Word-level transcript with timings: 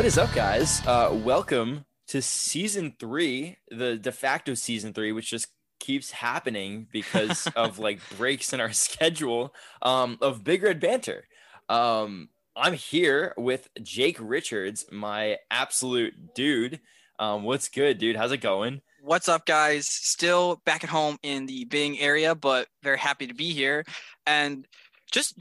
What 0.00 0.06
is 0.06 0.16
up, 0.16 0.32
guys? 0.32 0.80
Uh, 0.86 1.10
welcome 1.12 1.84
to 2.06 2.22
season 2.22 2.94
three, 2.98 3.58
the 3.70 3.98
de 3.98 4.10
facto 4.10 4.54
season 4.54 4.94
three, 4.94 5.12
which 5.12 5.28
just 5.28 5.48
keeps 5.78 6.10
happening 6.10 6.86
because 6.90 7.46
of 7.54 7.78
like 7.78 8.00
breaks 8.16 8.54
in 8.54 8.62
our 8.62 8.72
schedule 8.72 9.54
um, 9.82 10.16
of 10.22 10.42
Big 10.42 10.62
Red 10.62 10.80
Banter. 10.80 11.28
Um, 11.68 12.30
I'm 12.56 12.72
here 12.72 13.34
with 13.36 13.68
Jake 13.82 14.16
Richards, 14.18 14.86
my 14.90 15.36
absolute 15.50 16.34
dude. 16.34 16.80
Um, 17.18 17.42
what's 17.42 17.68
good, 17.68 17.98
dude? 17.98 18.16
How's 18.16 18.32
it 18.32 18.38
going? 18.38 18.80
What's 19.02 19.28
up, 19.28 19.44
guys? 19.44 19.86
Still 19.86 20.62
back 20.64 20.82
at 20.82 20.88
home 20.88 21.18
in 21.22 21.44
the 21.44 21.66
Bing 21.66 22.00
area, 22.00 22.34
but 22.34 22.68
very 22.82 22.98
happy 22.98 23.26
to 23.26 23.34
be 23.34 23.52
here. 23.52 23.84
And 24.26 24.66
just 25.12 25.38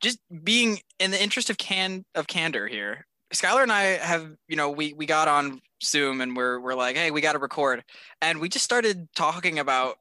just 0.00 0.18
being 0.42 0.80
in 0.98 1.12
the 1.12 1.22
interest 1.22 1.50
of 1.50 1.56
can 1.56 2.04
of 2.16 2.26
candor 2.26 2.66
here. 2.66 3.06
Skylar 3.40 3.62
and 3.62 3.72
I 3.72 3.82
have, 3.82 4.30
you 4.48 4.56
know, 4.56 4.70
we 4.70 4.92
we 4.94 5.06
got 5.06 5.28
on 5.28 5.60
Zoom 5.82 6.20
and 6.20 6.36
we're 6.36 6.60
we're 6.60 6.74
like, 6.74 6.96
hey, 6.96 7.10
we 7.10 7.20
got 7.20 7.32
to 7.32 7.38
record, 7.38 7.84
and 8.20 8.40
we 8.40 8.48
just 8.48 8.64
started 8.64 9.08
talking 9.14 9.58
about 9.58 9.98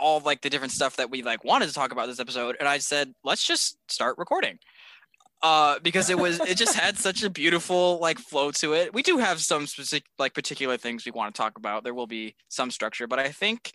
all, 0.00 0.20
like 0.20 0.40
the 0.40 0.50
different 0.50 0.72
stuff 0.72 0.96
that 0.96 1.10
we 1.10 1.22
like 1.22 1.44
wanted 1.44 1.68
to 1.68 1.74
talk 1.74 1.92
about 1.92 2.06
this 2.06 2.18
episode, 2.18 2.56
and 2.58 2.68
I 2.68 2.78
said, 2.78 3.14
let's 3.24 3.46
just 3.46 3.78
start 3.88 4.18
recording. 4.18 4.58
Uh 5.42 5.78
because 5.82 6.10
it 6.10 6.18
was 6.18 6.38
it 6.40 6.56
just 6.58 6.76
had 6.76 6.98
such 6.98 7.22
a 7.22 7.30
beautiful 7.30 7.98
like 7.98 8.18
flow 8.18 8.50
to 8.50 8.74
it. 8.74 8.92
We 8.92 9.02
do 9.02 9.16
have 9.16 9.40
some 9.40 9.66
specific 9.66 10.04
like 10.18 10.34
particular 10.34 10.76
things 10.76 11.06
we 11.06 11.12
want 11.12 11.34
to 11.34 11.40
talk 11.40 11.56
about. 11.56 11.82
There 11.82 11.94
will 11.94 12.06
be 12.06 12.34
some 12.48 12.70
structure 12.70 13.06
but 13.06 13.18
i 13.18 13.30
think 13.30 13.72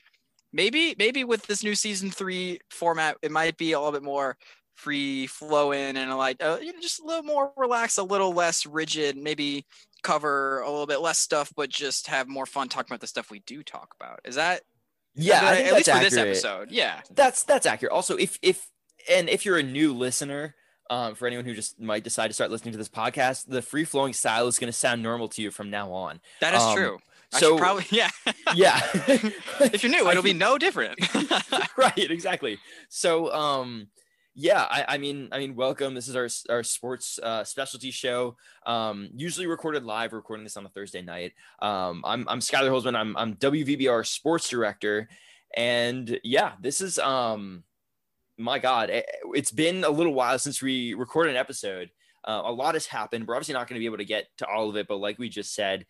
maybe 0.56 0.96
maybe 0.98 1.24
with 1.24 1.46
this 1.48 1.64
new 1.64 1.76
season 1.76 2.10
three 2.10 2.60
format 2.70 3.18
it 3.22 3.32
might 3.32 3.58
be 3.58 3.74
a 3.74 3.80
little 3.80 3.92
bit 3.92 4.04
more 4.04 4.38
free 4.76 5.26
flowing 5.28 5.98
and 5.98 6.16
like 6.18 6.44
uh, 6.44 6.58
you 6.62 6.74
know, 6.74 6.80
just 6.82 7.00
a 7.02 7.06
little 7.06 7.24
more 7.24 7.52
relaxed 7.58 7.98
a 7.98 8.04
little 8.04 8.34
less 8.34 8.66
rigid 8.66 9.16
maybe 9.18 9.66
cover 10.04 10.60
a 10.62 10.70
little 10.70 10.86
bit 10.86 11.00
less 11.02 11.18
stuff 11.18 11.52
but 11.56 11.70
just 11.70 12.08
have 12.08 12.28
more 12.28 12.46
fun 12.46 12.68
talking 12.70 12.92
about 12.92 13.02
the 13.02 13.08
stuff 13.08 13.32
we 13.32 13.40
do 13.40 13.64
talk 13.64 13.96
about. 14.00 14.20
Is 14.26 14.36
that 14.36 14.62
Yeah, 15.16 15.40
I 15.44 15.62
at 15.64 15.74
least 15.74 15.86
that's 15.88 15.98
for 15.98 16.04
this 16.04 16.18
episode. 16.18 16.72
Yeah. 16.72 17.02
That's 17.12 17.44
that's 17.44 17.66
accurate. 17.66 17.92
Also, 17.94 18.16
if 18.18 18.38
if 18.42 18.68
and 19.10 19.30
if 19.30 19.46
you're 19.46 19.58
a 19.58 19.64
new 19.64 19.94
listener, 19.94 20.56
um, 20.90 21.16
for 21.16 21.26
anyone 21.26 21.46
who 21.46 21.54
just 21.56 21.80
might 21.80 22.04
decide 22.04 22.28
to 22.28 22.34
start 22.34 22.52
listening 22.52 22.74
to 22.74 22.78
this 22.78 22.90
podcast, 22.90 23.46
the 23.48 23.62
free 23.62 23.86
flowing 23.86 24.14
style 24.14 24.48
is 24.48 24.60
going 24.60 24.68
to 24.72 24.78
sound 24.78 25.02
normal 25.02 25.28
to 25.30 25.42
you 25.42 25.50
from 25.52 25.70
now 25.72 25.92
on. 25.92 26.20
that 26.42 26.54
is 26.54 26.62
Um, 26.62 26.76
true. 26.76 26.98
I 27.34 27.40
so- 27.40 27.58
probably 27.58 27.86
yeah. 27.92 28.10
Yeah. 28.54 28.80
if 29.60 29.82
you're 29.84 29.92
new 29.92 30.08
it'll 30.12 30.22
be 30.22 30.34
no 30.34 30.58
different. 30.60 31.00
Right 31.78 31.98
exactly. 32.12 32.58
So 32.90 33.34
um 33.34 33.88
yeah 34.36 34.68
I, 34.70 34.86
I 34.90 34.98
mean 34.98 35.30
i 35.32 35.40
mean 35.40 35.56
welcome. 35.56 35.96
This 35.96 36.10
is 36.10 36.16
our 36.16 36.28
our 36.54 36.62
sports 36.62 37.18
uh 37.24 37.44
specialty 37.44 37.90
show. 37.90 38.36
Um 38.66 39.10
usually 39.16 39.48
recorded 39.48 39.84
live 39.84 40.14
recording 40.14 40.44
this 40.44 40.58
on 40.58 40.66
a 40.66 40.70
thursday 40.70 41.02
night. 41.02 41.34
Um 41.60 42.04
i'm 42.06 42.28
i'm 42.28 42.40
skylar 42.40 42.70
holzman. 42.70 42.96
I'm 42.96 43.16
i'm 43.18 43.36
wvbr 43.36 44.06
sports 44.06 44.50
director. 44.50 45.08
And 45.56 46.20
yeah 46.24 46.54
this 46.62 46.82
is 46.82 47.00
um 47.00 47.64
my 48.38 48.60
god 48.60 48.90
it, 48.90 49.06
it's 49.34 49.52
been 49.52 49.86
a 49.86 49.90
little 49.90 50.14
while 50.14 50.38
since 50.38 50.62
we 50.62 50.94
recorded 50.94 51.32
an 51.32 51.38
episode. 51.38 51.90
Uh, 52.28 52.42
a 52.44 52.52
lot 52.52 52.74
has 52.74 52.88
happened. 52.88 53.28
We're 53.28 53.36
obviously 53.36 53.54
not 53.54 53.68
going 53.68 53.76
to 53.76 53.80
be 53.80 53.86
able 53.86 53.98
to 53.98 54.06
get 54.06 54.26
to 54.40 54.48
all 54.48 54.70
of 54.70 54.76
it 54.76 54.88
but 54.88 54.98
like 54.98 55.18
we 55.18 55.30
just 55.30 55.56
said 55.56 55.86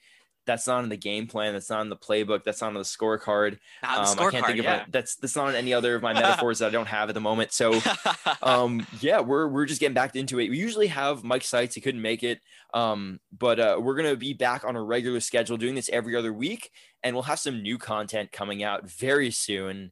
that's 0.46 0.68
not 0.68 0.84
in 0.84 0.90
the 0.90 0.98
game 0.98 1.28
plan 1.28 1.54
that's 1.54 1.70
not 1.70 1.82
in 1.82 1.90
the 1.90 1.96
playbook 1.96 2.44
that's 2.44 2.62
not 2.62 2.68
on 2.68 2.74
the 2.74 2.82
scorecard 2.82 3.58
the 3.82 3.90
um, 3.90 4.00
I 4.00 4.06
can't 4.06 4.18
scorecard, 4.18 4.48
think 4.48 4.60
of 4.60 4.66
yeah. 4.66 4.86
that's 4.90 5.16
that's 5.16 5.36
not 5.36 5.50
on 5.50 5.56
any 5.56 5.74
other 5.74 5.96
of 5.96 6.02
my 6.02 6.14
metaphors 6.14 6.60
that 6.60 6.68
I 6.68 6.70
don't 6.70 6.88
have 6.88 7.10
at 7.10 7.16
the 7.16 7.22
moment. 7.22 7.52
So 7.52 7.80
um 8.42 8.86
yeah, 9.00 9.20
we're 9.20 9.48
we're 9.48 9.66
just 9.66 9.80
getting 9.80 9.94
back 9.94 10.16
into 10.16 10.40
it. 10.40 10.50
We 10.50 10.58
usually 10.58 10.88
have 10.88 11.24
Mike 11.24 11.44
Seitz, 11.44 11.76
he 11.76 11.82
couldn't 11.82 12.02
make 12.02 12.24
it. 12.24 12.40
Um, 12.74 13.20
but 13.38 13.60
uh 13.60 13.80
we're 13.82 13.96
gonna 13.96 14.16
be 14.16 14.34
back 14.34 14.64
on 14.66 14.76
a 14.76 14.84
regular 14.84 15.20
schedule 15.20 15.58
doing 15.58 15.76
this 15.76 15.90
every 15.90 16.16
other 16.16 16.34
week, 16.34 16.72
and 17.04 17.16
we'll 17.16 17.24
have 17.24 17.40
some 17.40 17.62
new 17.62 17.78
content 17.78 18.32
coming 18.32 18.64
out 18.64 18.90
very 18.90 19.32
soon. 19.32 19.92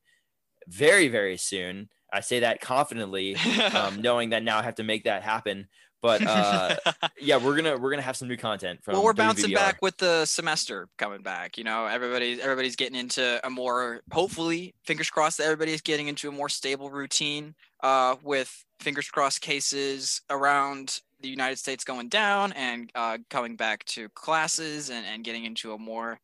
Very, 0.67 1.09
very 1.09 1.37
soon. 1.37 1.89
I 2.11 2.21
say 2.21 2.41
that 2.41 2.61
confidently, 2.61 3.35
um, 3.73 4.01
knowing 4.01 4.29
that 4.29 4.43
now 4.43 4.59
I 4.59 4.63
have 4.63 4.75
to 4.75 4.83
make 4.83 5.05
that 5.05 5.23
happen. 5.23 5.67
But 6.03 6.21
uh 6.27 6.75
yeah, 7.19 7.37
we're 7.37 7.55
gonna 7.55 7.77
we're 7.77 7.89
gonna 7.89 8.01
have 8.01 8.17
some 8.17 8.27
new 8.27 8.35
content 8.35 8.83
from 8.83 8.93
well, 8.93 9.03
we're 9.05 9.13
bouncing 9.13 9.53
back 9.53 9.81
with 9.81 9.97
the 9.97 10.25
semester 10.25 10.89
coming 10.97 11.21
back. 11.21 11.57
You 11.57 11.63
know, 11.63 11.85
everybody's 11.85 12.39
everybody's 12.39 12.75
getting 12.75 12.99
into 12.99 13.39
a 13.43 13.49
more 13.49 14.01
hopefully, 14.11 14.75
fingers 14.83 15.09
crossed, 15.09 15.37
that 15.37 15.45
everybody's 15.45 15.81
getting 15.81 16.09
into 16.09 16.27
a 16.27 16.31
more 16.31 16.49
stable 16.49 16.91
routine. 16.91 17.55
Uh, 17.81 18.15
with 18.23 18.65
fingers 18.79 19.09
crossed 19.09 19.41
cases 19.41 20.21
around 20.29 21.01
the 21.21 21.29
United 21.29 21.57
States 21.57 21.83
going 21.83 22.09
down 22.09 22.51
and 22.53 22.91
uh, 22.95 23.17
coming 23.29 23.55
back 23.55 23.83
to 23.85 24.09
classes 24.09 24.89
and, 24.89 25.05
and 25.05 25.23
getting 25.23 25.45
into 25.45 25.73
a 25.73 25.77
more 25.77 26.19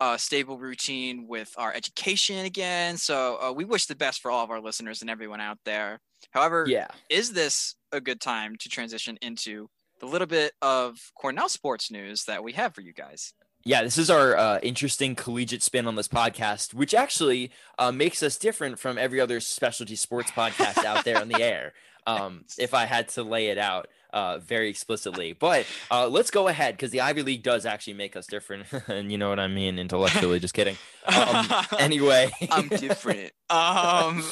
uh, 0.00 0.16
stable 0.16 0.58
routine 0.58 1.26
with 1.28 1.52
our 1.56 1.72
education 1.72 2.44
again. 2.44 2.96
So 2.96 3.38
uh, 3.42 3.52
we 3.52 3.64
wish 3.64 3.86
the 3.86 3.94
best 3.96 4.20
for 4.20 4.30
all 4.30 4.44
of 4.44 4.50
our 4.50 4.60
listeners 4.60 5.00
and 5.00 5.10
everyone 5.10 5.40
out 5.40 5.58
there. 5.64 6.00
However, 6.30 6.64
Yeah. 6.68 6.88
is 7.08 7.32
this 7.32 7.74
a 7.92 8.00
good 8.00 8.20
time 8.20 8.56
to 8.60 8.68
transition 8.68 9.16
into 9.22 9.68
the 10.00 10.06
little 10.06 10.26
bit 10.26 10.52
of 10.60 10.98
Cornell 11.14 11.48
sports 11.48 11.90
news 11.90 12.24
that 12.24 12.44
we 12.44 12.52
have 12.52 12.74
for 12.74 12.82
you 12.82 12.92
guys? 12.92 13.32
Yeah, 13.64 13.82
this 13.82 13.98
is 13.98 14.10
our 14.10 14.36
uh, 14.36 14.58
interesting 14.62 15.16
collegiate 15.16 15.62
spin 15.62 15.88
on 15.88 15.96
this 15.96 16.06
podcast, 16.06 16.72
which 16.72 16.94
actually 16.94 17.50
uh, 17.78 17.90
makes 17.90 18.22
us 18.22 18.36
different 18.38 18.78
from 18.78 18.96
every 18.96 19.20
other 19.20 19.40
specialty 19.40 19.96
sports 19.96 20.30
podcast 20.30 20.84
out 20.84 21.04
there 21.04 21.18
on 21.20 21.28
the 21.28 21.42
air. 21.42 21.72
Um, 22.06 22.44
if 22.58 22.74
I 22.74 22.86
had 22.86 23.08
to 23.10 23.22
lay 23.22 23.48
it 23.48 23.58
out 23.58 23.88
uh, 24.12 24.38
very 24.38 24.68
explicitly, 24.70 25.32
but 25.32 25.66
uh, 25.90 26.08
let's 26.08 26.30
go 26.30 26.48
ahead 26.48 26.74
because 26.74 26.90
the 26.90 27.00
Ivy 27.02 27.22
League 27.22 27.42
does 27.42 27.66
actually 27.66 27.94
make 27.94 28.16
us 28.16 28.26
different, 28.26 28.66
and 28.88 29.10
you 29.12 29.18
know 29.18 29.28
what 29.28 29.40
I 29.40 29.48
mean 29.48 29.78
intellectually. 29.78 30.38
just 30.40 30.54
kidding. 30.54 30.76
Um, 31.06 31.46
anyway, 31.78 32.30
I'm 32.50 32.68
different. 32.68 33.32
Um, 33.50 34.22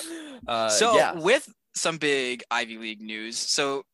Uh, 0.46 0.68
so 0.68 0.94
yeah, 0.96 1.12
with 1.14 1.48
some 1.74 1.96
big 1.96 2.42
Ivy 2.50 2.76
League 2.78 3.00
news, 3.00 3.38
so 3.38 3.84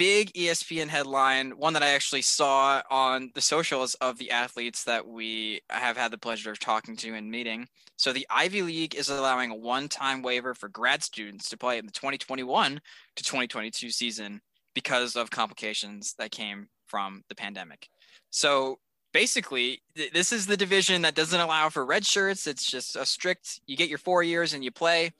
big 0.00 0.32
ESPN 0.32 0.88
headline, 0.88 1.50
one 1.58 1.74
that 1.74 1.82
I 1.82 1.90
actually 1.90 2.22
saw 2.22 2.80
on 2.90 3.30
the 3.34 3.42
socials 3.42 3.92
of 3.96 4.16
the 4.16 4.30
athletes 4.30 4.82
that 4.84 5.06
we 5.06 5.60
have 5.68 5.98
had 5.98 6.10
the 6.10 6.16
pleasure 6.16 6.50
of 6.50 6.58
talking 6.58 6.96
to 6.96 7.12
and 7.12 7.30
meeting. 7.30 7.68
So 7.98 8.10
the 8.10 8.26
Ivy 8.30 8.62
League 8.62 8.94
is 8.94 9.10
allowing 9.10 9.50
a 9.50 9.56
one-time 9.56 10.22
waiver 10.22 10.54
for 10.54 10.70
grad 10.70 11.02
students 11.02 11.50
to 11.50 11.58
play 11.58 11.76
in 11.76 11.84
the 11.84 11.92
2021 11.92 12.80
to 13.16 13.22
2022 13.22 13.90
season 13.90 14.40
because 14.74 15.16
of 15.16 15.28
complications 15.28 16.14
that 16.14 16.30
came 16.30 16.70
from 16.86 17.22
the 17.28 17.34
pandemic. 17.34 17.86
So 18.30 18.78
basically, 19.12 19.82
th- 19.94 20.14
this 20.14 20.32
is 20.32 20.46
the 20.46 20.56
division 20.56 21.02
that 21.02 21.14
doesn't 21.14 21.40
allow 21.40 21.68
for 21.68 21.84
red 21.84 22.06
shirts. 22.06 22.46
It's 22.46 22.64
just 22.64 22.96
a 22.96 23.04
strict. 23.04 23.60
You 23.66 23.76
get 23.76 23.90
your 23.90 23.98
four 23.98 24.22
years 24.22 24.54
and 24.54 24.64
you 24.64 24.70
play. 24.70 25.12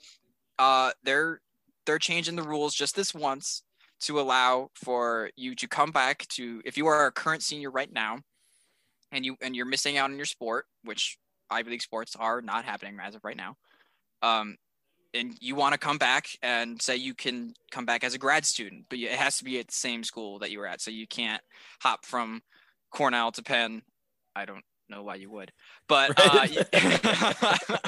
Uh, 0.57 0.89
they're 1.03 1.39
they're 1.85 1.99
changing 1.99 2.35
the 2.35 2.41
rules 2.41 2.73
just 2.73 2.95
this 2.95 3.13
once 3.13 3.61
to 4.01 4.19
allow 4.19 4.69
for 4.75 5.29
you 5.35 5.55
to 5.55 5.67
come 5.67 5.91
back 5.91 6.27
to 6.29 6.61
if 6.65 6.77
you 6.77 6.87
are 6.87 7.07
a 7.07 7.11
current 7.11 7.43
senior 7.43 7.71
right 7.71 7.91
now, 7.91 8.19
and 9.11 9.25
you 9.25 9.35
and 9.41 9.55
you're 9.55 9.65
missing 9.65 9.97
out 9.97 10.09
on 10.09 10.17
your 10.17 10.25
sport, 10.25 10.65
which 10.83 11.17
Ivy 11.49 11.71
League 11.71 11.81
sports 11.81 12.15
are 12.15 12.41
not 12.41 12.65
happening 12.65 12.97
as 13.01 13.15
of 13.15 13.23
right 13.23 13.37
now. 13.37 13.55
Um, 14.21 14.57
and 15.13 15.35
you 15.41 15.55
want 15.55 15.73
to 15.73 15.79
come 15.79 15.97
back 15.97 16.27
and 16.41 16.81
say 16.81 16.95
you 16.95 17.13
can 17.13 17.53
come 17.69 17.85
back 17.85 18.03
as 18.03 18.13
a 18.13 18.17
grad 18.17 18.45
student, 18.45 18.85
but 18.89 18.97
it 18.99 19.11
has 19.11 19.37
to 19.37 19.43
be 19.43 19.59
at 19.59 19.67
the 19.67 19.73
same 19.73 20.03
school 20.03 20.39
that 20.39 20.51
you 20.51 20.59
were 20.59 20.67
at. 20.67 20.79
So 20.81 20.89
you 20.89 21.05
can't 21.05 21.41
hop 21.81 22.05
from 22.05 22.41
Cornell 22.91 23.31
to 23.33 23.43
Penn. 23.43 23.81
I 24.35 24.45
don't 24.45 24.63
know 24.89 25.03
why 25.03 25.15
you 25.15 25.29
would, 25.29 25.51
but 25.89 26.13
uh, 26.17 26.47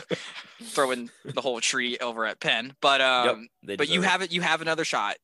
throwing 0.63 1.09
the 1.23 1.41
whole 1.41 1.61
tree 1.61 1.97
over 1.99 2.25
at 2.25 2.41
Penn. 2.41 2.73
But 2.81 2.99
um, 2.99 3.47
Yep, 3.63 3.77
but 3.77 3.89
you 3.89 4.03
it. 4.03 4.05
have 4.05 4.21
it. 4.21 4.33
You 4.33 4.41
have 4.41 4.61
another 4.61 4.83
shot 4.83 5.15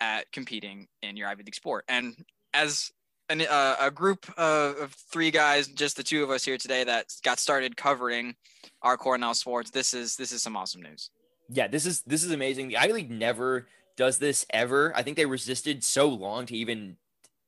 at 0.00 0.30
competing 0.32 0.88
in 1.02 1.16
your 1.16 1.28
Ivy 1.28 1.42
League 1.44 1.54
sport. 1.54 1.84
And 1.88 2.14
as 2.54 2.90
an, 3.28 3.42
uh, 3.42 3.76
a 3.80 3.90
group 3.90 4.26
of, 4.38 4.76
of 4.78 4.92
three 5.12 5.30
guys, 5.30 5.68
just 5.68 5.96
the 5.96 6.02
two 6.02 6.22
of 6.22 6.30
us 6.30 6.44
here 6.44 6.56
today 6.58 6.84
that 6.84 7.06
got 7.22 7.38
started 7.38 7.76
covering 7.76 8.34
our 8.82 8.96
Cornell 8.96 9.34
sports, 9.34 9.70
this 9.70 9.92
is 9.94 10.16
this 10.16 10.32
is 10.32 10.42
some 10.42 10.56
awesome 10.56 10.82
news. 10.82 11.10
yeah, 11.50 11.66
this 11.66 11.86
is 11.86 12.02
this 12.02 12.24
is 12.24 12.30
amazing. 12.30 12.68
The 12.68 12.76
Ivy 12.78 12.92
League 12.92 13.10
never 13.10 13.66
does 13.96 14.18
this 14.18 14.46
ever. 14.50 14.92
I 14.94 15.02
think 15.02 15.16
they 15.16 15.26
resisted 15.26 15.82
so 15.82 16.08
long 16.08 16.46
to 16.46 16.56
even 16.56 16.96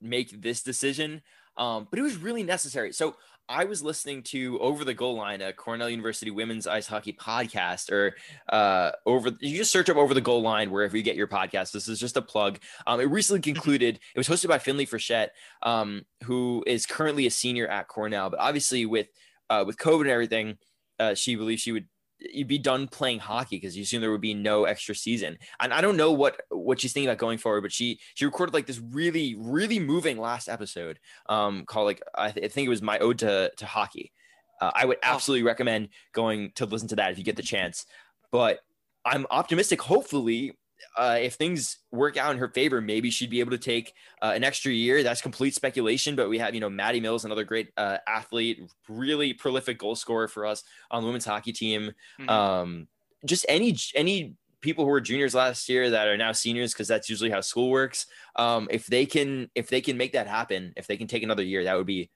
make 0.00 0.42
this 0.42 0.62
decision, 0.62 1.22
um, 1.56 1.86
but 1.88 1.98
it 1.98 2.02
was 2.02 2.16
really 2.16 2.42
necessary. 2.42 2.92
So 2.92 3.16
I 3.50 3.64
was 3.64 3.82
listening 3.82 4.22
to 4.24 4.60
Over 4.60 4.84
the 4.84 4.94
Goal 4.94 5.16
Line, 5.16 5.42
a 5.42 5.52
Cornell 5.52 5.90
University 5.90 6.30
women's 6.30 6.68
ice 6.68 6.86
hockey 6.86 7.12
podcast, 7.12 7.90
or 7.90 8.14
uh, 8.48 8.92
over. 9.04 9.32
You 9.40 9.56
just 9.56 9.72
search 9.72 9.90
up 9.90 9.96
Over 9.96 10.14
the 10.14 10.20
Goal 10.20 10.40
Line 10.40 10.70
wherever 10.70 10.96
you 10.96 11.02
get 11.02 11.16
your 11.16 11.26
podcast. 11.26 11.72
This 11.72 11.88
is 11.88 11.98
just 11.98 12.16
a 12.16 12.22
plug. 12.22 12.60
Um, 12.86 13.00
it 13.00 13.10
recently 13.10 13.40
concluded. 13.40 13.98
It 14.14 14.18
was 14.18 14.28
hosted 14.28 14.48
by 14.48 14.60
Finley 14.60 14.86
Frechette, 14.86 15.30
um, 15.64 16.02
who 16.22 16.62
is 16.64 16.86
currently 16.86 17.26
a 17.26 17.30
senior 17.30 17.66
at 17.66 17.88
Cornell, 17.88 18.30
but 18.30 18.38
obviously 18.38 18.86
with 18.86 19.08
uh, 19.50 19.64
with 19.66 19.76
COVID 19.76 20.02
and 20.02 20.10
everything, 20.10 20.56
uh, 21.00 21.14
she 21.14 21.34
believes 21.34 21.60
she 21.60 21.72
would 21.72 21.88
you'd 22.20 22.48
be 22.48 22.58
done 22.58 22.86
playing 22.88 23.18
hockey 23.18 23.56
because 23.56 23.76
you 23.76 23.82
assume 23.82 24.00
there 24.00 24.10
would 24.10 24.20
be 24.20 24.34
no 24.34 24.64
extra 24.64 24.94
season. 24.94 25.38
And 25.60 25.72
I 25.72 25.80
don't 25.80 25.96
know 25.96 26.12
what 26.12 26.40
what 26.50 26.80
she's 26.80 26.92
thinking 26.92 27.08
about 27.08 27.18
going 27.18 27.38
forward, 27.38 27.62
but 27.62 27.72
she 27.72 27.98
she 28.14 28.24
recorded 28.24 28.52
like 28.54 28.66
this 28.66 28.80
really 28.92 29.34
really 29.38 29.78
moving 29.78 30.18
last 30.18 30.48
episode 30.48 30.98
um 31.28 31.64
called 31.66 31.86
like 31.86 32.02
I, 32.16 32.30
th- 32.30 32.44
I 32.44 32.48
think 32.48 32.66
it 32.66 32.70
was 32.70 32.82
my 32.82 32.98
ode 32.98 33.18
to 33.20 33.50
to 33.56 33.66
hockey. 33.66 34.12
Uh, 34.60 34.70
I 34.74 34.84
would 34.84 34.98
Oh. 34.98 35.14
absolutely 35.14 35.44
recommend 35.44 35.88
going 36.12 36.52
to 36.56 36.66
listen 36.66 36.88
to 36.88 36.96
that 36.96 37.12
if 37.12 37.18
you 37.18 37.24
get 37.24 37.36
the 37.36 37.42
chance. 37.42 37.86
But 38.30 38.60
I'm 39.06 39.26
optimistic. 39.30 39.80
Hopefully, 39.80 40.52
uh, 40.96 41.18
if 41.20 41.34
things 41.34 41.78
work 41.90 42.16
out 42.16 42.32
in 42.32 42.38
her 42.38 42.48
favor, 42.48 42.80
maybe 42.80 43.10
she'd 43.10 43.30
be 43.30 43.40
able 43.40 43.52
to 43.52 43.58
take 43.58 43.94
uh, 44.22 44.32
an 44.34 44.44
extra 44.44 44.72
year. 44.72 45.02
That's 45.02 45.20
complete 45.22 45.54
speculation, 45.54 46.16
but 46.16 46.28
we 46.28 46.38
have, 46.38 46.54
you 46.54 46.60
know, 46.60 46.70
Maddie 46.70 47.00
Mills, 47.00 47.24
another 47.24 47.44
great 47.44 47.70
uh, 47.76 47.98
athlete, 48.06 48.62
really 48.88 49.32
prolific 49.32 49.78
goal 49.78 49.94
scorer 49.94 50.28
for 50.28 50.46
us 50.46 50.64
on 50.90 51.02
the 51.02 51.06
women's 51.06 51.24
hockey 51.24 51.52
team. 51.52 51.92
Mhm. 52.18 52.30
Um, 52.30 52.88
just 53.24 53.44
any 53.48 53.76
any 53.94 54.34
people 54.60 54.84
who 54.84 54.90
were 54.90 55.00
juniors 55.00 55.34
last 55.34 55.68
year 55.68 55.90
that 55.90 56.06
are 56.08 56.16
now 56.16 56.32
seniors, 56.32 56.72
because 56.72 56.88
that's 56.88 57.08
usually 57.08 57.30
how 57.30 57.40
school 57.40 57.70
works. 57.70 58.06
Um, 58.36 58.68
if 58.70 58.86
they 58.86 59.06
can 59.06 59.50
if 59.54 59.68
they 59.68 59.80
can 59.80 59.96
make 59.96 60.12
that 60.12 60.26
happen, 60.26 60.72
if 60.76 60.86
they 60.86 60.96
can 60.96 61.06
take 61.06 61.22
another 61.22 61.42
year, 61.42 61.64
that 61.64 61.76
would 61.76 61.86
be 61.86 62.10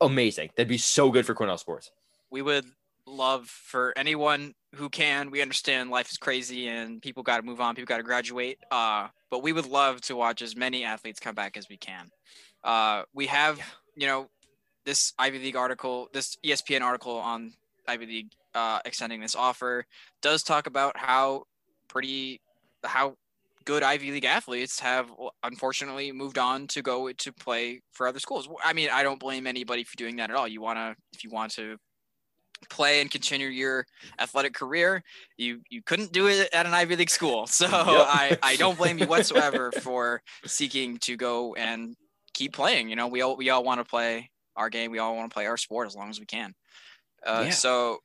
amazing. 0.00 0.50
That'd 0.56 0.68
be 0.68 0.78
so 0.78 1.10
good 1.10 1.26
for 1.26 1.34
Cornell 1.34 1.58
sports. 1.58 1.90
we 2.30 2.42
would 2.42 2.64
love 3.08 3.48
for 3.48 3.92
anyone 3.96 4.54
who 4.74 4.88
can. 4.88 5.30
We 5.30 5.42
understand 5.42 5.90
life 5.90 6.10
is 6.10 6.16
crazy 6.16 6.68
and 6.68 7.00
people 7.00 7.22
got 7.22 7.38
to 7.38 7.42
move 7.42 7.60
on 7.60 7.74
people 7.74 7.86
got 7.86 7.98
to 7.98 8.02
graduate 8.02 8.58
uh 8.70 9.08
but 9.30 9.42
we 9.42 9.52
would 9.52 9.66
love 9.66 10.00
to 10.02 10.16
watch 10.16 10.42
as 10.42 10.56
many 10.56 10.84
athletes 10.84 11.20
come 11.20 11.34
back 11.34 11.56
as 11.56 11.68
we 11.68 11.76
can. 11.76 12.10
Uh 12.64 13.02
we 13.14 13.26
have 13.26 13.60
you 13.96 14.06
know 14.06 14.28
this 14.84 15.12
ivy 15.18 15.38
league 15.38 15.56
article 15.56 16.08
this 16.12 16.36
espn 16.44 16.82
article 16.82 17.16
on 17.16 17.52
ivy 17.86 18.06
league 18.06 18.30
uh 18.54 18.80
extending 18.84 19.20
this 19.20 19.34
offer 19.34 19.84
does 20.22 20.42
talk 20.42 20.66
about 20.66 20.96
how 20.96 21.44
pretty 21.88 22.40
how 22.84 23.14
good 23.64 23.82
ivy 23.82 24.10
league 24.10 24.24
athletes 24.24 24.80
have 24.80 25.10
unfortunately 25.42 26.10
moved 26.10 26.38
on 26.38 26.66
to 26.66 26.80
go 26.80 27.12
to 27.12 27.32
play 27.34 27.82
for 27.92 28.08
other 28.08 28.18
schools. 28.18 28.48
I 28.64 28.72
mean 28.72 28.88
i 28.90 29.02
don't 29.02 29.20
blame 29.20 29.46
anybody 29.46 29.84
for 29.84 29.96
doing 29.96 30.16
that 30.16 30.30
at 30.30 30.36
all. 30.36 30.48
You 30.48 30.62
want 30.62 30.78
to 30.78 30.96
if 31.12 31.22
you 31.22 31.30
want 31.30 31.52
to 31.52 31.76
play 32.68 33.00
and 33.00 33.10
continue 33.10 33.48
your 33.48 33.86
athletic 34.18 34.52
career 34.54 35.02
you 35.36 35.60
you 35.70 35.80
couldn't 35.82 36.12
do 36.12 36.26
it 36.26 36.48
at 36.52 36.66
an 36.66 36.74
ivy 36.74 36.96
league 36.96 37.10
school. 37.10 37.46
So 37.46 37.66
i 37.72 38.36
i 38.42 38.56
don't 38.56 38.76
blame 38.76 38.98
you 38.98 39.06
whatsoever 39.06 39.72
for 39.72 40.22
seeking 40.46 40.98
to 40.98 41.16
go 41.16 41.54
and 41.54 41.94
keep 42.34 42.52
playing. 42.52 42.88
You 42.90 42.96
know 42.96 43.06
we 43.08 43.22
all 43.22 43.36
we 43.36 43.50
all 43.50 43.64
want 43.64 43.80
to 43.80 43.84
play 43.84 44.30
our 44.56 44.68
game. 44.70 44.90
We 44.90 44.98
all 44.98 45.14
want 45.16 45.30
to 45.30 45.34
play 45.34 45.46
our 45.46 45.56
sport 45.56 45.86
as 45.86 45.94
long 45.96 46.10
as 46.10 46.18
we 46.20 46.26
can. 46.26 46.54
Uh, 47.24 47.42
Yeah. 47.46 47.50
so 47.50 47.98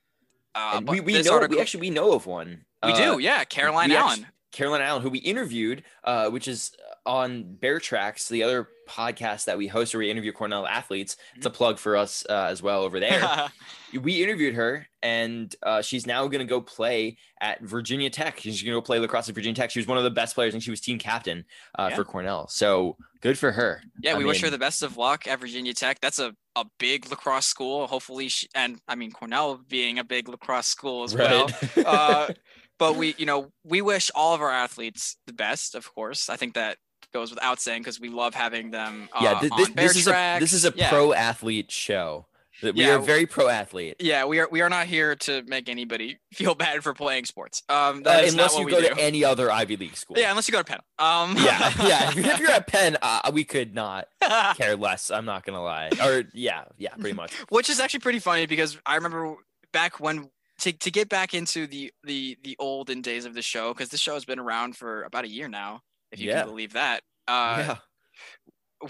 uh, 0.56 0.82
we 0.86 1.00
we 1.00 1.22
know 1.22 1.34
article- 1.34 1.56
we 1.58 1.62
actually 1.62 1.82
we 1.82 1.90
know 1.90 2.14
of 2.14 2.26
one. 2.26 2.66
we 2.84 2.92
Uh, 2.92 3.16
do 3.16 3.20
yeah 3.20 3.44
caroline 3.44 3.92
allen. 3.92 4.20
actu- 4.22 4.32
Caroline 4.54 4.82
Allen, 4.82 5.02
who 5.02 5.10
we 5.10 5.20
interviewed, 5.20 5.84
uh, 6.06 6.30
which 6.30 6.48
is 6.48 6.72
on 7.06 7.44
Bear 7.56 7.80
Tracks, 7.82 8.30
the 8.30 8.44
other 8.44 8.70
podcast 8.88 9.46
that 9.46 9.58
we 9.58 9.68
host 9.68 9.94
where 9.94 10.00
we 10.00 10.10
interview 10.10 10.32
Cornell 10.32 10.66
athletes. 10.66 11.18
It's 11.36 11.46
a 11.46 11.50
Mm-hmm. 11.50 11.58
plug 11.58 11.78
for 11.80 11.98
us 11.98 12.26
uh, 12.30 12.48
as 12.50 12.62
well 12.62 12.84
over 12.84 13.00
there. 13.00 13.50
we 14.02 14.24
interviewed 14.24 14.56
her, 14.56 14.88
and 15.02 15.54
uh, 15.64 15.82
she's 15.82 16.06
now 16.08 16.28
going 16.28 16.40
to 16.40 16.50
go 16.50 16.62
play 16.62 17.18
at 17.42 17.62
Virginia 17.62 18.10
Tech. 18.10 18.40
She's 18.40 18.62
going 18.62 18.74
to 18.74 18.78
go 18.78 18.82
play 18.82 19.00
lacrosse 19.00 19.28
at 19.28 19.36
Virginia 19.36 19.56
Tech. 19.56 19.70
She 19.72 19.80
was 19.80 19.88
one 19.88 19.98
of 19.98 20.04
the 20.06 20.12
best 20.12 20.34
players, 20.36 20.54
and 20.54 20.64
she 20.64 20.70
was 20.72 20.80
team 20.80 20.98
captain 20.98 21.44
uh, 21.78 21.88
Yeah. 21.90 21.96
for 21.98 22.06
Cornell. 22.06 22.48
So 22.48 22.96
good 23.22 23.38
for 23.38 23.52
her. 23.52 23.82
Yeah, 24.02 24.14
I 24.16 24.18
we 24.18 24.24
wish 24.26 24.42
her 24.42 24.50
the 24.50 24.58
best 24.58 24.82
of 24.84 24.96
luck 24.98 25.28
at 25.28 25.40
Virginia 25.40 25.74
Tech. 25.74 26.00
That's 26.00 26.20
a, 26.20 26.34
a 26.56 26.66
big 26.80 27.10
lacrosse 27.10 27.48
school. 27.48 27.88
Hopefully, 27.88 28.30
she, 28.30 28.48
and 28.56 28.80
I 28.88 28.96
mean 28.96 29.12
Cornell 29.12 29.60
being 29.68 30.00
a 30.00 30.04
big 30.04 30.30
lacrosse 30.30 30.68
school 30.68 31.04
as 31.04 31.16
well. 31.16 31.50
But 32.84 32.96
we, 32.98 33.16
you 33.18 33.26
know, 33.26 33.52
we 33.64 33.82
wish 33.82 34.12
all 34.14 34.34
of 34.36 34.42
our 34.42 34.52
athletes 34.52 35.16
the 35.28 35.34
best. 35.34 35.74
Of 35.76 35.94
course, 35.96 36.28
I 36.30 36.36
think 36.36 36.56
that 36.56 36.78
goes 37.14 37.30
without 37.30 37.62
saying 37.62 37.82
because 37.82 38.00
we 38.00 38.10
love 38.10 38.34
having 38.36 38.72
them. 38.72 39.08
Uh, 39.14 39.20
yeah, 39.22 39.40
th- 39.40 39.74
bear 39.76 39.88
this 39.88 39.96
is 39.98 40.08
a 40.08 40.38
this 40.40 40.54
is 40.54 40.66
a. 40.66 40.74
Yeah. 40.76 40.90
pro 40.90 41.14
athlete 41.14 41.72
show. 41.72 42.26
That 42.62 42.76
We 42.76 42.82
Yeah. 42.86 42.96
are 42.96 43.00
very 43.00 43.26
pro 43.26 43.48
athlete. 43.50 43.96
Yeah, 44.00 44.26
we 44.26 44.40
are 44.40 44.48
we 44.52 44.62
are 44.62 44.70
not 44.70 44.86
here 44.88 45.16
to 45.28 45.42
make 45.48 45.68
anybody 45.70 46.20
feel 46.34 46.56
bad 46.56 46.84
for 46.84 46.94
playing 46.94 47.26
sports. 47.26 47.64
Um, 47.68 48.04
Uh, 48.06 48.12
unless 48.28 48.36
not 48.36 48.54
you 48.60 48.64
what 48.66 48.72
go 48.72 48.78
we 48.82 48.88
to 48.90 48.94
do. 48.96 49.02
any 49.02 49.24
other 49.26 49.50
Ivy 49.52 49.76
League 49.78 49.96
school. 49.98 50.18
yeah, 50.20 50.30
unless 50.30 50.48
you 50.48 50.52
go 50.52 50.60
to 50.60 50.64
Penn. 50.66 50.80
Um, 51.00 51.36
yeah, 51.38 51.74
yeah. 51.84 52.10
If 52.10 52.16
you're, 52.16 52.34
if 52.34 52.40
you're 52.40 52.52
at 52.52 52.68
Penn, 52.76 52.98
uh, 53.02 53.32
we 53.34 53.44
could 53.44 53.74
not 53.74 54.08
care 54.58 54.76
less. 54.78 55.10
I'm 55.10 55.26
not 55.26 55.46
gonna 55.46 55.64
lie. 55.64 55.90
Or 56.04 56.24
yeah, 56.34 56.66
yeah, 56.78 56.94
pretty 56.96 57.16
much. 57.16 57.34
which 57.50 57.70
is 57.70 57.80
actually 57.80 58.02
pretty 58.02 58.20
funny 58.20 58.46
because 58.46 58.78
I 58.86 58.96
remember 58.96 59.36
back 59.74 60.00
when 60.00 60.30
to, 60.64 60.72
to 60.72 60.92
get 60.92 61.10
back 61.10 61.34
into 61.34 61.68
the 61.68 61.92
the 62.04 62.38
the 62.44 62.56
olden 62.58 63.02
days 63.02 63.26
of 63.26 63.34
the 63.34 63.42
show 63.42 63.74
because 63.74 63.90
the 63.90 63.98
show 63.98 64.14
has 64.14 64.24
been 64.26 64.40
around 64.40 64.78
for 64.78 65.04
about 65.04 65.26
a 65.26 65.30
year 65.30 65.50
now 65.50 65.82
if 66.12 66.22
you 66.22 66.28
Yeah. 66.28 66.44
can 66.44 66.50
believe 66.50 66.74
that 66.74 67.04
uh 67.28 67.58
yeah, 67.58 67.78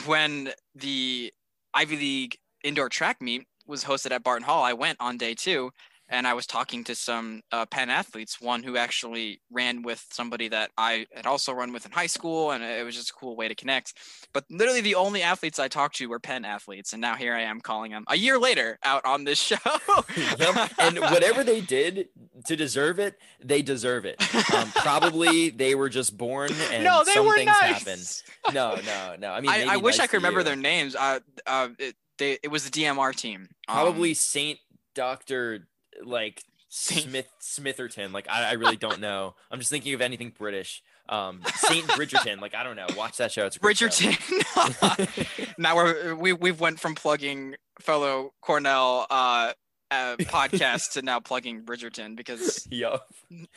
when 0.06 0.52
the 0.76 1.34
ivy 1.74 1.98
league 1.98 2.38
indoor 2.64 2.90
track 2.90 3.22
meet 3.22 3.48
was 3.66 3.84
hosted 3.84 4.12
at 4.12 4.24
barton 4.24 4.44
hall 4.46 4.64
i 4.64 4.74
went 4.74 4.98
on 5.00 5.18
day 5.18 5.34
two 5.34 5.72
and 6.14 6.26
i 6.26 6.34
was 6.34 6.48
talking 6.48 6.84
to 6.84 6.96
some 6.96 7.42
uh, 7.52 7.66
penn 7.66 7.90
athletes 7.90 8.40
one 8.40 8.64
who 8.64 8.78
actually 8.78 9.42
ran 9.52 9.82
with 9.82 10.06
somebody 10.12 10.48
that 10.48 10.72
i 10.78 11.06
had 11.14 11.26
also 11.26 11.52
run 11.52 11.74
with 11.74 11.86
in 11.86 11.92
high 11.92 12.08
school 12.08 12.52
and 12.52 12.64
it 12.64 12.86
was 12.86 12.96
just 12.96 13.10
a 13.10 13.14
cool 13.14 13.36
way 13.36 13.48
to 13.48 13.56
connect 13.56 13.94
but 14.34 14.46
literally 14.50 14.82
the 14.82 14.96
only 14.96 15.22
athletes 15.22 15.60
i 15.60 15.68
talked 15.68 15.96
to 15.96 16.08
were 16.08 16.20
penn 16.20 16.46
athletes 16.46 16.94
and 16.94 17.02
now 17.02 17.16
here 17.16 17.34
i 17.34 17.42
am 17.42 17.60
calling 17.60 17.92
them 17.92 18.06
a 18.08 18.16
year 18.16 18.40
later 18.40 18.80
out 18.84 19.04
on 19.06 19.26
this 19.26 19.40
show 19.52 19.58
Yep. 20.40 20.72
And 20.80 21.00
whatever 21.00 21.44
they 21.44 21.62
did 21.62 22.10
to 22.46 22.56
deserve 22.56 23.00
it, 23.00 23.18
they 23.44 23.62
deserve 23.62 24.06
it. 24.06 24.22
Um, 24.54 24.72
probably 24.72 25.50
they 25.50 25.76
were 25.76 25.90
just 25.90 26.18
born 26.18 26.52
and 26.72 26.84
no 26.84 27.04
they 27.06 27.14
some 27.14 27.26
were 27.26 27.36
things 27.36 27.48
nice 27.62 27.84
happen. 27.86 28.54
No, 28.54 28.76
no, 28.86 29.16
no. 29.20 29.32
I 29.32 29.42
mean, 29.42 29.52
I, 29.52 29.74
I 29.74 29.78
wish 29.78 29.98
nice 29.98 30.06
I 30.06 30.08
could 30.08 30.18
remember 30.18 30.42
you. 30.42 30.46
their 30.46 30.56
names. 30.56 30.96
Uh, 30.96 31.20
uh, 31.46 31.70
it, 31.80 31.96
they, 32.18 32.38
it 32.44 32.50
was 32.50 32.70
the 32.70 32.72
DMR 32.72 33.16
team. 33.16 33.48
Um, 33.68 33.76
Probably 33.76 34.14
Saint 34.14 34.60
Doctor 34.96 35.68
like 36.06 36.44
Smith 36.76 37.30
Smitherton. 37.40 38.12
Like 38.14 38.28
I, 38.30 38.50
I 38.50 38.54
really 38.54 38.78
don't 38.78 39.00
know. 39.00 39.36
I'm 39.52 39.60
just 39.60 39.70
thinking 39.70 39.94
of 39.94 40.02
anything 40.02 40.34
British. 40.36 40.82
Um, 41.08 41.42
Saint 41.56 41.86
Bridgerton. 41.90 42.42
Like 42.42 42.56
I 42.56 42.64
don't 42.64 42.76
know. 42.76 42.88
Watch 42.98 43.18
that 43.18 43.32
show. 43.32 43.46
It's 43.46 43.58
a 43.58 43.60
great 43.60 43.78
show. 43.78 43.88
Bridgerton. 43.88 45.54
now 45.60 45.76
we're 45.76 46.16
we 46.16 46.34
we've 46.34 46.60
went 46.60 46.80
from 46.80 46.96
plugging 46.96 47.56
fellow 47.80 48.34
Cornell 48.42 49.06
uh, 49.12 49.54
uh 49.92 50.16
podcast 50.22 50.94
to 50.94 51.04
now 51.04 51.20
plugging 51.20 51.62
Bridgerton 51.64 52.16
because 52.16 52.68
Yup. 52.72 53.08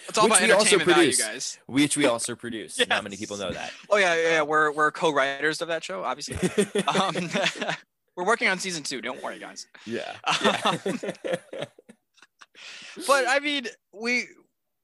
it's 0.08 0.18
all 0.18 0.24
Which 0.24 0.38
about 0.38 0.42
we 0.42 0.52
entertainment 0.52 0.90
value, 0.90 1.12
guys. 1.12 1.58
Which 1.66 1.96
we 1.96 2.04
also 2.04 2.34
produce. 2.34 2.78
Not 2.86 3.02
many 3.02 3.16
people 3.16 3.38
know 3.38 3.50
that. 3.50 3.72
Oh 3.90 3.96
yeah, 3.96 4.14
yeah, 4.14 4.28
yeah. 4.28 4.42
We're 4.42 4.72
we're 4.72 4.90
co-writers 4.90 5.62
of 5.62 5.68
that 5.68 5.82
show, 5.84 6.02
obviously. 6.04 6.36
Um, 6.86 7.30
we're 8.14 8.26
working 8.26 8.48
on 8.48 8.58
season 8.58 8.82
two. 8.82 9.00
Don't 9.00 9.22
worry, 9.22 9.38
guys. 9.38 9.66
yeah. 9.86 10.16
Um, 10.64 10.78
yeah. 11.02 11.64
But 13.06 13.26
I 13.28 13.38
mean, 13.40 13.66
we 13.92 14.24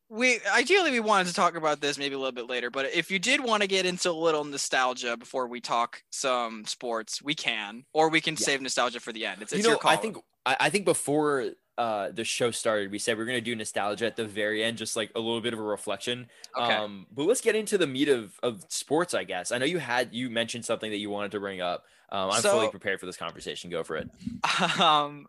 we 0.08 0.40
ideally 0.52 0.90
we 0.90 1.00
wanted 1.00 1.28
to 1.28 1.34
talk 1.34 1.56
about 1.56 1.80
this 1.80 1.96
maybe 1.96 2.14
a 2.14 2.18
little 2.18 2.32
bit 2.32 2.48
later. 2.48 2.70
But 2.70 2.92
if 2.92 3.10
you 3.10 3.18
did 3.18 3.42
want 3.42 3.62
to 3.62 3.66
get 3.66 3.86
into 3.86 4.10
a 4.10 4.12
little 4.12 4.44
nostalgia 4.44 5.16
before 5.16 5.46
we 5.46 5.60
talk 5.60 6.02
some 6.10 6.64
sports, 6.66 7.22
we 7.22 7.34
can, 7.34 7.84
or 7.94 8.10
we 8.10 8.20
can 8.20 8.34
Yeah. 8.34 8.44
save 8.44 8.60
nostalgia 8.60 9.00
for 9.00 9.12
the 9.12 9.24
end. 9.24 9.40
It's, 9.40 9.52
it's 9.52 9.58
you 9.58 9.62
know, 9.64 9.70
your 9.70 9.78
call. 9.78 9.90
I 9.90 9.96
think 9.96 10.18
I, 10.44 10.56
I 10.60 10.70
think 10.70 10.84
before 10.84 11.52
uh 11.78 12.10
the 12.10 12.24
show 12.24 12.50
started, 12.50 12.90
we 12.90 12.98
said 12.98 13.16
we 13.16 13.22
are 13.22 13.26
gonna 13.26 13.40
do 13.40 13.56
nostalgia 13.56 14.04
at 14.04 14.16
the 14.16 14.26
very 14.26 14.62
end, 14.62 14.76
just 14.76 14.96
like 14.96 15.10
a 15.14 15.18
little 15.18 15.40
bit 15.40 15.54
of 15.54 15.58
a 15.58 15.62
reflection. 15.62 16.28
Okay. 16.58 16.74
Um, 16.74 17.06
but 17.10 17.24
let's 17.24 17.40
get 17.40 17.56
into 17.56 17.78
the 17.78 17.86
meat 17.86 18.10
of 18.10 18.38
of 18.42 18.66
sports, 18.68 19.14
I 19.14 19.24
guess. 19.24 19.50
I 19.50 19.56
know 19.56 19.64
you 19.64 19.78
had 19.78 20.12
you 20.12 20.28
mentioned 20.28 20.66
something 20.66 20.90
that 20.90 20.98
you 20.98 21.08
wanted 21.08 21.30
to 21.32 21.40
bring 21.40 21.62
up. 21.62 21.84
Um, 22.10 22.30
I'm 22.30 22.42
fully 22.42 22.68
prepared 22.68 23.00
for 23.00 23.06
this 23.06 23.16
conversation. 23.16 23.70
Go 23.70 23.82
for 23.82 23.96
it. 23.96 24.10
um, 24.78 25.26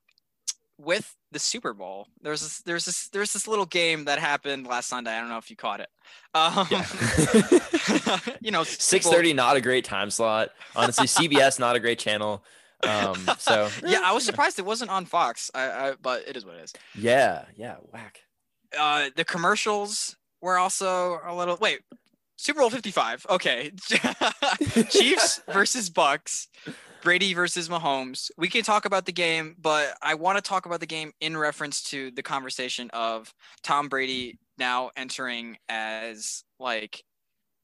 with 0.84 1.16
the 1.32 1.40
Super 1.40 1.74
Bowl, 1.74 2.08
there's 2.22 2.42
this 2.42 2.62
there's 2.62 2.86
this 2.86 3.10
there's 3.10 3.34
this 3.34 3.48
little 3.48 3.66
game 3.66 4.06
that 4.06 4.20
happened 4.20 4.68
last 4.68 4.88
Sunday. 4.90 5.12
I 5.12 5.20
don't 5.20 5.30
know 5.30 5.38
if 5.38 5.50
you 5.50 5.56
caught 5.56 5.80
it. 5.80 5.90
Um, 6.34 6.68
Yeah. 6.70 8.20
you 8.42 8.52
know, 8.52 8.64
six 8.66 9.08
thirty 9.08 9.34
not 9.34 9.56
a 9.56 9.62
great 9.62 9.86
time 9.86 10.10
slot. 10.10 10.50
Honestly, 10.76 11.08
CBS 11.08 11.60
not 11.60 11.76
a 11.76 11.80
great 11.80 12.00
channel. 12.00 12.44
Um, 12.84 13.30
so 13.38 13.70
Yeah, 13.86 14.02
I 14.04 14.12
was 14.14 14.26
surprised 14.26 14.60
it 14.60 14.66
wasn't 14.66 14.92
on 14.92 15.06
Fox. 15.06 15.50
I, 15.56 15.70
I 15.70 15.94
but 16.02 16.28
it 16.28 16.36
is 16.36 16.46
what 16.46 16.56
it 16.56 16.64
is. 16.64 16.74
Yeah, 16.96 17.46
yeah, 17.56 17.76
whack. 17.92 18.20
uh 18.78 19.10
the 19.16 19.24
commercials 19.26 20.16
were 20.42 20.58
also 20.58 21.20
a 21.26 21.34
little 21.34 21.58
wait 21.62 21.80
super 22.36 22.60
bowl 22.60 22.70
55 22.70 23.26
okay 23.30 23.72
chiefs 24.90 25.40
versus 25.54 25.90
bucs 25.90 26.48
brady 27.04 27.34
versus 27.34 27.70
mahomes. 27.70 28.32
We 28.38 28.48
can 28.48 28.64
talk 28.64 28.86
about 28.86 29.06
the 29.06 29.12
game 29.12 29.56
but 29.62 29.96
i 30.02 30.16
want 30.16 30.38
to 30.38 30.42
talk 30.42 30.66
about 30.66 30.80
the 30.80 30.86
game 30.86 31.12
in 31.20 31.38
reference 31.38 31.84
to 31.92 32.12
the 32.12 32.24
conversation 32.24 32.90
of 32.94 33.34
tom 33.62 33.90
brady 33.90 34.40
now 34.58 34.90
entering 34.96 35.58
as 35.70 36.44
like 36.60 37.04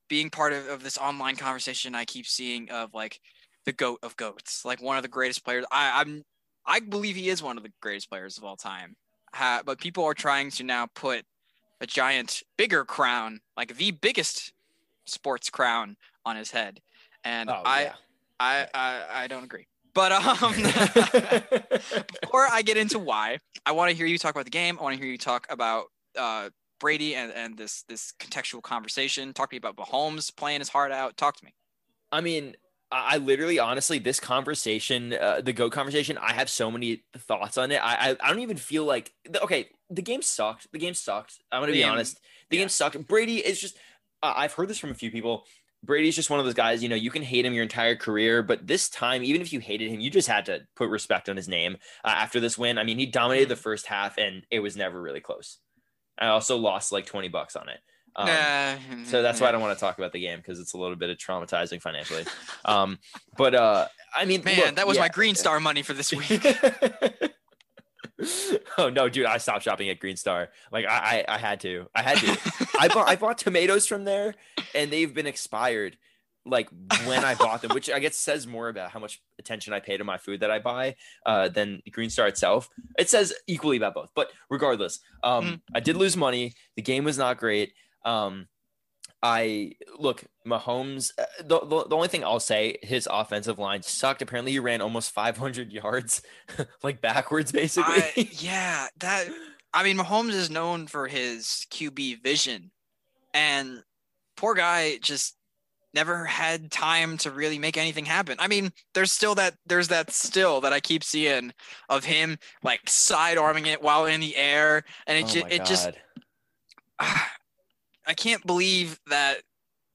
being 0.10 0.30
part 0.30 0.54
of, 0.54 0.68
of 0.68 0.84
this 0.84 0.98
online 0.98 1.36
conversation 1.36 1.96
i 1.96 2.06
keep 2.06 2.28
seeing 2.28 2.70
of 2.70 2.94
like 2.94 3.20
the 3.66 3.74
goat 3.74 4.00
of 4.04 4.16
goats 4.18 4.66
like 4.66 4.82
one 4.82 4.98
of 4.98 5.04
the 5.04 5.10
greatest 5.10 5.44
players. 5.46 5.66
I 5.72 6.02
i'm 6.02 6.24
i 6.66 6.80
believe 6.80 7.16
he 7.16 7.30
is 7.30 7.42
one 7.42 7.58
of 7.58 7.64
the 7.64 7.72
greatest 7.82 8.10
players 8.10 8.38
of 8.38 8.44
all 8.44 8.56
time. 8.56 8.96
Ha- 9.34 9.62
but 9.66 9.80
people 9.80 10.04
are 10.06 10.14
trying 10.14 10.50
to 10.52 10.64
now 10.64 10.88
put 10.96 11.24
a 11.82 11.86
giant, 11.88 12.44
bigger 12.58 12.84
crown, 12.84 13.40
like 13.56 13.76
the 13.76 13.92
biggest 13.92 14.54
sports 15.06 15.50
crown, 15.50 15.96
on 16.26 16.36
his 16.36 16.52
head, 16.52 16.82
and 17.24 17.50
Oh, 17.50 17.62
I, 17.66 17.84
yeah. 17.84 17.94
I, 18.40 18.68
I, 18.74 19.04
I 19.24 19.28
don't 19.28 19.44
agree. 19.44 19.68
But 19.94 20.12
um, 20.12 20.54
before 22.22 22.48
I 22.50 22.62
get 22.64 22.78
into 22.78 23.00
why, 23.00 23.40
I 23.66 23.72
want 23.72 23.90
to 23.92 23.98
hear 23.98 24.06
you 24.06 24.18
talk 24.18 24.32
about 24.36 24.46
the 24.46 24.52
game. 24.52 24.78
I 24.80 24.84
want 24.84 24.96
to 24.96 25.02
hear 25.02 25.12
you 25.12 25.18
talk 25.18 25.48
about 25.50 25.86
uh, 26.18 26.50
Brady 26.80 27.16
and, 27.16 27.32
and 27.34 27.58
this 27.58 27.84
this 27.90 28.14
contextual 28.20 28.62
conversation. 28.62 29.34
Talk 29.34 29.50
to 29.50 29.56
me 29.56 29.58
about 29.58 29.76
Mahomes 29.76 30.36
playing 30.36 30.60
his 30.62 30.70
heart 30.70 30.92
out. 30.92 31.18
Talk 31.18 31.38
to 31.38 31.46
me. 31.46 31.54
I 32.12 32.22
mean, 32.22 32.56
I 32.92 33.16
I 33.16 33.18
literally, 33.18 33.60
honestly, 33.60 34.00
this 34.00 34.20
conversation, 34.20 35.14
uh, 35.14 35.42
the 35.42 35.54
go 35.54 35.70
conversation, 35.70 36.18
I 36.18 36.34
have 36.34 36.50
so 36.50 36.70
many 36.72 37.04
thoughts 37.18 37.58
on 37.58 37.72
it. 37.72 37.78
I, 37.84 38.12
I, 38.12 38.18
I 38.22 38.30
don't 38.30 38.40
even 38.40 38.58
feel 38.58 38.86
like 38.86 39.12
the- 39.30 39.42
okay. 39.44 39.70
The 39.90 40.04
game 40.04 40.22
sucked. 40.22 40.72
The 40.72 40.78
game 40.78 40.94
sucked. 40.94 41.40
I'm 41.52 41.62
gonna 41.64 41.72
be 41.72 41.80
Game- 41.80 41.90
honest. 41.90 42.20
The 42.52 42.58
yeah. 42.58 42.62
game 42.64 42.70
sucked. 42.70 43.08
Brady 43.08 43.38
is 43.38 43.60
just. 43.60 43.76
Uh, 44.22 44.34
I've 44.36 44.54
heard 44.54 44.68
this 44.68 44.78
from 44.78 44.92
a 44.92 44.96
few 44.96 45.10
people. 45.12 45.46
Brady's 45.84 46.16
just 46.16 46.30
one 46.30 46.40
of 46.40 46.46
those 46.46 46.56
guys. 46.56 46.84
You 46.84 46.90
know, 46.90 46.96
you 46.96 47.10
can 47.10 47.22
hate 47.22 47.46
him 47.46 47.54
your 47.54 47.64
entire 47.64 47.96
career, 47.96 48.44
but 48.44 48.68
this 48.68 48.90
time, 48.90 49.24
even 49.24 49.42
if 49.42 49.54
you 49.54 49.60
hated 49.60 49.90
him, 49.90 50.00
you 50.00 50.10
just 50.10 50.28
had 50.28 50.46
to 50.48 50.62
put 50.76 50.90
respect 50.90 51.30
on 51.30 51.38
his 51.38 51.48
name 51.48 51.78
uh, 52.04 52.10
after 52.10 52.40
this 52.40 52.58
win. 52.58 52.78
I 52.78 52.84
mean, 52.84 52.98
he 52.98 53.06
dominated 53.06 53.50
the 53.50 53.56
first 53.56 53.86
half, 53.86 54.18
and 54.18 54.44
it 54.52 54.60
was 54.60 54.76
never 54.76 55.02
really 55.02 55.22
close. 55.22 55.60
I 56.18 56.28
also 56.28 56.58
lost 56.58 56.92
like 56.92 57.06
20 57.06 57.30
bucks 57.30 57.56
on 57.56 57.70
it. 57.70 57.80
Um, 58.16 58.28
Nah, 58.28 58.76
so 59.06 59.22
that's 59.22 59.40
why 59.40 59.48
I 59.48 59.52
don't 59.52 59.62
want 59.62 59.78
to 59.78 59.80
talk 59.80 59.98
about 59.98 60.12
the 60.12 60.20
game 60.20 60.40
because 60.40 60.60
it's 60.60 60.74
a 60.74 60.78
little 60.78 60.98
bit 60.98 61.10
of 61.10 61.18
traumatizing 61.18 61.82
financially. 61.82 62.26
Um, 62.66 63.00
but 63.38 63.56
uh, 63.56 63.88
I 64.14 64.26
mean, 64.26 64.44
Man, 64.44 64.58
look, 64.58 64.76
that 64.76 64.86
was 64.86 64.98
yeah. 64.98 65.04
my 65.04 65.08
Green 65.08 65.34
Star 65.34 65.60
money 65.60 65.82
for 65.82 65.94
this 65.94 66.12
week. 66.12 66.46
oh 68.78 68.90
no, 68.90 69.10
dude! 69.10 69.26
I 69.26 69.38
stopped 69.38 69.64
shopping 69.64 69.90
at 69.90 70.00
Green 70.00 70.18
Star. 70.18 70.50
Like 70.72 70.86
I, 70.86 71.26
I, 71.28 71.36
I 71.36 71.38
had 71.38 71.60
to. 71.62 71.88
I 71.96 72.02
had 72.02 72.18
to. 72.18 72.28
I 72.80 72.88
bought, 72.88 73.08
I 73.10 73.16
bought 73.16 73.38
tomatoes 73.38 73.86
from 73.88 74.04
there, 74.06 74.36
and 74.74 74.92
they've 74.92 75.14
been 75.14 75.28
expired. 75.28 75.98
Like 76.46 76.70
when 77.06 77.24
I 77.26 77.36
bought 77.36 77.62
them, 77.62 77.72
which 77.74 77.90
I 77.92 78.00
guess 78.00 78.16
says 78.16 78.48
more 78.48 78.70
about 78.70 78.90
how 78.92 79.00
much 79.00 79.22
attention 79.38 79.74
I 79.74 79.82
pay 79.82 79.98
to 79.98 80.04
my 80.04 80.18
food 80.18 80.40
that 80.40 80.50
I 80.50 80.58
buy 80.60 80.96
uh, 81.26 81.50
than 81.50 81.82
Green 81.92 82.10
Star 82.10 82.28
itself. 82.28 82.70
It 82.98 83.10
says 83.10 83.34
equally 83.46 83.78
about 83.78 83.94
both, 83.94 84.10
but 84.16 84.32
regardless, 84.50 85.00
um, 85.22 85.44
Mm. 85.46 85.62
I 85.76 85.80
did 85.82 85.98
lose 85.98 86.16
money. 86.18 86.54
The 86.76 86.82
game 86.82 87.04
was 87.04 87.18
not 87.18 87.38
great. 87.38 87.74
Um, 88.06 88.48
I 89.22 89.74
look 89.98 90.24
Mahomes. 90.48 91.12
uh, 91.20 91.26
The, 91.44 91.60
the 91.60 91.88
the 91.90 91.96
only 91.96 92.08
thing 92.08 92.24
I'll 92.24 92.40
say, 92.40 92.78
his 92.82 93.08
offensive 93.12 93.60
line 93.60 93.84
sucked. 93.84 94.22
Apparently, 94.22 94.54
he 94.54 94.60
ran 94.60 94.82
almost 94.82 95.12
500 95.12 95.74
yards, 95.74 96.22
like 96.84 97.02
backwards, 97.02 97.52
basically. 97.52 98.02
I, 98.02 98.30
yeah, 98.40 98.88
that. 99.00 99.28
I 99.74 99.84
mean, 99.84 99.98
Mahomes 99.98 100.34
is 100.34 100.50
known 100.50 100.88
for 100.88 101.08
his 101.08 101.66
QB 101.72 102.24
vision, 102.24 102.72
and 103.34 103.84
poor 104.36 104.56
guy 104.56 104.98
just 104.98 105.36
never 105.94 106.26
had 106.26 106.72
time 106.72 107.18
to 107.18 107.32
really 107.32 107.60
make 107.60 107.78
anything 107.78 108.06
happen. 108.06 108.38
I 108.40 108.48
mean, 108.48 108.72
there's 108.94 109.12
still 109.12 109.36
that 109.36 109.56
there's 109.66 109.88
that 109.90 110.12
still 110.12 110.62
that 110.62 110.74
I 110.74 110.80
keep 110.80 111.04
seeing 111.04 111.52
of 111.90 112.06
him 112.06 112.38
like 112.64 112.82
side 112.88 113.38
arming 113.38 113.66
it 113.66 113.82
while 113.82 114.06
in 114.06 114.22
the 114.22 114.36
air, 114.36 114.84
and 115.08 115.18
it 115.18 115.24
Oh 115.26 115.28
ju- 115.28 115.48
it 115.50 115.66
just. 115.66 115.90
I 117.00 118.14
can't 118.16 118.46
believe 118.46 119.00
that 119.08 119.44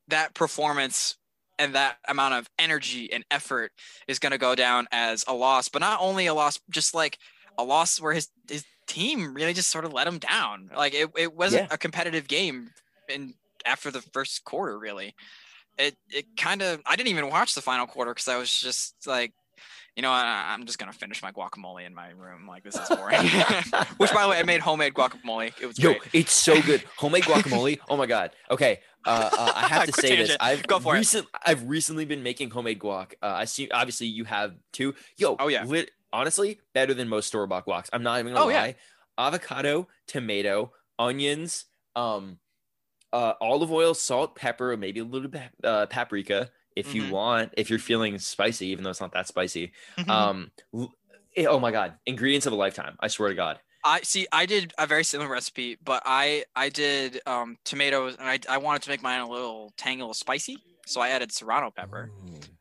that 0.07 0.35
performance 0.35 1.17
and 1.59 1.75
that 1.75 1.97
amount 2.09 2.35
of 2.35 2.49
energy 2.59 3.13
and 3.13 3.25
effort 3.31 3.73
is 4.07 4.21
going 4.21 4.33
to 4.33 4.39
go 4.39 4.55
down 4.55 4.87
as 4.93 5.25
a 5.27 5.35
loss, 5.35 5.69
but 5.69 5.81
not 5.81 6.01
only 6.01 6.27
a 6.27 6.35
loss, 6.35 6.61
just 6.71 6.95
like 6.95 7.19
a 7.59 7.65
loss 7.65 8.01
where 8.01 8.13
his 8.13 8.29
his 8.49 8.65
team 8.87 9.35
really 9.35 9.55
just 9.55 9.71
sort 9.71 9.85
of 9.85 9.93
let 9.93 10.07
him 10.07 10.19
down. 10.19 10.71
Like 10.77 10.95
it, 10.95 11.11
it 11.17 11.35
wasn't 11.35 11.65
Yeah. 11.69 11.75
a 11.75 11.79
competitive 11.79 12.29
game 12.29 12.71
in 13.09 13.35
after 13.65 13.91
the 13.91 14.03
first 14.03 14.45
quarter 14.45 14.79
really. 14.79 15.15
It 15.79 15.97
it 16.11 16.27
kind 16.37 16.63
of 16.63 16.81
I 16.87 16.97
didn't 16.97 17.09
even 17.09 17.29
watch 17.31 17.55
the 17.55 17.63
final 17.63 17.87
quarter 17.87 18.13
cuz 18.15 18.29
I 18.29 18.37
was 18.37 18.53
just 18.57 18.95
like 19.07 19.33
you 19.97 20.03
know, 20.03 20.11
I, 20.11 20.53
I'm 20.53 20.67
just 20.67 20.81
gonna 20.81 20.93
finish 20.93 21.23
my 21.23 21.31
guacamole 21.31 21.87
in 21.87 21.95
my 21.95 22.11
room. 22.11 22.49
Like 22.49 22.65
this 22.65 22.75
is 22.75 22.89
boring. 22.89 23.21
Which, 23.99 24.13
by 24.13 24.25
the 24.25 24.29
way, 24.29 24.39
I 24.41 24.43
made 24.43 24.61
homemade 24.61 24.93
guacamole. 24.93 25.53
It 25.61 25.67
was 25.67 25.79
Yo, 25.79 25.91
great. 25.93 26.03
it's 26.13 26.33
so 26.33 26.61
good. 26.63 26.83
Homemade 26.97 27.23
guacamole. 27.23 27.79
Oh 27.89 27.97
my 27.97 28.07
god. 28.07 28.33
Okay. 28.51 28.81
Uh, 29.07 29.31
uh, 29.39 29.53
I 29.55 29.69
have 29.69 29.85
to 29.87 29.93
say 29.93 30.17
this. 30.17 30.37
I've 30.41 30.67
Go 30.67 30.81
for 30.81 30.97
it. 30.97 31.15
I've 31.47 31.69
recently 31.69 32.07
been 32.07 32.25
making 32.25 32.51
homemade 32.51 32.81
guac. 32.81 33.13
Uh, 33.23 33.27
I 33.37 33.45
see. 33.45 33.69
Obviously, 33.71 34.09
you 34.09 34.25
have 34.25 34.55
too. 34.73 34.97
Yo. 35.17 35.37
Oh, 35.39 35.47
yeah. 35.47 35.63
Lit, 35.65 35.91
honestly, 36.15 36.61
better 36.75 36.95
than 36.95 37.09
most 37.11 37.29
store 37.29 37.47
bought 37.47 37.67
guacs. 37.67 37.91
I'm 37.93 38.03
not 38.05 38.21
even 38.21 38.33
gonna 38.33 38.47
Oh, 38.47 38.49
yeah. 38.51 38.61
lie. 38.61 38.77
Avocado, 39.19 39.89
tomato, 40.09 40.73
onions, 40.99 41.67
um, 41.97 42.41
uh, 43.13 43.35
olive 43.41 43.73
oil, 43.73 43.95
salt, 43.95 44.37
pepper, 44.37 44.77
maybe 44.77 45.01
a 45.01 45.05
little 45.05 45.29
bit 45.29 45.51
uh, 45.65 45.87
paprika 45.87 46.51
if 46.77 46.95
you 46.95 47.05
Mhm. 47.05 47.11
want. 47.13 47.55
If 47.57 47.71
you're 47.71 47.79
feeling 47.79 48.19
spicy, 48.19 48.67
even 48.69 48.85
though 48.85 48.91
it's 48.91 49.01
not 49.01 49.13
that 49.13 49.29
spicy. 49.29 49.73
Mhm. 49.99 50.11
Um. 50.11 50.53
eh, 51.37 51.47
Oh 51.47 51.61
my 51.61 51.71
god, 51.71 51.99
ingredients 52.07 52.47
of 52.47 52.53
a 52.53 52.57
lifetime. 52.57 52.97
I 53.01 53.09
swear 53.09 53.29
to 53.31 53.35
God. 53.35 53.61
I 53.85 54.01
see. 54.03 54.27
I 54.33 54.47
did 54.47 54.73
a 54.79 54.87
very 54.87 55.05
similar 55.05 55.31
recipe, 55.31 55.77
but 55.83 56.03
I 56.07 56.45
I 56.57 56.71
did 56.71 57.21
um, 57.27 57.59
tomatoes, 57.65 58.17
and 58.19 58.29
I 58.29 58.39
I 58.49 58.59
wanted 58.59 58.83
to 58.83 58.91
make 58.91 59.03
mine 59.03 59.21
a 59.21 59.29
little 59.29 59.73
tangy, 59.77 60.01
a 60.01 60.05
little 60.05 60.15
spicy, 60.15 60.65
so 60.87 61.01
I 61.01 61.11
added 61.11 61.33
serrano 61.33 61.71
pepper. 61.71 62.11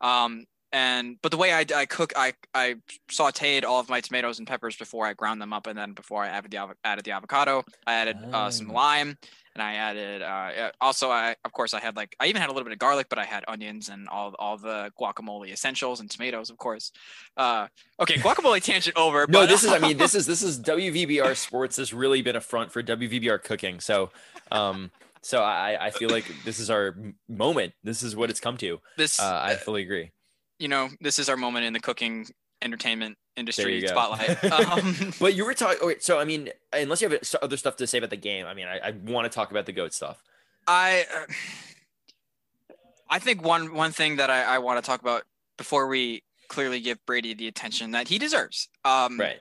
Um, 0.00 0.44
and 0.74 1.16
but 1.22 1.30
the 1.30 1.36
way 1.38 1.52
I, 1.52 1.64
I 1.74 1.86
cook, 1.86 2.12
I 2.16 2.34
I 2.52 2.74
sautéed 3.08 3.62
all 3.64 3.78
of 3.78 3.88
my 3.88 4.00
tomatoes 4.00 4.40
and 4.40 4.46
peppers 4.48 4.76
before 4.76 5.06
I 5.06 5.14
ground 5.14 5.40
them 5.40 5.52
up, 5.52 5.68
and 5.68 5.78
then 5.78 5.92
before 5.92 6.24
I 6.24 6.28
added 6.28 6.50
the 6.50 6.74
added 6.84 7.04
the 7.04 7.12
avocado, 7.12 7.64
I 7.86 7.94
added 7.94 8.16
uh, 8.32 8.50
some 8.50 8.70
Oh. 8.70 8.74
lime, 8.74 9.16
and 9.54 9.62
I 9.62 9.74
added 9.74 10.20
uh, 10.22 10.72
also 10.80 11.10
I 11.10 11.36
of 11.44 11.52
course 11.52 11.74
I 11.74 11.80
had 11.80 11.94
like 11.94 12.16
I 12.18 12.26
even 12.26 12.42
had 12.42 12.50
a 12.50 12.52
little 12.52 12.64
bit 12.64 12.72
of 12.72 12.80
garlic, 12.80 13.06
but 13.08 13.20
I 13.20 13.24
had 13.24 13.44
onions 13.46 13.88
and 13.88 14.08
all 14.08 14.34
all 14.40 14.58
the 14.58 14.90
guacamole 15.00 15.48
essentials 15.52 16.00
and 16.00 16.10
tomatoes, 16.10 16.50
of 16.50 16.58
course. 16.58 16.90
Uh, 17.36 17.68
okay, 18.00 18.14
guacamole 18.26 18.60
tangent 18.60 18.96
over. 18.96 19.26
No, 19.28 19.42
but, 19.42 19.46
this 19.48 19.62
is. 19.62 19.70
I 19.70 19.78
mean, 19.78 19.96
this 19.96 20.14
is 20.18 20.26
this 20.26 20.42
is 20.42 20.58
WVBR 20.58 21.36
Sports 21.36 21.76
has 21.76 21.94
really 21.94 22.20
been 22.20 22.34
a 22.36 22.40
front 22.40 22.72
for 22.72 22.82
WVBR 22.82 23.44
cooking. 23.44 23.78
So, 23.78 24.10
um, 24.50 24.90
so 25.22 25.40
I 25.40 25.86
I 25.86 25.90
feel 25.90 26.10
like 26.10 26.24
this 26.44 26.58
is 26.58 26.68
our 26.68 26.96
moment. 27.28 27.74
This 27.84 28.02
is 28.02 28.16
what 28.16 28.28
it's 28.28 28.40
come 28.40 28.56
to. 28.56 28.80
this 28.96 29.20
Uh, 29.20 29.40
I 29.40 29.54
fully 29.54 29.82
agree. 29.82 30.10
You 30.58 30.68
know, 30.68 30.88
this 31.00 31.18
is 31.18 31.28
our 31.28 31.36
moment 31.36 31.64
in 31.66 31.72
the 31.72 31.80
cooking 31.80 32.26
entertainment 32.62 33.16
industry 33.36 33.86
spotlight. 33.86 34.42
Um, 34.52 35.12
But 35.20 35.34
you 35.34 35.44
were 35.44 35.54
talking. 35.54 35.78
Okay, 35.82 35.96
so 36.00 36.18
I 36.18 36.24
mean, 36.24 36.50
unless 36.72 37.02
you 37.02 37.08
have 37.08 37.20
other 37.42 37.56
stuff 37.56 37.76
to 37.76 37.86
say 37.86 37.98
about 37.98 38.10
the 38.10 38.16
game, 38.16 38.46
I 38.46 38.54
mean, 38.54 38.66
I, 38.66 38.78
I 38.78 38.90
want 39.04 39.30
to 39.30 39.34
talk 39.34 39.50
about 39.50 39.66
the 39.66 39.72
goat 39.72 39.92
stuff. 39.92 40.22
I, 40.66 41.04
uh, 41.14 42.74
I 43.10 43.18
think 43.18 43.44
one 43.44 43.74
one 43.74 43.92
thing 43.92 44.16
that 44.16 44.30
I, 44.30 44.42
I 44.42 44.58
want 44.58 44.82
to 44.82 44.86
talk 44.86 45.00
about 45.00 45.24
before 45.56 45.86
we 45.86 46.22
clearly 46.48 46.80
give 46.80 47.04
Brady 47.06 47.34
the 47.34 47.48
attention 47.48 47.90
that 47.92 48.08
he 48.08 48.18
deserves. 48.18 48.68
Um, 48.84 49.18
Right. 49.18 49.40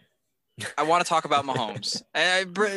I 0.77 0.83
want 0.83 1.03
to 1.03 1.09
talk 1.09 1.25
about 1.25 1.45
Mahomes. 1.49 2.01
I, 2.13 2.43
Br- 2.43 2.67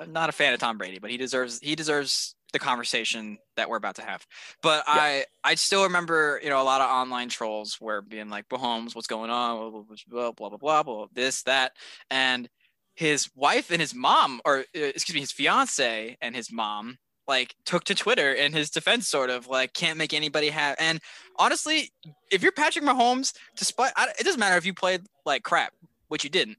I'm 0.00 0.12
not 0.12 0.28
a 0.28 0.32
fan 0.32 0.52
of 0.52 0.60
Tom 0.60 0.76
Brady, 0.76 0.98
but 0.98 1.10
he 1.10 1.16
deserves 1.16 1.60
he 1.60 1.74
deserves 1.74 2.34
the 2.56 2.64
conversation 2.64 3.38
that 3.56 3.68
we're 3.68 3.76
about 3.76 3.96
to 3.96 4.02
have. 4.02 4.26
But 4.62 4.84
Yeah. 4.86 4.94
I 4.94 5.24
I 5.44 5.54
still 5.54 5.84
remember 5.84 6.40
you 6.42 6.50
know 6.50 6.60
a 6.60 6.64
lot 6.64 6.80
of 6.80 6.90
online 6.90 7.28
trolls 7.28 7.78
were 7.80 8.02
being 8.02 8.28
like 8.30 8.48
Mahomes, 8.48 8.94
what's 8.94 9.06
going 9.06 9.30
on? 9.30 9.56
Blah 9.58 9.70
blah 9.70 9.82
blah 9.82 10.32
blah 10.32 10.48
blah, 10.48 10.58
blah 10.58 10.82
blah 10.82 11.06
this 11.12 11.42
that, 11.42 11.72
and 12.10 12.48
his 12.94 13.28
wife 13.34 13.70
and 13.70 13.80
his 13.80 13.94
mom, 13.94 14.40
or 14.44 14.60
uh, 14.60 14.64
excuse 14.74 15.14
me, 15.14 15.20
his 15.20 15.32
fiance 15.32 16.16
and 16.20 16.34
his 16.34 16.50
mom 16.50 16.98
like 17.28 17.54
took 17.64 17.84
to 17.84 17.94
Twitter 17.94 18.32
in 18.32 18.52
his 18.52 18.70
defense, 18.70 19.08
sort 19.08 19.30
of 19.30 19.48
like 19.48 19.72
can't 19.74 19.98
make 19.98 20.14
anybody 20.14 20.48
have. 20.48 20.76
And 20.78 21.00
honestly, 21.38 21.90
if 22.30 22.42
you're 22.42 22.52
Patrick 22.52 22.84
Mahomes, 22.84 23.32
despite 23.56 23.92
I, 23.96 24.08
it 24.18 24.24
doesn't 24.24 24.40
matter 24.40 24.56
if 24.56 24.64
you 24.64 24.72
played 24.74 25.02
like 25.24 25.42
crap, 25.42 25.72
which 26.08 26.24
you 26.24 26.30
didn't, 26.30 26.56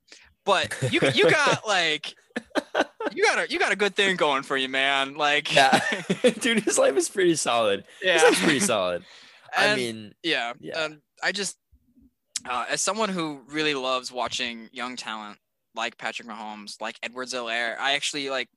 but 0.48 0.74
you 0.92 1.02
you 1.14 1.30
got 1.30 1.68
like 1.68 2.16
you 3.14 3.24
got 3.24 3.38
a 3.38 3.52
you 3.52 3.60
got 3.60 3.72
a 3.72 3.76
good 3.76 3.96
thing 3.96 4.16
going 4.16 4.42
for 4.42 4.58
you, 4.58 4.70
man. 4.70 5.16
Like 5.16 5.54
Yeah, 5.54 5.80
dude, 6.40 6.64
his 6.64 6.80
life 6.80 6.96
is 6.96 7.10
pretty 7.10 7.36
solid. 7.36 7.84
His 8.02 8.22
yeah. 8.22 8.28
life's 8.28 8.42
pretty 8.42 8.60
solid. 8.62 9.04
I 9.56 9.76
mean, 9.76 10.16
Yeah. 10.24 10.54
Yeah. 10.60 10.80
Um, 10.80 11.02
I 11.24 11.32
just, 11.32 11.58
uh, 12.48 12.66
as 12.70 12.82
someone 12.82 13.10
who 13.10 13.42
really 13.50 13.74
loves 13.74 14.12
watching 14.12 14.70
young 14.72 14.96
talent 14.96 15.40
like 15.74 15.98
Patrick 15.98 16.28
Mahomes, 16.28 16.80
like 16.80 16.98
Edwards-Helaire, 17.02 17.76
I 17.80 17.94
actually 17.94 18.30
like 18.30 18.50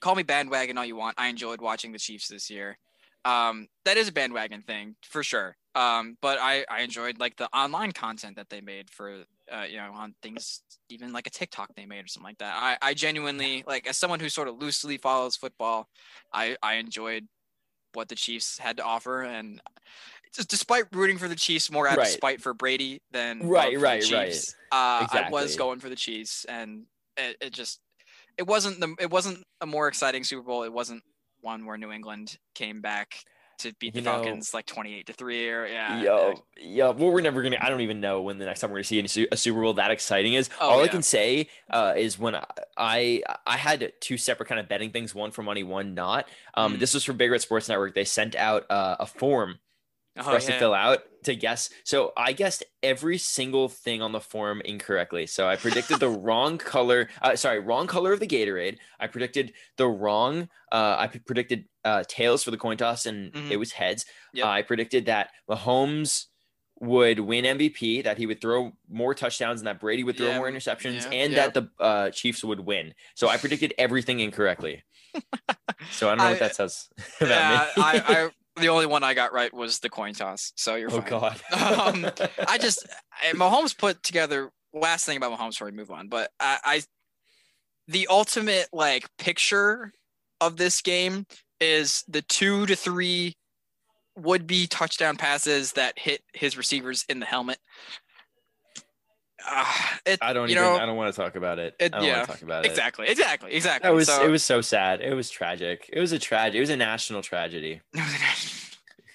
call 0.00 0.14
me 0.14 0.22
bandwagon 0.22 0.78
all 0.78 0.84
you 0.84 0.96
want. 0.96 1.16
I 1.18 1.28
enjoyed 1.28 1.60
watching 1.60 1.92
the 1.92 1.98
Chiefs 1.98 2.28
this 2.28 2.48
year. 2.50 2.78
Um, 3.26 3.66
that 3.84 3.96
is 3.96 4.08
a 4.08 4.12
bandwagon 4.12 4.62
thing 4.62 4.96
for 5.02 5.22
sure. 5.22 5.56
Um, 5.74 6.16
but 6.22 6.38
I, 6.40 6.64
I 6.70 6.80
enjoyed 6.82 7.18
like 7.18 7.36
the 7.36 7.48
online 7.54 7.92
content 7.92 8.36
that 8.36 8.48
they 8.48 8.60
made 8.60 8.88
for, 8.88 9.24
uh, 9.52 9.66
you 9.68 9.76
know, 9.76 9.90
on 9.92 10.14
things, 10.22 10.62
even 10.88 11.12
like 11.12 11.26
a 11.26 11.30
TikTok 11.30 11.74
they 11.74 11.86
made 11.86 12.04
or 12.04 12.08
something 12.08 12.28
like 12.28 12.38
that. 12.38 12.54
I, 12.56 12.78
I 12.80 12.94
genuinely 12.94 13.64
like 13.66 13.86
as 13.86 13.98
someone 13.98 14.20
who 14.20 14.28
sort 14.28 14.48
of 14.48 14.56
loosely 14.58 14.96
follows 14.96 15.36
football, 15.36 15.88
I, 16.32 16.56
I 16.62 16.74
enjoyed 16.74 17.26
what 17.94 18.08
the 18.08 18.14
Chiefs 18.14 18.58
had 18.58 18.76
to 18.76 18.84
offer. 18.84 19.22
And 19.22 19.60
just 20.34 20.48
despite 20.48 20.84
rooting 20.94 21.18
for 21.18 21.28
the 21.28 21.36
Chiefs 21.36 21.70
more 21.70 21.88
out 21.88 21.98
Right. 21.98 22.06
of 22.06 22.12
spite 22.12 22.40
for 22.40 22.54
Brady 22.54 23.00
than 23.10 23.40
Right, 23.40 23.52
love 23.52 23.74
for 23.74 23.80
the 23.80 23.80
right, 23.82 24.12
right. 24.12 24.28
Chiefs, 24.30 24.54
Uh, 24.72 25.06
I 25.10 25.28
was 25.30 25.56
going 25.56 25.80
for 25.80 25.88
the 25.88 25.96
Chiefs, 25.96 26.44
and 26.46 26.86
it, 27.16 27.36
it 27.40 27.52
just 27.52 27.80
it 28.38 28.46
wasn't 28.46 28.80
the 28.80 28.94
it 29.00 29.10
wasn't 29.10 29.44
a 29.60 29.66
more 29.66 29.88
exciting 29.88 30.24
Super 30.24 30.42
Bowl. 30.42 30.62
It 30.64 30.72
wasn't 30.72 31.02
one 31.46 31.64
where 31.64 31.78
New 31.78 31.90
England 31.92 32.36
came 32.54 32.80
back 32.82 33.24
to 33.60 33.72
beat 33.80 33.94
the 33.94 34.00
You 34.00 34.04
know- 34.04 34.12
Falcons 34.22 34.52
like 34.52 34.66
28 34.66 35.06
to 35.06 35.12
3 35.14 35.48
or 35.48 35.66
yeah. 35.66 36.02
Yo, 36.02 36.34
yo, 36.60 36.90
well, 36.92 37.10
we're 37.10 37.22
never 37.22 37.42
gonna. 37.42 37.56
I 37.58 37.70
don't 37.70 37.80
even 37.80 38.00
know 38.00 38.20
when 38.20 38.36
the 38.36 38.44
next 38.44 38.60
time 38.60 38.68
we're 38.70 38.76
gonna 38.78 38.84
see 38.84 38.98
any 38.98 39.08
a 39.32 39.36
Super 39.36 39.62
Bowl 39.62 39.72
that 39.74 39.90
exciting 39.90 40.34
is. 40.34 40.50
Oh, 40.60 40.68
All 40.68 40.82
I 40.84 40.88
can 40.88 41.00
say 41.02 41.48
uh, 41.70 41.94
is 41.96 42.18
when 42.18 42.34
I, 42.34 42.44
I 42.76 43.22
I 43.46 43.56
had 43.56 43.92
two 44.02 44.18
separate 44.18 44.50
kind 44.50 44.60
of 44.60 44.68
betting 44.68 44.90
things, 44.90 45.14
one 45.14 45.30
for 45.30 45.42
money, 45.42 45.62
one 45.62 45.94
not. 45.94 46.28
Um, 46.54 46.74
Mm. 46.74 46.80
this 46.80 46.92
was 46.92 47.02
from 47.04 47.16
Big 47.16 47.30
Red 47.30 47.40
Sports 47.40 47.68
Network. 47.70 47.94
They 47.94 48.04
sent 48.04 48.34
out 48.34 48.70
uh, 48.70 48.96
a 49.00 49.06
form 49.06 49.58
for 50.22 50.30
Oh, 50.30 50.36
us 50.36 50.46
to 50.46 50.58
fill 50.58 50.74
out 50.74 51.00
to 51.24 51.34
guess. 51.34 51.70
So 51.84 52.12
I 52.16 52.32
guessed 52.32 52.62
every 52.82 53.18
single 53.18 53.68
thing 53.68 54.00
on 54.00 54.12
the 54.12 54.20
form 54.20 54.60
incorrectly. 54.64 55.26
So 55.26 55.48
I 55.48 55.56
predicted 55.56 56.00
the 56.00 56.08
wrong 56.26 56.56
color. 56.58 57.08
Uh, 57.20 57.36
sorry, 57.36 57.58
wrong 57.60 57.86
color 57.86 58.12
of 58.12 58.20
the 58.20 58.26
Gatorade. 58.26 58.78
I 59.00 59.06
predicted 59.08 59.52
the 59.76 59.88
wrong. 59.88 60.48
Uh, 60.72 60.96
I 60.98 61.06
predicted 61.08 61.64
uh, 61.84 62.04
tails 62.08 62.42
for 62.44 62.50
the 62.50 62.56
coin 62.56 62.76
toss, 62.76 63.06
and 63.06 63.32
Mhm. 63.32 63.50
it 63.50 63.56
was 63.56 63.72
heads. 63.72 64.06
Yep. 64.34 64.46
I 64.46 64.62
predicted 64.62 65.06
that 65.06 65.30
Mahomes 65.50 66.26
would 66.80 67.20
win 67.20 67.44
MVP, 67.44 68.02
that 68.04 68.18
he 68.18 68.26
would 68.26 68.40
throw 68.40 68.72
more 68.88 69.14
touchdowns, 69.14 69.60
and 69.60 69.66
that 69.66 69.80
Brady 69.80 70.04
would 70.04 70.16
throw 70.16 70.26
Yeah, 70.28 70.36
more 70.38 70.50
interceptions, 70.50 71.02
yeah, 71.04 71.10
and 71.18 71.32
yeah. 71.32 71.48
that 71.48 71.54
the 71.54 71.70
uh, 71.82 72.10
Chiefs 72.10 72.44
would 72.44 72.60
win. 72.60 72.92
So 73.14 73.28
I 73.28 73.36
predicted 73.38 73.72
everything 73.78 74.20
incorrectly. 74.20 74.82
So 75.90 76.08
I 76.08 76.10
don't 76.12 76.18
know 76.18 76.24
I- 76.24 76.30
what 76.30 76.38
that 76.40 76.56
says 76.56 76.88
about 77.20 77.28
Yeah, 77.30 77.66
me. 77.76 77.82
I, 77.82 78.02
I 78.06 78.30
the 78.58 78.68
only 78.68 78.86
one 78.86 79.02
I 79.02 79.14
got 79.14 79.32
right 79.32 79.52
was 79.52 79.78
the 79.80 79.88
coin 79.88 80.14
toss. 80.14 80.52
So 80.56 80.76
you're 80.76 80.92
oh 80.92 81.00
fine. 81.00 81.08
God. 81.10 81.40
Um, 81.52 82.06
I 82.48 82.58
just 82.58 82.86
I- 83.22 83.32
Mahomes 83.32 83.76
put 83.76 84.02
together 84.02 84.50
last 84.72 85.06
thing 85.06 85.16
about 85.16 85.38
Mahomes 85.38 85.50
before 85.52 85.66
we 85.66 85.72
move 85.72 85.90
on, 85.90 86.08
but 86.08 86.30
I, 86.40 86.58
I 86.64 86.82
the 87.88 88.06
ultimate 88.08 88.68
like 88.72 89.06
picture 89.18 89.92
of 90.40 90.56
this 90.56 90.82
game 90.82 91.26
is 91.60 92.04
the 92.08 92.22
two 92.22 92.66
to 92.66 92.76
three 92.76 93.34
would 94.16 94.46
be 94.46 94.66
touchdown 94.66 95.16
passes 95.16 95.72
that 95.72 95.98
hit 95.98 96.22
his 96.32 96.56
receivers 96.56 97.04
in 97.08 97.20
the 97.20 97.26
helmet. 97.26 97.58
Uh, 99.48 99.64
it, 100.04 100.18
I 100.22 100.32
don't 100.32 100.48
you 100.48 100.56
even. 100.56 100.64
know, 100.64 100.76
I 100.76 100.86
don't 100.86 100.96
want 100.96 101.14
to 101.14 101.20
talk 101.20 101.36
about 101.36 101.58
it. 101.58 101.74
it- 101.78 101.94
I 101.94 101.98
don't 101.98 102.06
yeah, 102.06 102.16
want 102.18 102.26
to 102.26 102.32
talk 102.34 102.42
about 102.42 102.64
it. 102.66 102.70
exactly, 102.70 103.06
exactly, 103.08 103.52
exactly. 103.52 103.88
That 103.88 103.94
was. 103.94 104.06
So- 104.08 104.24
It 104.24 104.28
was 104.30 104.42
so 104.42 104.60
sad. 104.60 105.00
It 105.00 105.14
was 105.14 105.30
tragic. 105.30 105.88
It 105.92 106.00
was 106.00 106.12
a 106.12 106.18
tragedy. 106.18 106.58
It 106.58 106.62
was 106.62 106.70
a 106.70 106.76
national 106.76 107.22
tragedy. 107.22 107.80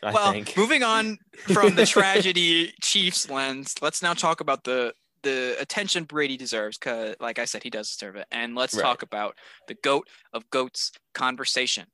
I 0.04 0.12
well, 0.14 0.32
think. 0.32 0.58
moving 0.58 0.82
on 0.84 1.20
from 1.54 1.76
the 1.76 1.86
tragedy 1.98 2.74
Chiefs 2.82 3.30
lens, 3.30 3.76
let's 3.82 4.02
now 4.02 4.14
talk 4.14 4.42
about 4.42 4.64
the 4.64 4.94
the 5.24 5.56
attention 5.60 6.06
Brady 6.06 6.38
deserves. 6.38 6.78
Cause, 6.80 7.16
like 7.20 7.38
I 7.38 7.46
said, 7.46 7.62
he 7.62 7.70
does 7.70 7.92
deserve 7.96 8.16
it. 8.16 8.26
And 8.32 8.56
let's 8.56 8.74
Right. 8.74 8.82
talk 8.82 9.04
about 9.04 9.38
the 9.68 9.76
goat 9.84 10.08
of 10.34 10.50
goats 10.50 10.92
conversation. 11.14 11.86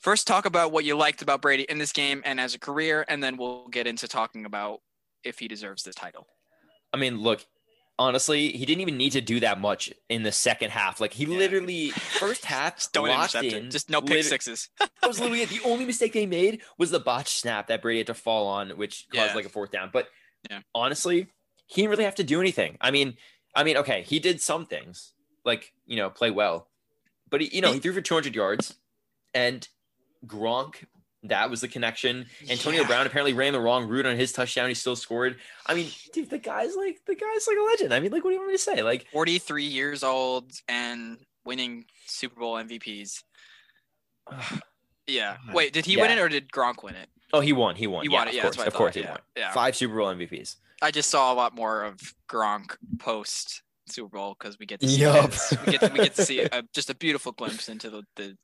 First, 0.00 0.26
talk 0.26 0.46
about 0.46 0.72
what 0.72 0.84
you 0.86 0.96
liked 0.96 1.20
about 1.20 1.42
Brady 1.42 1.64
in 1.64 1.76
this 1.78 1.92
game 1.92 2.22
and 2.24 2.40
as 2.40 2.54
a 2.54 2.58
career, 2.58 3.04
and 3.08 3.22
then 3.22 3.36
we'll 3.36 3.68
get 3.68 3.86
into 3.86 4.08
talking 4.08 4.46
about 4.46 4.80
if 5.22 5.38
he 5.38 5.48
deserves 5.48 5.82
the 5.82 5.92
title. 5.92 6.26
I 6.94 6.96
mean, 6.96 7.20
look. 7.20 7.44
Honestly, 7.96 8.50
he 8.50 8.66
didn't 8.66 8.80
even 8.80 8.96
need 8.96 9.10
to 9.12 9.20
do 9.20 9.38
that 9.38 9.60
much 9.60 9.92
in 10.08 10.24
the 10.24 10.32
second 10.32 10.70
half. 10.70 11.00
Like 11.00 11.12
he 11.12 11.26
Yeah. 11.26 11.38
literally 11.38 11.90
first 11.90 12.44
half 12.54 12.90
don't 12.90 13.06
locked 13.06 13.36
in. 13.36 13.70
Just 13.70 13.88
no 13.88 14.00
pick 14.00 14.10
lit- 14.16 14.24
sixes. 14.24 14.68
That 14.78 15.06
was 15.06 15.20
literally 15.20 15.42
it. 15.42 15.48
The 15.48 15.60
only 15.64 15.84
mistake 15.84 16.12
they 16.12 16.26
made 16.26 16.62
was 16.76 16.90
the 16.90 16.98
botch 16.98 17.38
snap 17.38 17.68
that 17.68 17.82
Brady 17.82 17.98
had 18.00 18.08
to 18.08 18.14
fall 18.14 18.48
on, 18.48 18.70
which 18.70 19.06
caused 19.14 19.28
Yeah. 19.30 19.34
like 19.36 19.44
a 19.46 19.48
fourth 19.48 19.70
down. 19.70 19.90
But 19.92 20.08
Yeah. 20.50 20.62
honestly, 20.74 21.28
he 21.68 21.82
didn't 21.82 21.90
really 21.90 22.02
have 22.04 22.16
to 22.16 22.24
do 22.24 22.40
anything. 22.40 22.78
I 22.80 22.90
mean, 22.90 23.16
I 23.54 23.62
mean, 23.62 23.76
okay, 23.76 24.02
he 24.02 24.18
did 24.18 24.40
some 24.40 24.66
things, 24.66 25.12
like 25.44 25.72
you 25.86 25.94
know, 25.94 26.10
play 26.10 26.32
well, 26.32 26.66
but 27.30 27.42
he, 27.42 27.54
you 27.54 27.60
know, 27.60 27.68
He- 27.68 27.74
he 27.74 27.80
threw 27.80 27.92
for 27.92 28.00
200 28.00 28.34
yards, 28.34 28.74
and 29.34 29.68
Gronk. 30.26 30.86
That 31.24 31.50
was 31.50 31.60
the 31.62 31.68
connection. 31.68 32.26
Antonio 32.50 32.82
Yeah. 32.82 32.86
Brown 32.86 33.06
apparently 33.06 33.32
ran 33.32 33.52
the 33.54 33.60
wrong 33.60 33.88
route 33.88 34.04
on 34.06 34.16
his 34.16 34.30
touchdown. 34.32 34.68
He 34.68 34.74
still 34.74 34.94
scored. 34.96 35.36
I 35.66 35.74
mean, 35.74 35.88
dude, 36.12 36.28
the 36.30 36.38
guy's 36.38 36.76
like 36.76 37.00
the 37.06 37.14
guy's 37.14 37.46
like 37.48 37.56
a 37.58 37.62
legend. 37.62 37.94
I 37.94 38.00
mean, 38.00 38.12
like, 38.12 38.24
what 38.24 38.30
do 38.30 38.34
you 38.34 38.40
want 38.40 38.50
me 38.52 38.56
to 38.56 38.62
say? 38.62 38.82
Like, 38.82 39.06
43 39.12 39.64
years 39.64 40.02
old 40.04 40.52
and 40.68 41.18
winning 41.44 41.86
Super 42.06 42.38
Bowl 42.40 42.54
MVPs. 42.56 43.22
Yeah. 45.06 45.36
Wait, 45.52 45.74
did 45.74 45.84
he 45.84 45.98
win 45.98 46.10
it 46.10 46.18
or 46.18 46.30
did 46.30 46.50
Gronk 46.50 46.82
win 46.82 46.94
it? 46.94 47.08
oh, 47.34 47.40
he 47.40 47.52
won. 47.52 47.74
He 47.76 47.86
won. 47.86 48.04
He 48.06 48.10
yeah, 48.12 48.18
won 48.18 48.28
it. 48.28 48.30
Of 48.30 48.36
Yeah, 48.36 48.42
course, 48.42 48.56
that's 48.56 48.58
what 48.58 48.64
I 48.64 48.68
of 48.68 48.74
course, 48.74 48.94
he 48.94 49.00
yeah, 49.02 49.10
won. 49.10 49.18
yeah. 49.36 49.52
Five 49.52 49.76
Super 49.76 49.96
Bowl 49.96 50.06
MVPs. 50.06 50.56
I 50.80 50.90
just 50.90 51.10
saw 51.10 51.32
a 51.32 51.34
lot 51.34 51.54
more 51.54 51.82
of 51.84 51.98
Gronk 52.30 52.76
post 52.98 53.62
Super 53.86 54.08
Bowl 54.16 54.34
because 54.38 54.58
we 54.58 54.64
get 54.66 54.80
to 54.80 54.88
see 54.88 55.02
his- 55.02 55.58
we 55.66 55.72
get 55.72 55.80
to, 55.82 55.88
we 55.92 55.98
get 55.98 56.14
to 56.14 56.24
see 56.24 56.40
a, 56.52 56.62
just 56.74 56.88
a 56.90 56.94
beautiful 56.94 57.32
glimpse 57.32 57.68
into 57.68 57.90
the, 57.90 58.02
the 58.16 58.36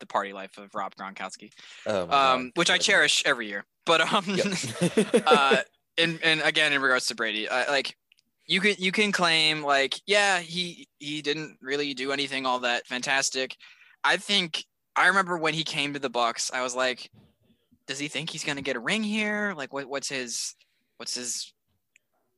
the 0.00 0.06
party 0.06 0.32
life 0.32 0.58
of 0.58 0.74
Rob 0.74 0.94
Gronkowski, 0.94 1.52
Oh, 1.86 2.10
um, 2.10 2.52
which 2.54 2.70
I 2.70 2.78
cherish 2.78 3.22
every 3.26 3.48
year. 3.48 3.64
But 3.86 4.00
um, 4.00 4.24
Yep. 4.26 5.22
uh, 5.26 5.56
and 5.98 6.18
and 6.22 6.40
again 6.42 6.72
in 6.72 6.80
regards 6.82 7.06
to 7.08 7.14
Brady, 7.14 7.48
I, 7.48 7.68
like 7.70 7.96
you 8.46 8.60
can 8.60 8.74
you 8.78 8.92
can 8.92 9.12
claim 9.12 9.62
like 9.62 10.00
yeah 10.06 10.40
he 10.40 10.88
he 10.98 11.22
didn't 11.22 11.58
really 11.60 11.94
do 11.94 12.12
anything 12.12 12.46
all 12.46 12.60
that 12.60 12.86
fantastic. 12.86 13.56
I 14.02 14.16
think 14.16 14.64
I 14.96 15.08
remember 15.08 15.38
when 15.38 15.54
he 15.54 15.64
came 15.64 15.92
to 15.94 15.98
the 15.98 16.10
Bucs, 16.10 16.52
I 16.52 16.62
was 16.62 16.74
like, 16.74 17.10
does 17.86 17.98
he 17.98 18.08
think 18.08 18.30
he's 18.30 18.44
gonna 18.44 18.62
get 18.62 18.76
a 18.76 18.80
ring 18.80 19.02
here? 19.02 19.54
Like 19.56 19.72
what 19.72 19.86
what's 19.86 20.08
his 20.08 20.54
what's 20.96 21.14
his 21.14 21.52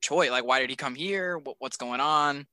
choice? 0.01 0.31
Like 0.31 0.45
why 0.45 0.59
did 0.59 0.69
he 0.69 0.75
come 0.75 0.95
here? 0.95 1.37
What, 1.37 1.57
what's 1.59 1.77
going 1.77 1.99
on? 1.99 2.47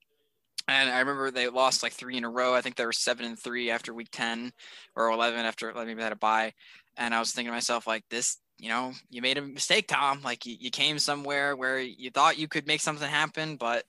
And 0.67 0.89
I 0.89 1.01
remember 1.01 1.31
they 1.31 1.49
lost 1.49 1.83
like 1.83 1.93
three 1.93 2.17
in 2.17 2.25
a 2.25 2.31
row. 2.31 2.55
I 2.55 2.63
think 2.63 2.77
they 2.77 2.87
were 2.87 2.93
seven 2.93 3.27
and 3.27 3.39
three 3.39 3.71
after 3.71 3.93
week 3.93 4.09
ten 4.11 4.53
or 4.97 5.11
eleven 5.11 5.41
after 5.41 5.73
maybe 5.75 5.95
they 5.95 6.03
had 6.03 6.13
a 6.13 6.17
bye. 6.17 6.55
And 6.97 7.15
I 7.15 7.19
was 7.19 7.33
thinking 7.33 7.51
to 7.51 7.57
myself 7.57 7.87
like 7.87 8.05
this 8.09 8.39
you 8.59 8.69
know, 8.69 8.93
you 9.11 9.21
made 9.21 9.39
a 9.39 9.43
mistake, 9.43 9.89
Tom. 9.89 10.21
Like 10.23 10.47
you, 10.47 10.57
you 10.59 10.71
came 10.71 10.99
somewhere 10.99 11.57
where 11.57 11.81
you 11.81 12.11
thought 12.11 12.39
you 12.39 12.49
could 12.49 12.67
make 12.67 12.81
something 12.81 13.09
happen, 13.09 13.57
but 13.57 13.85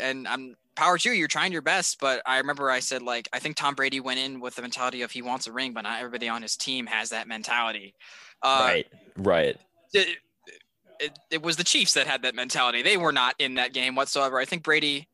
and 0.00 0.26
I'm 0.26 0.56
power 0.74 0.98
to 0.98 1.08
you. 1.08 1.14
You're 1.14 1.28
trying 1.28 1.52
your 1.52 1.62
best, 1.62 2.00
but 2.00 2.22
I 2.26 2.38
remember 2.38 2.70
I 2.70 2.80
said 2.80 3.02
like 3.02 3.28
I 3.32 3.38
think 3.38 3.56
Tom 3.56 3.74
Brady 3.74 4.00
went 4.00 4.20
in 4.20 4.40
with 4.40 4.54
the 4.56 4.62
mentality 4.62 5.02
of 5.02 5.10
he 5.10 5.22
wants 5.22 5.46
a 5.46 5.52
ring, 5.52 5.72
but 5.72 5.82
not 5.82 5.98
everybody 5.98 6.28
on 6.28 6.42
his 6.42 6.56
team 6.56 6.86
has 6.86 7.10
that 7.10 7.28
mentality. 7.28 7.94
Uh, 8.42 8.66
right, 8.66 8.86
right. 9.16 9.56
it, 9.92 10.18
it, 10.98 11.18
it 11.30 11.42
was 11.42 11.56
the 11.56 11.64
Chiefs 11.64 11.94
that 11.94 12.06
had 12.06 12.22
that 12.22 12.34
mentality. 12.34 12.82
They 12.82 12.96
were 12.96 13.12
not 13.12 13.34
in 13.38 13.54
that 13.54 13.72
game 13.72 13.94
whatsoever. 13.94 14.38
I 14.38 14.44
think 14.44 14.62
Brady, 14.62 15.08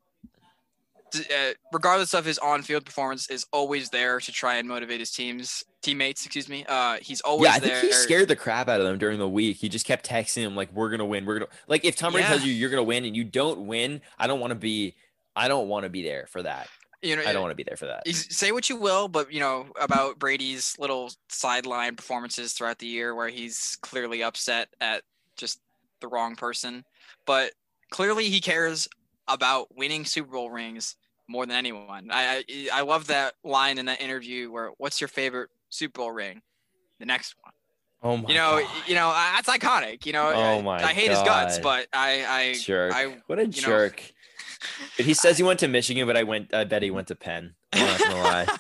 uh, 1.16 1.53
regardless 1.72 2.14
of 2.14 2.25
his 2.25 2.38
on-field 2.38 2.85
performance, 2.85 3.29
is 3.31 3.46
always 3.53 3.90
there 3.90 4.20
to 4.20 4.33
try 4.33 4.57
and 4.57 4.68
motivate 4.68 5.01
his 5.01 5.11
teams 5.11 5.64
teammates. 5.83 6.25
Excuse 6.25 6.48
me. 6.48 6.64
Uh, 6.68 6.98
he's 7.01 7.20
always 7.22 7.48
Yeah, 7.51 7.57
I 7.57 7.59
think 7.59 7.72
there. 7.72 7.83
he 7.83 7.92
scared 7.92 8.29
the 8.29 8.37
crap 8.37 8.68
out 8.68 8.81
of 8.81 8.87
them 8.87 8.98
during 8.98 9.18
the 9.18 9.29
week. 9.29 9.57
He 9.59 9.68
just 9.68 9.87
kept 9.87 10.09
texting 10.09 10.42
him 10.42 10.55
like, 10.57 10.72
"We're 10.72 10.90
gonna 10.90 11.07
win. 11.07 11.25
We're 11.27 11.40
gonna 11.40 11.51
like." 11.68 11.85
If 11.85 11.96
Tom 11.96 12.12
Brady 12.12 12.25
Yeah. 12.25 12.31
tells 12.31 12.44
you 12.44 12.53
you're 12.53 12.70
gonna 12.70 12.83
win 12.83 13.05
and 13.05 13.16
you 13.16 13.25
don't 13.25 13.66
win, 13.66 14.01
I 14.18 14.27
don't 14.27 14.40
want 14.40 14.51
to 14.53 14.57
be. 14.57 14.94
I 15.35 15.48
don't 15.48 15.68
want 15.68 15.85
to 15.85 15.90
be 15.90 16.03
there 16.03 16.27
for 16.29 16.42
that. 16.42 16.68
You 17.01 17.16
know, 17.16 17.22
I 17.27 17.33
don't 17.33 17.42
want 17.42 17.51
to 17.51 17.57
be 17.57 17.64
there 17.64 17.77
for 17.77 17.87
that. 17.87 18.07
say 18.07 18.53
what 18.53 18.68
you 18.68 18.77
will, 18.77 19.09
but 19.09 19.33
you 19.33 19.40
know 19.40 19.66
about 19.81 20.20
Brady's 20.20 20.77
little 20.79 21.11
sideline 21.29 21.96
performances 21.96 22.53
throughout 22.53 22.79
the 22.79 22.87
year, 22.87 23.14
where 23.14 23.29
he's 23.29 23.77
clearly 23.83 24.22
upset 24.22 24.68
at 24.81 25.03
just 25.37 25.59
the 26.01 26.07
wrong 26.07 26.37
person, 26.37 26.85
but 27.27 27.53
clearly 27.90 28.29
he 28.29 28.40
cares 28.40 28.87
about 29.28 29.74
winning 29.76 30.04
Super 30.04 30.30
Bowl 30.32 30.50
rings 30.50 30.96
more 31.28 31.46
than 31.46 31.56
anyone. 31.56 32.11
I 32.11 32.44
I, 32.48 32.68
I 32.72 32.80
love 32.82 33.06
that 33.08 33.35
line 33.44 33.78
in 33.78 33.87
that 33.87 34.00
interview 34.00 34.50
where, 34.50 34.70
"What's 34.78 35.00
your 35.00 35.08
favorite 35.08 35.50
Super 35.70 36.00
Bowl 36.00 36.12
ring?" 36.12 36.42
The 36.98 37.06
next 37.06 37.35
one. 37.42 37.52
Oh 38.02 38.16
my 38.16 38.28
You 38.28 38.35
know, 38.35 38.61
God. 38.62 38.88
you 38.88 38.94
know 38.94 39.11
that's 39.11 39.48
iconic. 39.48 40.06
You 40.06 40.12
know, 40.12 40.32
Oh 40.35 40.58
I, 40.58 40.62
my 40.62 40.82
I 40.82 40.92
hate 40.92 41.11
his 41.11 41.22
guts, 41.22 41.58
but 41.58 41.88
I 41.92 42.24
I 42.26 42.54
jerk. 42.54 42.92
I 42.94 43.22
what 43.26 43.38
a 43.38 43.46
know, 43.46 43.50
jerk. 43.50 43.96
But 43.96 44.12
he 44.96 45.14
says 45.14 45.37
he 45.38 45.42
went 45.44 45.61
to 45.61 45.68
Michigan, 45.68 46.07
but 46.07 46.16
I 46.16 46.22
went. 46.22 46.55
I 46.55 46.64
bet 46.64 46.83
he 46.83 46.90
went 46.90 47.09
to 47.09 47.14
Penn. 47.14 47.55
I'm 47.72 47.87
not 47.87 47.98
gonna 47.98 48.14
lie. 48.22 48.46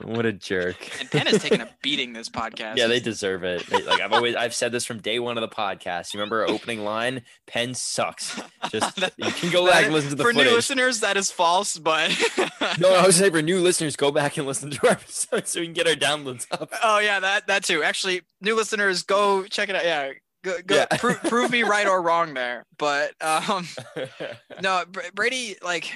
What 0.00 0.24
a 0.24 0.32
jerk. 0.32 0.76
and 0.98 1.10
Penn 1.10 1.26
has 1.26 1.42
taken 1.42 1.60
a 1.60 1.68
beating 1.82 2.14
this 2.14 2.30
podcast. 2.30 2.78
Yeah, 2.78 2.86
they 2.86 3.00
deserve 3.00 3.44
it. 3.44 3.66
They- 3.66 3.82
like 3.82 4.00
I've 4.00 4.12
always, 4.14 4.34
I've 4.34 4.54
said 4.54 4.72
this 4.72 4.86
from 4.86 4.98
day 5.00 5.18
one 5.18 5.36
of 5.36 5.42
the 5.42 5.54
podcast. 5.54 6.14
You 6.14 6.20
remember 6.20 6.40
our 6.42 6.48
opening 6.50 6.84
line? 6.84 7.22
Penn 7.46 7.74
sucks. 7.74 8.40
Just 8.70 8.98
you 9.18 9.30
can 9.32 9.50
go 9.52 9.66
back 9.66 9.84
and 9.84 9.92
listen 9.92 10.10
to 10.10 10.16
the 10.16 10.24
for 10.24 10.32
new 10.32 10.42
listeners, 10.44 11.00
that 11.00 11.18
is 11.18 11.30
false, 11.30 11.76
but 11.78 12.10
No, 12.78 12.94
I 12.94 13.06
was 13.06 13.16
saying 13.16 13.32
for 13.32 13.42
new 13.42 13.60
listeners, 13.60 13.94
go 13.94 14.10
back 14.10 14.38
and 14.38 14.46
listen 14.46 14.70
to 14.70 14.86
our 14.86 14.92
episode 14.92 15.46
so 15.46 15.60
we 15.60 15.66
can 15.66 15.74
get 15.74 15.86
our 15.86 15.94
downloads 15.94 16.46
up. 16.50 16.70
oh 16.82 16.98
yeah, 16.98 17.20
that 17.20 17.46
that 17.46 17.62
too. 17.64 17.82
Actually, 17.82 18.22
new 18.40 18.56
listeners, 18.56 19.02
go 19.02 19.44
check 19.44 19.68
it 19.68 19.76
out. 19.76 19.84
Yeah, 19.84 20.12
go, 20.44 20.56
go 20.64 20.74
Yeah. 20.76 20.86
pro- 20.98 21.14
prove 21.14 21.50
me 21.50 21.62
right 21.64 21.86
or 21.88 22.00
wrong 22.00 22.34
there. 22.34 22.64
But 22.78 23.12
um, 23.20 23.66
no, 24.62 24.84
Br- 24.88 25.00
Brady 25.14 25.56
like 25.62 25.90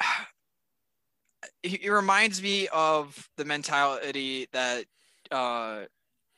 he, 1.62 1.88
reminds 1.88 2.42
me 2.42 2.68
of 2.68 3.28
the 3.36 3.44
mentality 3.44 4.48
that 4.52 4.84
uh, 5.30 5.82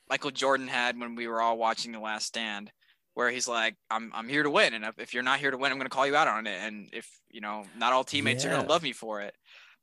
Michael 0.09 0.31
Jordan 0.31 0.69
had 0.69 0.99
when 1.01 1.15
we 1.15 1.27
were 1.27 1.41
all 1.41 1.57
watching 1.59 1.93
The 1.93 2.01
Last 2.01 2.27
Stand, 2.27 2.71
where 3.15 3.31
he's 3.31 3.49
like, 3.49 3.75
"I'm 3.91 4.11
I'm 4.15 4.29
here 4.29 4.43
to 4.43 4.51
win, 4.51 4.75
and 4.75 4.85
if, 4.85 4.99
if 4.99 5.15
you're 5.15 5.23
not 5.23 5.39
here 5.41 5.51
to 5.51 5.57
win, 5.57 5.73
I'm 5.73 5.79
going 5.79 5.89
to 5.89 5.95
call 5.95 6.07
you 6.07 6.17
out 6.17 6.29
on 6.29 6.47
it. 6.47 6.59
And 6.61 6.89
if 6.93 7.09
you 7.31 7.41
know, 7.41 7.65
not 7.77 7.93
all 7.93 8.05
teammates 8.05 8.45
are 8.45 8.51
going 8.51 8.63
to 8.63 8.69
love 8.69 8.83
me 8.83 8.93
for 8.93 9.21
it." 9.23 9.35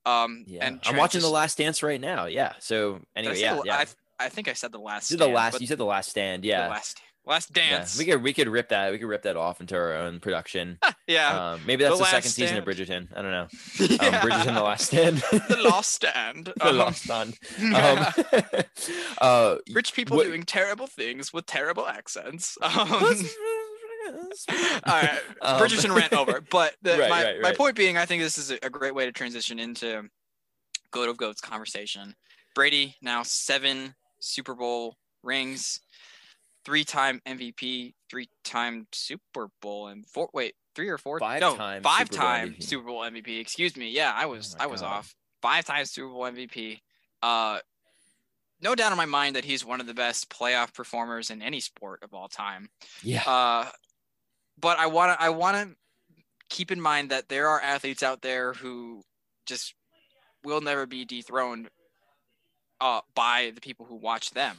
Um, 0.05 0.45
Yeah, 0.47 0.65
and 0.65 0.79
I'm 0.85 0.95
watching 0.97 1.21
The 1.21 1.29
Last 1.29 1.57
Dance 1.57 1.83
right 1.83 1.99
now. 1.99 2.25
Yeah. 2.25 2.53
So 2.59 3.01
anyway, 3.15 3.39
yeah, 3.39 3.55
the- 3.55 3.63
yeah. 3.65 3.75
I, 4.19 4.25
I 4.25 4.29
think 4.29 4.47
I 4.47 4.53
said 4.53 4.71
the 4.71 4.79
last. 4.79 5.09
You 5.11 5.15
said 5.15 5.19
the 5.19 5.25
Stand, 5.25 5.35
last. 5.35 5.61
You 5.61 5.67
said 5.67 5.77
the 5.77 5.85
last 5.85 6.09
stand. 6.09 6.43
the 6.43 6.47
Yeah. 6.49 6.67
Last 7.29 7.55
last 7.55 7.57
Yeah, 7.57 7.77
dance. 7.77 7.97
we 7.97 8.05
could 8.05 8.21
we 8.23 8.33
could 8.33 8.49
rip 8.49 8.69
that 8.69 8.91
we 8.91 8.97
could 8.97 9.07
rip 9.07 9.21
that 9.23 9.37
off 9.37 9.61
into 9.61 9.75
our 9.75 9.93
own 9.93 10.19
production. 10.19 10.77
yeah. 11.07 11.51
Um, 11.53 11.61
maybe 11.65 11.83
that's 11.83 11.95
The 11.97 12.03
the, 12.03 12.05
second 12.09 12.25
Last 12.25 12.35
season 12.35 12.57
of 12.57 12.63
Stand. 12.75 13.07
Bridgerton. 13.09 13.17
I 13.17 13.21
don't 13.21 13.31
know. 13.31 13.47
Yeah. 13.79 14.07
Um, 14.19 14.29
Bridgerton, 14.29 14.53
the 14.55 14.63
last 14.63 14.85
stand. 14.87 15.17
the 15.49 15.61
last 15.63 15.93
stand. 15.93 16.45
the 16.57 16.67
Um, 16.67 16.77
last 16.77 17.03
stand. 17.03 17.37
yeah. 17.61 18.11
Um, 18.33 18.63
uh, 19.21 19.55
Rich 19.71 19.93
people 19.93 20.17
what- 20.17 20.25
doing 20.25 20.43
terrible 20.43 20.87
things 20.87 21.31
with 21.31 21.45
terrible 21.45 21.87
accents. 21.87 22.57
Um, 22.61 22.71
all 24.85 25.01
right, 25.01 25.19
Um, 25.41 25.61
Bridgerton 25.61 25.95
rant 25.95 26.13
over. 26.13 26.41
But 26.41 26.75
the, 26.81 26.97
Right, 26.97 27.09
my, 27.09 27.23
right, 27.23 27.41
my 27.41 27.49
right. 27.49 27.57
point 27.57 27.75
being, 27.75 27.97
I 27.97 28.05
think 28.05 28.23
this 28.23 28.37
is 28.37 28.49
a, 28.51 28.57
a 28.63 28.69
great 28.69 28.95
way 28.95 29.05
to 29.05 29.11
transition 29.11 29.59
into 29.59 30.03
goat 30.91 31.09
of 31.09 31.17
goats 31.17 31.41
conversation. 31.41 32.15
Brady 32.55 32.95
now 33.01 33.21
seven 33.23 33.93
Super 34.19 34.55
Bowl 34.55 34.97
rings, 35.23 35.79
three-time 36.65 37.21
MVP, 37.25 37.93
three-time 38.09 38.87
Super 38.91 39.49
Bowl 39.61 39.87
and 39.87 40.05
four. 40.07 40.29
Wait, 40.33 40.55
three 40.75 40.89
or 40.89 40.97
four? 40.97 41.19
no, 41.19 41.25
Five-time 41.25 41.77
Super 41.77 41.81
Bowl 41.83 41.91
five-time 41.91 42.49
MVP. 42.53 42.63
Super 42.63 42.85
Bowl 42.85 43.01
MVP. 43.01 43.39
Excuse 43.39 43.75
me. 43.77 43.89
Yeah, 43.91 44.11
I 44.15 44.25
was 44.25 44.55
my 44.57 44.65
I 44.65 44.67
was 44.67 44.81
God. 44.81 44.87
off. 44.87 45.15
Five-time 45.41 45.85
Super 45.85 46.09
Bowl 46.09 46.23
MVP. 46.23 46.79
Uh, 47.21 47.59
no 48.61 48.75
doubt 48.75 48.91
in 48.91 48.97
my 48.97 49.05
mind 49.05 49.35
that 49.35 49.45
he's 49.45 49.65
one 49.65 49.79
of 49.79 49.87
the 49.87 49.93
best 49.93 50.29
playoff 50.29 50.73
performers 50.73 51.29
in 51.29 51.41
any 51.41 51.59
sport 51.59 52.03
of 52.03 52.13
all 52.13 52.27
time. 52.27 52.69
yeah. 53.03 53.23
Uh, 53.25 53.65
but 54.59 54.77
I 54.77 54.87
want 54.87 55.17
to 55.17 55.23
I 55.23 55.29
want 55.29 55.55
to 55.55 55.75
keep 56.49 56.71
in 56.71 56.81
mind 56.81 57.11
that 57.11 57.29
there 57.29 57.47
are 57.47 57.61
athletes 57.61 58.03
out 58.03 58.21
there 58.21 58.53
who 58.53 59.01
just 59.45 59.73
will 60.43 60.61
never 60.61 60.85
be 60.85 61.05
dethroned 61.05 61.69
uh, 62.81 63.01
by 63.15 63.51
the 63.55 63.61
people 63.61 63.85
who 63.85 63.95
watch 63.95 64.31
them. 64.31 64.57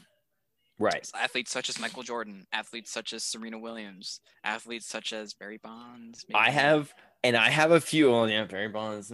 Right. 0.80 1.08
Athletes 1.14 1.52
such 1.52 1.68
as 1.68 1.78
Michael 1.78 2.02
Jordan, 2.02 2.46
athletes 2.52 2.90
such 2.90 3.12
as 3.12 3.22
Serena 3.22 3.58
Williams, 3.58 4.20
athletes 4.42 4.86
such 4.86 5.12
as 5.12 5.34
Barry 5.34 5.58
Bonds. 5.58 6.24
I 6.34 6.50
have, 6.50 6.94
and 7.22 7.36
I 7.36 7.50
have 7.50 7.70
a 7.70 7.80
few. 7.80 8.10
Well, 8.10 8.28
yeah, 8.28 8.44
Barry 8.44 8.68
Bonds. 8.68 9.12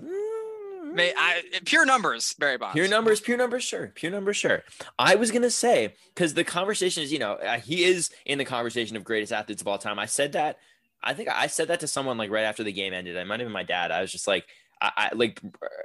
May 0.93 1.13
I 1.17 1.43
pure 1.65 1.85
numbers, 1.85 2.35
Barry 2.39 2.57
Bonds. 2.57 2.75
Pure 2.75 2.89
numbers, 2.89 3.21
pure 3.21 3.37
numbers, 3.37 3.65
sure. 3.65 3.89
Pure 3.97 4.13
numbers, 4.13 4.37
sure. 4.37 4.63
I 4.97 5.17
was 5.17 5.33
gonna 5.33 5.51
say 5.51 5.95
because 6.15 6.35
the 6.35 6.45
conversation 6.45 7.03
is, 7.03 7.13
you 7.13 7.19
know, 7.19 7.33
uh, 7.33 7.59
he 7.59 7.83
is 7.83 8.11
in 8.25 8.39
the 8.39 8.45
conversation 8.45 8.97
of 8.97 9.03
greatest 9.03 9.33
athletes 9.33 9.61
of 9.61 9.67
all 9.67 9.79
time. 9.79 9.99
I 9.99 10.07
said 10.07 10.33
that. 10.33 10.59
I 11.03 11.15
think 11.15 11.29
I 11.29 11.49
said 11.49 11.69
that 11.69 11.81
to 11.81 11.89
someone 11.89 12.17
like 12.17 12.31
right 12.31 12.45
after 12.45 12.63
the 12.63 12.73
game 12.73 12.95
ended. 12.95 13.19
I 13.19 13.25
might 13.25 13.41
have 13.41 13.47
been 13.47 13.53
my 13.53 13.65
dad. 13.65 13.91
I 13.91 14.01
was 14.01 14.13
just 14.13 14.29
like, 14.29 14.47
I, 14.81 14.93
I 14.97 15.15
like, 15.15 15.41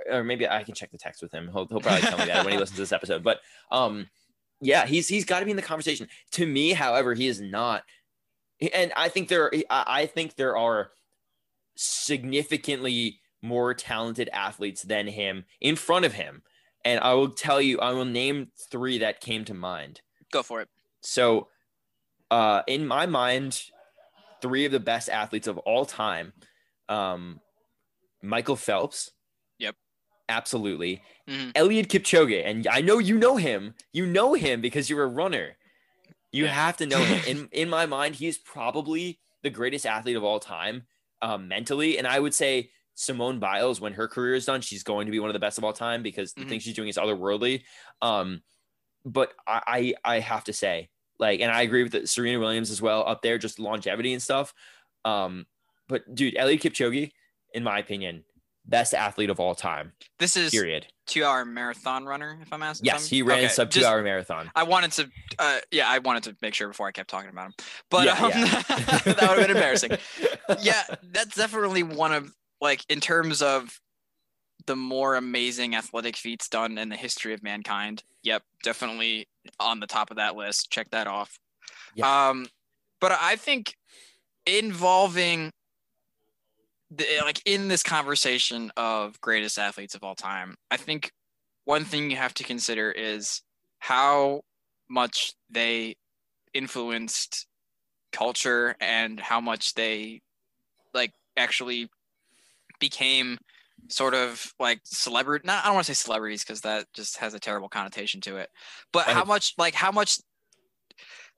or 0.10 0.24
maybe 0.24 0.48
I 0.48 0.64
can 0.64 0.76
check 0.76 0.92
the 0.92 0.98
text 0.98 1.22
with 1.22 1.32
him. 1.32 1.50
He'll, 1.52 1.68
he'll 1.68 1.82
probably 1.82 2.02
tell 2.02 2.20
me 2.20 2.26
that 2.26 2.46
when 2.46 2.54
he 2.54 2.60
listens 2.60 2.78
to 2.78 2.82
this 2.82 2.92
episode. 2.92 3.24
But 3.24 3.40
um, 3.72 4.08
yeah, 4.62 4.86
he's 4.86 5.08
he's 5.08 5.26
got 5.26 5.40
to 5.40 5.46
be 5.46 5.52
in 5.52 5.58
the 5.58 5.64
conversation. 5.64 6.08
To 6.34 6.46
me, 6.46 6.74
however, 6.74 7.14
he 7.14 7.28
is 7.28 7.42
not. 7.42 7.84
And 8.74 8.94
I 8.96 9.10
think 9.10 9.28
there, 9.28 9.52
I 9.70 9.84
I 9.88 10.06
think 10.06 10.36
there 10.36 10.56
are 10.56 10.92
significantly 11.76 13.20
more 13.42 13.74
talented 13.74 14.30
athletes 14.32 14.84
than 14.84 15.08
him 15.08 15.46
in 15.60 15.76
front 15.76 16.06
of 16.06 16.14
him. 16.14 16.44
And 16.86 17.00
I 17.00 17.14
will 17.14 17.30
tell 17.30 17.62
you, 17.62 17.80
I 17.80 17.92
will 17.92 18.06
name 18.06 18.52
three 18.70 19.00
that 19.00 19.20
came 19.20 19.46
to 19.46 19.54
mind. 19.54 20.02
Go 20.32 20.44
for 20.44 20.62
it. 20.62 20.70
So, 21.02 21.48
uh, 22.30 22.62
in 22.68 22.88
my 22.88 23.06
mind, 23.06 23.62
three 24.42 24.66
of 24.66 24.72
the 24.72 24.80
best 24.80 25.10
athletes 25.10 25.48
of 25.48 25.58
all 25.60 25.86
time 25.86 26.34
um, 26.90 27.40
Michael 28.22 28.56
Phelps. 28.56 29.12
Absolutely. 30.32 31.02
Mhm. 31.28 31.54
Eliud 31.54 31.88
Kipchoge. 31.88 32.44
And 32.46 32.66
I 32.68 32.82
know 32.82 32.98
you 33.00 33.18
know 33.18 33.38
him. 33.38 33.76
You 33.94 34.06
know 34.06 34.34
him 34.34 34.62
because 34.62 34.90
you're 34.90 35.04
a 35.04 35.08
runner. 35.08 35.58
You 36.32 36.46
Yeah. 36.46 36.52
have 36.54 36.78
to 36.78 36.86
know 36.86 37.04
him. 37.04 37.22
In, 37.28 37.50
in 37.64 37.70
my 37.70 37.86
mind, 37.86 38.16
he's 38.16 38.38
probably 38.38 39.20
the 39.44 39.50
greatest 39.50 39.86
athlete 39.86 40.16
of 40.16 40.24
all 40.24 40.40
time 40.40 40.88
um, 41.22 41.48
mentally. 41.48 41.98
And 41.98 42.08
I 42.08 42.20
would 42.20 42.34
say 42.34 42.72
Simone 42.96 43.40
Biles, 43.40 43.80
when 43.82 43.94
her 43.94 44.08
career 44.08 44.36
is 44.36 44.46
done, 44.46 44.62
she's 44.62 44.84
going 44.84 45.06
to 45.06 45.12
be 45.12 45.20
one 45.20 45.30
of 45.30 45.34
the 45.34 45.40
best 45.40 45.58
of 45.58 45.64
all 45.64 45.74
time 45.74 46.02
because 46.02 46.34
the 46.34 46.42
Mhm. 46.46 46.50
things 46.50 46.64
she's 46.64 46.76
doing 46.76 46.90
is 46.90 46.98
otherworldly. 46.98 47.64
Um, 48.02 48.42
but 49.06 49.34
I, 49.48 49.94
I 50.06 50.16
I 50.16 50.20
have 50.20 50.44
to 50.46 50.54
say, 50.54 50.90
like, 51.20 51.40
and 51.42 51.52
I 51.52 51.62
agree 51.64 51.84
with 51.84 51.92
the, 51.92 52.08
Serena 52.08 52.40
Williams 52.40 52.72
as 52.72 52.82
well 52.82 53.04
up 53.08 53.22
there, 53.22 53.38
just 53.38 53.60
longevity 53.60 54.14
and 54.14 54.22
stuff. 54.22 54.54
Um, 55.06 55.46
but 55.88 56.14
dude, 56.16 56.36
Eliud 56.36 56.60
Kipchoge, 56.62 57.12
in 57.54 57.64
my 57.64 57.80
opinion, 57.80 58.24
best 58.72 58.94
athlete 58.96 59.30
of 59.30 59.40
all 59.40 59.54
time. 59.54 59.92
This 60.18 60.36
is 60.36 60.50
Period. 60.50 60.88
two-hour 61.06 61.46
marathon 61.46 62.06
runner. 62.06 62.40
If 62.42 62.52
I'm 62.52 62.64
asking. 62.64 62.86
Yes, 62.88 63.08
he 63.08 63.22
ran 63.22 63.40
Okay, 63.40 63.48
sub 63.50 63.70
two 63.70 63.82
just- 63.82 63.90
hour 63.92 64.02
marathon. 64.02 64.50
I 64.56 64.64
wanted 64.64 64.92
to, 64.94 65.12
uh, 65.38 65.60
yeah, 65.70 65.88
I 65.88 66.00
wanted 66.00 66.24
to 66.24 66.36
make 66.42 66.56
sure 66.56 66.68
before 66.68 66.88
I 66.88 66.92
kept 66.92 67.10
talking 67.10 67.30
about 67.30 67.48
him, 67.48 67.54
but 67.92 68.06
Yeah, 68.06 68.14
um, 68.14 68.32
yeah. 68.32 68.62
that 68.68 69.06
would 69.06 69.20
have 69.20 69.38
been 69.38 69.52
embarrassing. 69.52 69.92
Yeah, 70.62 70.82
that's 71.04 71.36
definitely 71.36 71.84
one 71.84 72.12
of 72.12 72.34
like 72.60 72.84
in 72.90 73.00
terms 73.00 73.42
of 73.42 73.80
the 74.68 74.76
more 74.76 75.16
amazing 75.16 75.76
athletic 75.76 76.18
feats 76.18 76.50
done 76.50 76.78
in 76.78 76.90
the 76.90 76.96
history 76.98 77.34
of 77.34 77.42
mankind. 77.42 78.04
Yep, 78.24 78.44
definitely 78.64 79.28
on 79.60 79.80
the 79.80 79.88
top 79.88 80.12
of 80.12 80.18
that 80.18 80.36
list. 80.36 80.70
Check 80.70 80.90
that 80.92 81.08
off. 81.08 81.40
Um, 82.04 82.48
but 83.00 83.12
I 83.20 83.38
think 83.38 83.76
involving 84.46 85.52
the, 86.92 87.06
like 87.24 87.42
in 87.46 87.68
this 87.68 87.84
conversation 87.84 88.72
of 88.76 89.20
greatest 89.22 89.58
athletes 89.58 89.96
of 89.96 90.04
all 90.04 90.16
time, 90.16 90.56
I 90.70 90.78
think 90.78 91.12
one 91.66 91.86
thing 91.86 92.12
you 92.12 92.18
have 92.18 92.34
to 92.36 92.44
consider 92.44 92.92
is 92.92 93.42
how 93.80 94.42
much 94.90 95.34
they 95.50 95.96
influenced 96.54 97.48
culture 98.12 98.76
and 98.82 99.20
how 99.20 99.40
much 99.40 99.74
they 99.74 100.22
like 100.94 101.14
actually 101.38 101.88
became 102.80 103.38
sort 103.88 104.14
of 104.14 104.54
like 104.60 104.82
celebrity 104.84 105.46
not 105.48 105.64
I 105.64 105.68
don't 105.68 105.76
want 105.76 105.88
to 105.88 105.96
say 105.96 106.04
celebrities 106.04 106.44
because 106.44 106.62
that 106.62 106.86
just 106.94 107.18
has 107.18 107.34
a 107.34 107.40
terrible 107.40 107.70
connotation 107.70 108.22
to 108.22 108.36
it 108.36 108.50
but 108.92 109.06
how 109.06 109.24
much 109.24 109.54
like 109.58 109.74
how 109.74 109.92
much 109.92 110.20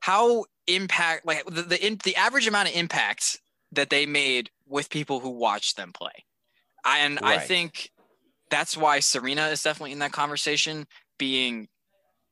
how 0.00 0.44
impact 0.66 1.24
like 1.24 1.44
the 1.46 1.62
the, 1.62 1.86
in, 1.86 1.98
the 2.04 2.16
average 2.16 2.46
amount 2.46 2.68
of 2.68 2.74
impact 2.74 3.40
that 3.76 3.90
they 3.90 4.06
made 4.06 4.50
with 4.66 4.90
people 4.90 5.20
who 5.20 5.30
watched 5.30 5.76
them 5.76 5.92
play. 5.92 6.24
I, 6.84 6.98
and 7.00 7.18
I 7.20 7.38
think 7.38 7.90
that's 8.50 8.76
why 8.76 9.00
Serena 9.00 9.48
is 9.48 9.62
definitely 9.62 9.92
in 9.92 10.00
that 10.00 10.12
conversation 10.12 10.86
being 11.18 11.68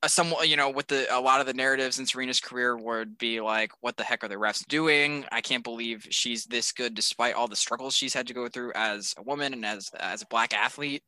a 0.02 0.08
somewhat 0.08 0.48
you 0.48 0.56
know 0.56 0.68
with 0.68 0.88
the 0.88 1.06
a 1.16 1.20
lot 1.20 1.40
of 1.40 1.46
the 1.46 1.54
narratives 1.54 1.98
in 1.98 2.06
Serena's 2.06 2.40
career 2.40 2.76
would 2.76 3.16
be 3.18 3.40
like 3.40 3.70
what 3.80 3.96
the 3.96 4.02
heck 4.02 4.24
are 4.24 4.28
the 4.28 4.34
refs 4.34 4.66
doing? 4.66 5.24
I 5.30 5.40
can't 5.40 5.62
believe 5.62 6.06
she's 6.10 6.44
this 6.44 6.72
good 6.72 6.94
despite 6.94 7.34
all 7.34 7.48
the 7.48 7.56
struggles 7.56 7.96
she's 7.96 8.12
had 8.12 8.26
to 8.26 8.34
go 8.34 8.48
through 8.48 8.72
as 8.74 9.14
a 9.16 9.22
woman 9.22 9.52
and 9.52 9.64
as 9.64 9.90
as 9.98 10.22
a 10.22 10.26
black 10.26 10.52
athlete. 10.52 11.02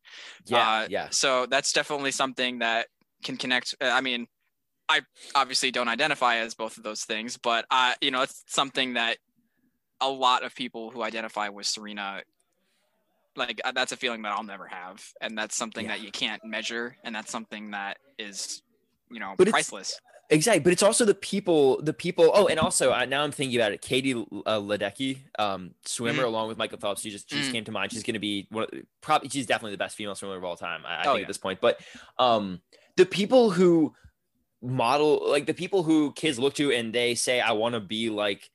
Yeah, 0.46 0.58
uh, 0.58 0.86
yeah. 0.88 1.08
so 1.10 1.46
that's 1.46 1.72
definitely 1.72 2.12
something 2.12 2.60
that 2.60 2.86
can 3.24 3.36
connect 3.36 3.74
uh, 3.80 3.90
I 3.92 4.00
mean 4.00 4.26
I 4.88 5.00
obviously 5.34 5.70
don't 5.70 5.88
identify 5.88 6.36
as 6.36 6.54
both 6.54 6.76
of 6.76 6.84
those 6.84 7.04
things 7.04 7.36
but 7.36 7.64
uh 7.70 7.94
you 8.00 8.10
know 8.10 8.22
it's 8.22 8.44
something 8.46 8.94
that 8.94 9.18
a 10.00 10.08
lot 10.08 10.44
of 10.44 10.54
people 10.54 10.90
who 10.90 11.02
identify 11.02 11.48
with 11.48 11.66
Serena 11.66 12.22
like 13.36 13.60
uh, 13.64 13.72
that's 13.72 13.92
a 13.92 13.96
feeling 13.96 14.22
that 14.22 14.32
I'll 14.32 14.44
never 14.44 14.66
have 14.66 15.04
and 15.20 15.36
that's 15.36 15.56
something 15.56 15.86
Yeah. 15.86 15.92
that 15.96 16.02
you 16.02 16.10
can't 16.12 16.44
measure 16.44 16.96
and 17.04 17.14
that's 17.14 17.30
something 17.32 17.72
that 17.72 17.98
is 18.18 18.62
you 19.10 19.18
know 19.20 19.34
But 19.36 19.48
priceless 19.50 19.98
Exactly, 20.30 20.60
but 20.60 20.72
it's 20.72 20.82
also 20.82 21.04
the 21.04 21.14
people, 21.14 21.82
the 21.82 21.92
people. 21.92 22.30
Oh, 22.32 22.46
and 22.46 22.58
also 22.58 22.90
uh, 22.90 23.04
now 23.04 23.22
I'm 23.22 23.30
thinking 23.30 23.60
about 23.60 23.72
it. 23.72 23.82
Katie 23.82 24.14
uh, 24.14 24.58
Ledecky, 24.58 25.18
um, 25.38 25.74
swimmer, 25.84 26.22
Mm. 26.22 26.28
along 26.28 26.48
with 26.48 26.56
Michael 26.56 26.78
Phelps. 26.78 27.02
She 27.02 27.10
just 27.10 27.28
she 27.28 27.36
just 27.36 27.50
Mm. 27.50 27.52
came 27.52 27.64
to 27.66 27.72
mind. 27.72 27.92
She's 27.92 28.02
going 28.02 28.14
to 28.14 28.20
be 28.20 28.46
one. 28.50 28.62
Of, 28.64 28.70
probably 29.02 29.28
she's 29.28 29.44
definitely 29.46 29.72
the 29.72 29.78
best 29.78 29.96
female 29.96 30.14
swimmer 30.14 30.36
of 30.36 30.42
all 30.42 30.56
time. 30.56 30.80
I, 30.86 30.94
I 30.94 31.00
Oh, 31.00 31.02
think 31.12 31.16
yeah. 31.18 31.20
at 31.24 31.28
this 31.28 31.36
point. 31.36 31.60
But 31.60 31.78
um, 32.18 32.62
the 32.96 33.04
people 33.04 33.50
who 33.50 33.94
model, 34.62 35.28
like 35.30 35.44
the 35.44 35.52
people 35.52 35.82
who 35.82 36.12
kids 36.14 36.38
look 36.38 36.54
to, 36.54 36.72
and 36.72 36.94
they 36.94 37.14
say, 37.14 37.42
"I 37.42 37.52
want 37.52 37.74
to 37.74 37.80
be 37.80 38.08
like 38.08 38.50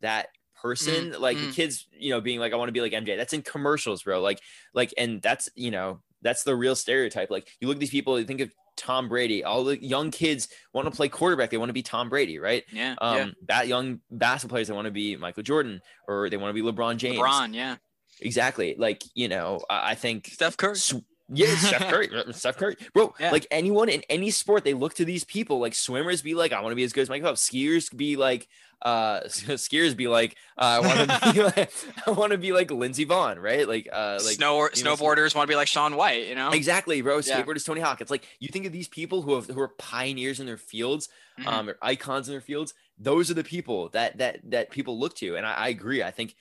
that." 0.00 0.28
Person 0.62 1.12
like 1.20 1.36
the 1.36 1.48
mm. 1.48 1.54
kids 1.54 1.88
you 1.98 2.10
know 2.10 2.20
being 2.20 2.38
like 2.38 2.52
i 2.52 2.56
want 2.56 2.68
to 2.68 2.72
be 2.72 2.80
like 2.80 2.92
mj 2.92 3.16
that's 3.16 3.32
in 3.32 3.42
commercials 3.42 4.04
bro. 4.04 4.20
Like 4.20 4.40
like 4.74 4.94
and 4.96 5.20
that's 5.20 5.48
you 5.54 5.70
know 5.70 6.00
that's 6.22 6.44
the 6.44 6.54
real 6.54 6.76
stereotype. 6.76 7.30
Like 7.30 7.48
you 7.60 7.68
look 7.68 7.76
at 7.76 7.80
these 7.80 7.90
people 7.90 8.18
you 8.18 8.24
think 8.24 8.40
of 8.40 8.52
tom 8.76 9.08
brady. 9.08 9.44
All 9.44 9.64
the 9.64 9.82
young 9.82 10.10
kids 10.10 10.48
want 10.72 10.86
to 10.86 10.90
play 10.90 11.08
quarterback. 11.08 11.50
They 11.50 11.58
want 11.58 11.68
to 11.68 11.74
be 11.74 11.82
tom 11.82 12.08
brady 12.08 12.38
right? 12.38 12.64
Yeah 12.72 12.94
um 13.00 13.16
yeah. 13.16 13.26
that 13.48 13.68
young 13.68 14.00
basketball 14.10 14.54
players 14.54 14.68
they 14.68 14.74
want 14.74 14.86
to 14.86 14.92
be 14.92 15.16
michael 15.16 15.42
jordan 15.42 15.80
or 16.08 16.30
they 16.30 16.36
want 16.36 16.54
to 16.56 16.62
be 16.62 16.66
lebron 16.66 16.96
james. 16.96 17.18
LeBron 17.18 17.54
yeah. 17.54 17.76
Exactly. 18.20 18.76
Like 18.78 19.02
you 19.14 19.28
know 19.28 19.60
i, 19.68 19.92
I 19.92 19.94
think 19.94 20.28
Steph 20.28 20.56
Curry. 20.56 20.76
sw- 20.76 21.04
Yeah, 21.34 21.54
Steph 21.56 21.88
Curry. 21.90 22.10
Steph 22.32 22.56
Curry, 22.56 22.76
bro. 22.92 23.14
Yeah. 23.18 23.30
Like 23.30 23.46
anyone 23.50 23.88
in 23.88 24.02
any 24.10 24.30
sport, 24.30 24.64
they 24.64 24.74
look 24.74 24.94
to 24.94 25.04
these 25.04 25.24
people. 25.24 25.58
Like 25.58 25.74
swimmers, 25.74 26.22
be 26.22 26.34
like, 26.34 26.52
I 26.52 26.60
want 26.60 26.72
to 26.72 26.76
be 26.76 26.84
as 26.84 26.92
good 26.92 27.02
as 27.02 27.08
Michael 27.08 27.28
Phelps. 27.28 27.48
Skiers 27.48 27.94
be 27.96 28.16
like, 28.16 28.48
uh, 28.82 29.20
skiers 29.26 29.96
be 29.96 30.08
like, 30.08 30.36
uh, 30.58 30.60
I 30.60 30.80
want 30.80 31.10
to 31.10 31.32
be 31.32 31.42
like, 31.56 31.72
I 32.06 32.10
want 32.10 32.32
to 32.32 32.38
be 32.38 32.52
like 32.52 32.70
Lindsey 32.70 33.06
Vonn, 33.06 33.40
right? 33.40 33.66
Like, 33.66 33.88
uh, 33.92 34.18
like 34.24 34.36
Snow 34.36 34.68
snowboarders 34.72 35.34
want 35.34 35.46
to 35.46 35.52
be 35.52 35.56
like 35.56 35.68
Shaun 35.68 35.96
White, 35.96 36.26
you 36.28 36.34
know? 36.34 36.50
exactly, 36.50 37.00
bro. 37.00 37.16
Yeah. 37.16 37.42
Skateboarders, 37.42 37.64
Tony 37.64 37.80
Hawk. 37.80 38.00
It's 38.00 38.10
like 38.10 38.26
you 38.40 38.48
think 38.48 38.66
of 38.66 38.72
these 38.72 38.88
people 38.88 39.22
who 39.22 39.34
have 39.34 39.46
who 39.46 39.60
are 39.60 39.68
pioneers 39.78 40.40
in 40.40 40.46
their 40.46 40.56
fields, 40.58 41.08
Mhm. 41.40 41.46
um, 41.46 41.68
or 41.70 41.78
icons 41.80 42.28
in 42.28 42.34
their 42.34 42.42
fields. 42.42 42.74
Those 42.98 43.30
are 43.30 43.34
the 43.34 43.44
people 43.44 43.88
that 43.90 44.18
that 44.18 44.40
that 44.50 44.70
people 44.70 44.98
look 44.98 45.14
to, 45.16 45.36
and 45.36 45.46
I, 45.46 45.52
I 45.54 45.68
agree. 45.68 46.02
I 46.02 46.10
think 46.10 46.34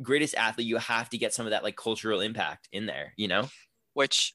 greatest 0.00 0.34
athlete, 0.34 0.66
you 0.66 0.78
have 0.78 1.10
to 1.10 1.18
get 1.18 1.34
some 1.34 1.44
of 1.44 1.50
that 1.50 1.62
like 1.62 1.76
cultural 1.76 2.20
impact 2.20 2.68
in 2.72 2.86
there. 2.86 3.12
You 3.16 3.28
know? 3.28 3.48
Which 3.94 4.34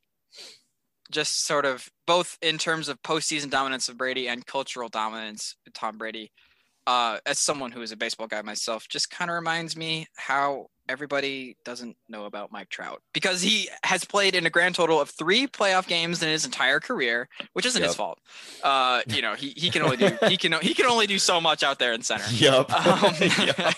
just 1.12 1.46
sort 1.46 1.65
of 1.65 1.89
both 2.08 2.38
in 2.41 2.58
terms 2.58 2.89
of 2.89 3.02
postseason 3.02 3.50
dominance 3.50 3.89
of 3.89 3.98
Brady 3.98 4.28
and 4.28 4.46
cultural 4.46 4.89
dominance 4.89 5.56
of 5.68 5.74
Tom 5.74 5.98
Brady. 5.98 6.32
Uh, 6.88 7.18
as 7.26 7.39
someone 7.39 7.72
who 7.72 7.82
is 7.82 7.91
a 7.91 7.98
baseball 7.98 8.28
guy 8.28 8.44
myself, 8.44 8.88
just 8.88 9.10
kind 9.10 9.32
of 9.32 9.36
reminds 9.36 9.76
me 9.76 10.06
how 10.18 10.68
everybody 10.88 11.58
doesn't 11.65 11.98
know 12.08 12.26
about 12.26 12.52
Mike 12.52 12.70
Trout 12.70 13.02
because 13.12 13.41
he 13.41 13.68
has 13.84 14.06
played 14.06 14.36
in 14.36 14.46
a 14.46 14.52
grand 14.52 14.76
total 14.76 15.02
of 15.02 15.10
three 15.10 15.48
playoff 15.48 15.88
games 15.88 16.22
in 16.22 16.30
his 16.30 16.46
entire 16.46 16.80
career, 16.80 17.28
which 17.54 17.65
isn't 17.65 17.82
his 17.82 17.96
fault. 17.96 18.20
Uh, 18.63 19.02
you 19.08 19.24
know, 19.24 19.34
he, 19.34 19.50
he 19.58 19.72
can 19.72 19.82
only 19.82 19.98
do 19.98 20.15
he 20.28 20.38
can 20.38 20.54
he 20.62 20.76
can 20.76 20.86
only 20.86 21.08
do 21.08 21.18
so 21.18 21.41
much 21.41 21.63
out 21.63 21.80
there 21.80 21.94
in 21.94 22.04
center. 22.04 22.26
Yup. 22.30 22.72
Um, 22.72 23.15
Yup. 23.46 23.76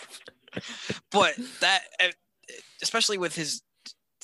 but 1.12 1.34
that 1.62 1.84
uh, 2.04 2.08
especially 2.82 3.18
with 3.18 3.36
his 3.36 3.62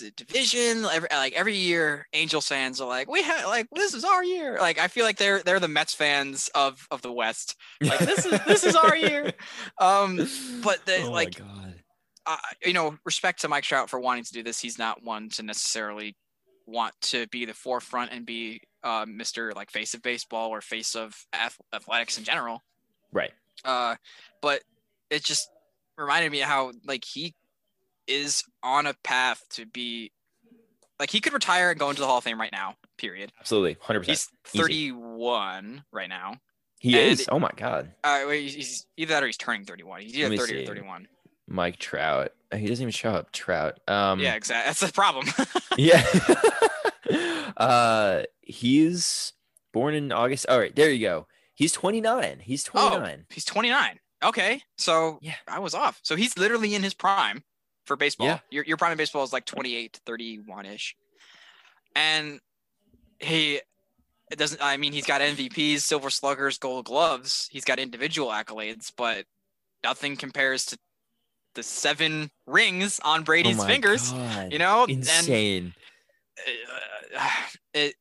d- 0.04 0.12
division 0.26 0.86
every, 0.86 1.08
like 1.12 1.34
every 1.34 1.56
year 1.56 2.08
angels 2.14 2.48
fans 2.48 2.80
are 2.82 2.88
like 2.88 3.10
we 3.10 3.22
have 3.24 3.46
like 3.46 3.68
this 3.74 3.94
is 3.94 4.04
our 4.04 4.24
year. 4.24 4.58
Like 4.60 4.80
i 4.80 4.88
feel 4.88 5.06
like 5.06 5.18
they're 5.18 5.42
they're 5.44 5.60
the 5.60 5.68
mets 5.68 5.94
fans 5.94 6.50
of 6.56 6.88
of 6.92 7.02
the 7.02 7.12
west. 7.12 7.56
Like 7.82 8.00
this 8.00 8.26
is 8.26 8.40
this 8.46 8.64
is 8.64 8.76
our 8.76 8.96
year. 8.96 9.32
Um 9.80 10.18
but 10.64 10.86
the, 10.86 11.04
oh 11.04 11.12
like 11.12 11.40
my 11.40 11.46
god. 11.46 11.74
uh, 12.26 12.38
you 12.66 12.74
know 12.74 12.98
respect 13.06 13.42
to 13.42 13.48
mike 13.48 13.64
trout 13.64 13.90
for 13.90 14.00
wanting 14.00 14.24
to 14.26 14.34
do 14.34 14.44
this. 14.44 14.60
He's 14.60 14.78
not 14.78 15.04
one 15.04 15.30
to 15.30 15.44
necessarily 15.44 16.16
want 16.66 16.94
to 17.02 17.28
be 17.28 17.46
the 17.46 17.54
forefront 17.54 18.12
and 18.12 18.26
be 18.26 18.62
uh, 18.84 19.06
mr 19.06 19.54
like 19.56 19.72
face 19.72 19.94
of 19.94 20.02
baseball 20.02 20.50
or 20.50 20.62
face 20.62 20.96
of 20.96 21.14
ath- 21.34 21.60
athletics 21.74 22.18
in 22.18 22.24
general. 22.24 22.62
Right. 23.12 23.32
uh, 23.66 23.96
but 24.42 24.62
it 25.10 25.24
just 25.24 25.50
reminded 25.98 26.32
me 26.32 26.40
how 26.40 26.72
like 26.88 27.04
he 27.06 27.36
is 28.08 28.44
on 28.62 28.86
a 28.86 28.94
path 29.04 29.44
to 29.52 29.66
be 29.66 30.12
like 31.00 31.10
he 31.10 31.20
could 31.20 31.34
retire 31.34 31.72
and 31.72 31.80
go 31.80 31.90
into 31.90 32.02
the 32.02 32.08
Hall 32.08 32.18
of 32.20 32.24
Fame 32.24 32.40
right 32.40 32.52
now. 32.52 32.76
Period. 32.98 33.32
Absolutely. 33.40 33.76
100%. 33.76 34.06
He's 34.06 34.30
31 34.46 35.84
right 35.92 36.10
now. 36.10 36.36
he 36.80 36.94
and- 37.00 37.12
is. 37.12 37.28
Oh 37.32 37.40
my 37.40 37.52
god. 37.56 37.92
Uh, 38.04 38.24
wait, 38.28 38.50
he's- 38.52 38.86
either 38.98 39.14
that 39.14 39.24
or 39.24 39.28
he's 39.28 39.38
turning 39.38 39.66
31. 39.66 40.02
He's 40.02 40.18
either 40.18 40.38
30 40.38 40.54
see. 40.54 40.64
or 40.64 40.68
31. 40.68 41.08
Mike 41.48 41.78
Trout. 41.78 42.32
He 42.56 42.68
doesn't 42.68 42.84
even 42.84 42.92
show 42.92 43.12
up. 43.12 43.32
Trout. 43.32 43.80
Um 43.88 44.20
yeah, 44.20 44.36
exactly. 44.36 44.68
That's 44.70 44.80
the 44.80 44.92
problem. 44.94 45.28
Yeah. 45.78 46.06
uh 47.58 48.24
he's 48.42 49.34
born 49.74 49.96
in 49.96 50.12
August. 50.12 50.46
All 50.48 50.60
right, 50.60 50.76
there 50.76 50.92
you 50.92 51.00
go. 51.06 51.28
He's 51.56 51.72
29. 51.72 52.40
He's 52.40 52.64
29. 52.64 53.26
he's 53.30 53.46
29. 53.46 54.00
Okay, 54.24 54.62
so 54.78 55.20
Yeah. 55.22 55.36
I 55.48 55.60
was 55.60 55.74
off. 55.74 56.00
So 56.04 56.16
he's 56.16 56.38
literally 56.38 56.76
in 56.76 56.84
his 56.84 56.94
prime 56.94 57.44
for 57.86 57.96
baseball. 57.96 58.28
Yeah. 58.28 58.40
Your 58.50 58.64
your 58.66 58.78
prime 58.78 58.92
in 58.92 58.98
baseball 58.98 59.24
is 59.24 59.34
like 59.34 59.46
28 59.46 59.94
to 59.94 60.00
31 60.06 60.66
ish, 60.66 60.96
and 61.96 62.40
he 63.20 63.62
it 64.32 64.38
doesn't. 64.38 64.62
I 64.62 64.78
mean, 64.78 64.94
he's 64.94 65.06
got 65.06 65.22
MVPs, 65.22 65.80
Silver 65.82 66.10
Sluggers, 66.10 66.58
Gold 66.58 66.86
Gloves. 66.86 67.48
He's 67.52 67.66
got 67.66 67.80
individual 67.80 68.30
accolades, 68.30 68.92
but 68.96 69.26
nothing 69.84 70.16
compares 70.16 70.66
to 70.68 70.78
the 71.56 71.64
seven 71.64 72.32
rings 72.48 73.00
on 73.04 73.20
Oh 73.22 73.24
Brady's 73.24 73.58
my 73.58 73.68
fingers. 73.68 74.12
God. 74.12 74.52
You 74.52 74.60
know, 74.60 74.84
and 74.84 74.92
Insane. 74.92 75.74
uh, 77.18 77.30
it 77.74 77.94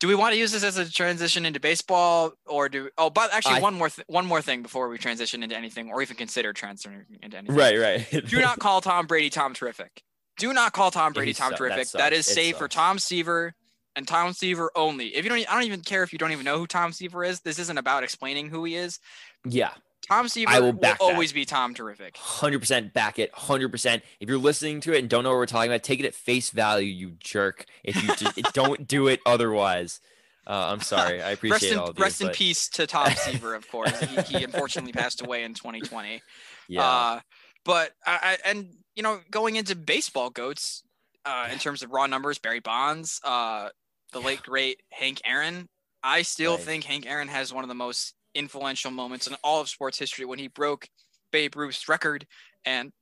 do 0.00 0.06
we 0.08 0.14
want 0.14 0.32
to 0.32 0.38
use 0.38 0.52
this 0.52 0.62
as 0.62 0.76
a 0.78 0.90
transition 0.90 1.44
into 1.44 1.58
baseball 1.60 2.32
or 2.46 2.68
do 2.68 2.88
oh 2.98 3.10
but 3.10 3.32
actually 3.32 3.56
I- 3.56 3.60
one 3.60 3.74
more 3.74 3.88
th- 3.88 4.06
one 4.08 4.26
more 4.26 4.40
thing 4.42 4.62
before 4.62 4.88
we 4.88 4.98
transition 4.98 5.42
into 5.42 5.56
anything 5.56 5.90
or 5.90 6.02
even 6.02 6.16
consider 6.16 6.52
transitioning 6.52 7.04
into 7.22 7.36
anything. 7.36 7.56
Right, 7.56 7.78
right. 7.78 8.24
do 8.26 8.40
not 8.40 8.58
call 8.60 8.80
tom 8.80 9.06
brady 9.06 9.30
tom 9.30 9.54
terrific. 9.54 10.02
Do 10.38 10.52
not 10.52 10.72
call 10.72 10.90
tom 10.90 11.12
brady 11.12 11.32
tom 11.32 11.50
suck- 11.50 11.58
that 11.58 11.74
terrific. 11.74 11.88
That 11.92 12.12
is. 12.12 12.28
It 12.28 12.34
safe 12.34 12.56
for 12.56 12.68
tom 12.68 12.98
seaver 12.98 13.54
and 13.96 14.06
tom 14.06 14.32
seaver 14.32 14.70
only. 14.76 15.08
If 15.16 15.24
you 15.24 15.30
don't 15.30 15.40
i 15.50 15.54
don't 15.54 15.64
even 15.64 15.80
care 15.80 16.02
if 16.04 16.12
you 16.12 16.18
don't 16.18 16.30
even 16.32 16.44
know 16.44 16.58
who 16.58 16.66
tom 16.66 16.92
seaver 16.92 17.24
is. 17.24 17.40
This 17.40 17.58
isn't 17.58 17.78
about 17.78 18.04
explaining 18.04 18.48
who 18.50 18.64
he 18.64 18.76
is. 18.76 19.00
Yeah. 19.44 19.70
Tom 20.06 20.28
seaver 20.28 20.50
I 20.50 20.60
will 20.60 20.72
will, 20.72 20.94
always 21.00 21.32
be 21.32 21.44
tom 21.44 21.74
terrific. 21.74 22.14
100% 22.14 22.92
back 22.92 23.18
it. 23.18 23.32
100% 23.32 24.02
if 24.20 24.28
you're 24.28 24.38
listening 24.38 24.80
to 24.82 24.92
it 24.94 24.98
and 25.00 25.08
don't 25.08 25.24
know 25.24 25.30
what 25.30 25.36
we're 25.38 25.46
talking 25.46 25.70
about 25.70 25.82
take 25.82 26.00
it 26.00 26.06
at 26.06 26.14
face 26.14 26.50
value 26.50 26.88
you 26.88 27.16
jerk. 27.20 27.64
If 27.84 27.96
you 28.02 28.14
just 28.16 28.36
don't 28.54 28.86
do 28.86 29.08
it 29.08 29.20
otherwise. 29.26 30.00
Uh, 30.46 30.68
i'm 30.72 30.80
sorry. 30.80 31.20
I 31.20 31.32
appreciate 31.32 31.60
rest 31.60 31.72
in, 31.72 31.78
all 31.78 31.88
of 31.90 31.98
you 31.98 32.02
rest 32.02 32.20
in 32.20 32.28
peace 32.30 32.68
to 32.70 32.86
tom 32.86 33.10
seaver 33.12 33.54
of 33.54 33.68
course. 33.70 33.98
He, 34.00 34.38
he 34.38 34.44
unfortunately 34.44 34.92
passed 34.92 35.22
away 35.22 35.44
in 35.44 35.54
2020 35.54 36.22
yeah. 36.68 36.82
Uh, 36.82 37.20
but 37.64 37.92
I, 38.06 38.38
I 38.44 38.50
and 38.50 38.68
you 38.94 39.02
know 39.02 39.20
going 39.30 39.56
into 39.56 39.74
baseball 39.74 40.30
goats 40.30 40.82
uh, 41.24 41.48
in 41.52 41.58
terms 41.58 41.82
of 41.82 41.90
raw 41.90 42.06
numbers, 42.06 42.38
Barry 42.38 42.60
Bonds, 42.60 43.20
uh, 43.24 43.68
the 44.12 44.20
late 44.20 44.42
great 44.42 44.80
Hank 44.90 45.20
Aaron. 45.24 45.68
I 46.02 46.22
still 46.22 46.54
Right. 46.56 46.64
think 46.64 46.84
Hank 46.84 47.06
Aaron 47.06 47.28
has 47.28 47.52
one 47.52 47.64
of 47.64 47.68
the 47.68 47.74
most 47.74 48.14
influential 48.34 48.90
moments 48.90 49.26
in 49.26 49.34
all 49.42 49.60
of 49.60 49.68
sports 49.68 49.98
history 49.98 50.24
when 50.24 50.38
he 50.38 50.48
broke 50.48 50.88
Babe 51.32 51.56
Ruth's 51.56 51.88
record 51.88 52.26
and 52.64 52.92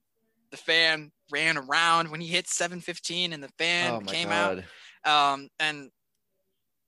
the 0.50 0.56
fan 0.56 1.10
ran 1.30 1.56
around 1.58 2.10
when 2.10 2.20
he 2.20 2.28
hit 2.28 2.48
715 2.48 3.32
and 3.32 3.42
the 3.42 3.48
fan 3.58 3.92
oh 3.94 4.00
came 4.00 4.28
god 4.28 4.64
out. 5.04 5.32
Um, 5.34 5.48
and 5.58 5.90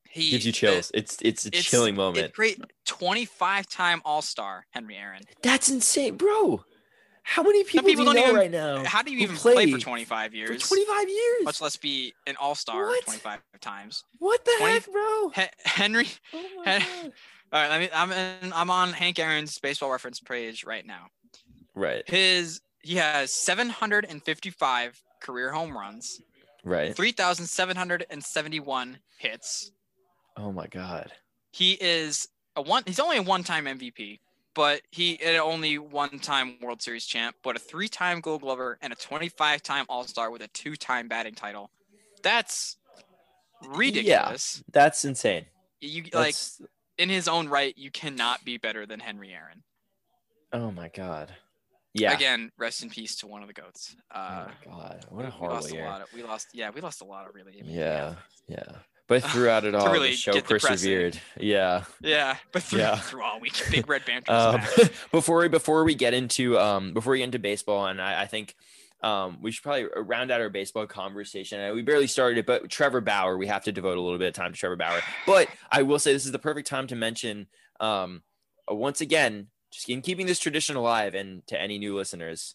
he 0.09 0.31
gives 0.31 0.47
you 0.47 0.53
chills 0.53 0.91
it's 0.95 1.19
it's 1.23 1.45
a 1.45 1.49
it's- 1.49 1.65
chilling 1.65 1.95
It's 1.95 1.99
moment 1.99 2.33
great. 2.33 2.59
25 2.87 3.69
time 3.69 4.01
All 4.05 4.23
Star 4.23 4.65
Henry 4.71 4.97
Aaron. 4.97 5.23
that's 5.43 5.69
insane 5.69 6.17
bro 6.17 6.65
how 7.25 7.43
many 7.43 7.63
people, 7.63 7.87
people 7.87 8.05
do 8.07 8.11
you 8.11 8.15
don't 8.15 8.15
know 8.17 8.23
even- 8.29 8.37
right 8.37 8.51
now 8.51 8.85
How 8.89 9.03
do 9.03 9.13
you 9.13 9.19
even 9.19 9.37
play 9.37 9.67
for 9.67 9.73
played 9.73 9.83
25 9.83 10.31
for 10.31 10.37
years? 10.37 10.67
25 10.67 11.09
years 11.11 11.45
much 11.45 11.61
less 11.61 11.77
be 11.77 12.15
an 12.27 12.37
all-star 12.41 12.87
What? 12.87 13.05
25 13.05 13.41
times. 13.61 14.05
what 14.19 14.43
the 14.47 14.55
20 14.59 14.73
heck 14.73 14.91
bro 14.91 15.29
He- 15.35 15.43
Henry, 15.65 16.09
oh 16.33 16.47
my 16.65 16.71
Hen- 16.71 17.03
God. 17.03 17.13
All 17.53 17.61
right, 17.61 17.71
let 17.71 17.81
me. 17.81 17.89
I'm 17.95 18.13
in, 18.13 18.53
I'm 18.53 18.71
on 18.71 18.93
Hank 18.93 19.19
Aaron's 19.19 19.59
baseball 19.59 19.91
reference 19.91 20.21
page 20.21 20.65
right 20.65 20.87
now. 20.87 21.07
right 21.75 22.09
His 22.09 22.61
he 22.83 22.95
has 22.97 23.33
755 23.33 25.03
career 25.21 25.51
home 25.53 25.77
runs, 25.77 26.21
right 26.65 26.95
3,771 26.97 28.99
hits. 29.19 29.71
oh 30.37 30.53
my 30.53 30.67
god 30.67 31.13
He 31.53 31.73
is 31.73 32.29
a 32.57 32.63
one. 32.63 32.83
He's 32.87 33.01
only 33.01 33.17
a 33.19 33.23
one-time 33.23 33.65
MVP, 33.67 34.21
but 34.55 34.81
he 34.91 35.19
and 35.23 35.37
only 35.39 35.79
one-time 35.79 36.57
World 36.63 36.81
Series 36.83 37.05
champ, 37.07 37.37
but 37.43 37.57
a 37.57 37.59
three-time 37.59 38.21
Gold 38.21 38.43
Glover 38.43 38.79
and 38.83 38.93
a 38.93 38.97
25-time 38.97 39.87
All-Star 39.89 40.31
with 40.31 40.43
a 40.43 40.49
two-time 40.49 41.09
batting 41.09 41.35
title. 41.35 41.71
That's 42.23 42.77
ridiculous. 43.67 44.59
Yeah, 44.59 44.63
that's 44.73 45.05
insane 45.05 45.47
You 45.81 46.03
like 46.05 46.13
That's- 46.13 46.61
in 46.99 47.09
his 47.09 47.29
own 47.29 47.49
right, 47.49 47.73
you 47.77 47.91
cannot 47.91 48.45
be 48.45 48.57
better 48.59 48.85
than 48.87 49.01
Henry 49.01 49.33
Aaron. 49.33 49.63
oh 50.53 50.71
my 50.71 50.89
god 50.89 51.33
yeah 51.95 52.13
Again, 52.13 52.53
rest 52.59 52.83
in 52.83 52.91
peace 52.91 53.17
to 53.17 53.27
one 53.27 53.41
of 53.43 53.49
the 53.49 53.55
goats. 53.55 53.97
oh 54.15 54.19
Uh, 54.21 54.49
my 54.67 54.73
god 54.73 55.05
what 55.09 55.25
a 55.25 55.29
we 55.29 55.31
horrible 55.33 55.55
lost 55.57 55.73
year 55.73 55.85
a 55.85 55.89
lot. 55.89 56.01
Of, 56.03 56.13
we 56.13 56.23
lost. 56.23 56.49
Yeah, 56.53 56.71
we 56.71 56.81
lost 56.81 57.01
a 57.01 57.05
lot 57.05 57.27
of 57.29 57.35
really. 57.35 57.61
Yeah, 57.65 58.15
yeah. 58.47 58.65
But 59.09 59.23
throughout 59.25 59.65
it 59.69 59.75
all, 59.75 59.91
really 59.91 60.11
the 60.11 60.17
show 60.17 60.33
get 60.35 60.43
depressing. 60.47 60.71
persevered. 60.71 61.19
Yeah. 61.41 61.85
Yeah, 62.03 62.37
but 62.53 62.63
through, 62.63 62.81
Yeah. 62.81 62.97
through 62.97 63.23
all 63.23 63.41
week, 63.41 63.55
Big 63.71 63.89
Red 63.89 64.05
Banter. 64.07 64.31
Um, 64.31 64.61
before 65.13 65.39
we 65.39 65.49
before 65.49 65.83
we 65.85 65.95
get 65.95 66.13
into 66.13 66.59
um 66.59 66.93
before 66.93 67.13
we 67.13 67.19
get 67.19 67.25
into 67.25 67.39
baseball, 67.39 67.87
and 67.87 68.03
I, 68.03 68.23
I 68.23 68.27
think 68.27 68.55
um 69.03 69.39
we 69.41 69.51
should 69.53 69.63
probably 69.63 69.87
round 69.97 70.31
out 70.31 70.41
our 70.41 70.49
baseball 70.51 70.87
conversation. 70.87 71.61
Uh, 71.61 71.73
We 71.75 71.83
barely 71.83 72.07
started 72.07 72.39
it, 72.39 72.47
but 72.47 72.69
Trevor 72.69 73.01
Bauer, 73.01 73.37
we 73.37 73.47
have 73.47 73.65
to 73.65 73.73
devote 73.73 73.97
a 73.97 74.01
little 74.01 74.19
bit 74.19 74.29
of 74.29 74.35
time 74.35 74.53
to 74.53 74.59
Trevor 74.59 74.77
Bauer. 74.77 75.01
But 75.27 75.49
I 75.71 75.83
will 75.83 75.99
say 75.99 76.13
this 76.13 76.27
is 76.27 76.33
the 76.33 76.39
perfect 76.39 76.67
time 76.69 76.87
to 76.89 76.97
mention 76.97 77.47
um 77.81 78.23
uh, 78.71 78.75
once 78.75 79.01
again, 79.01 79.49
just 79.71 79.89
in 79.89 80.03
keeping 80.03 80.27
this 80.27 80.39
tradition 80.41 80.77
alive, 80.77 81.15
and 81.15 81.47
to 81.47 81.61
any 81.61 81.79
new 81.79 81.97
listeners, 81.97 82.55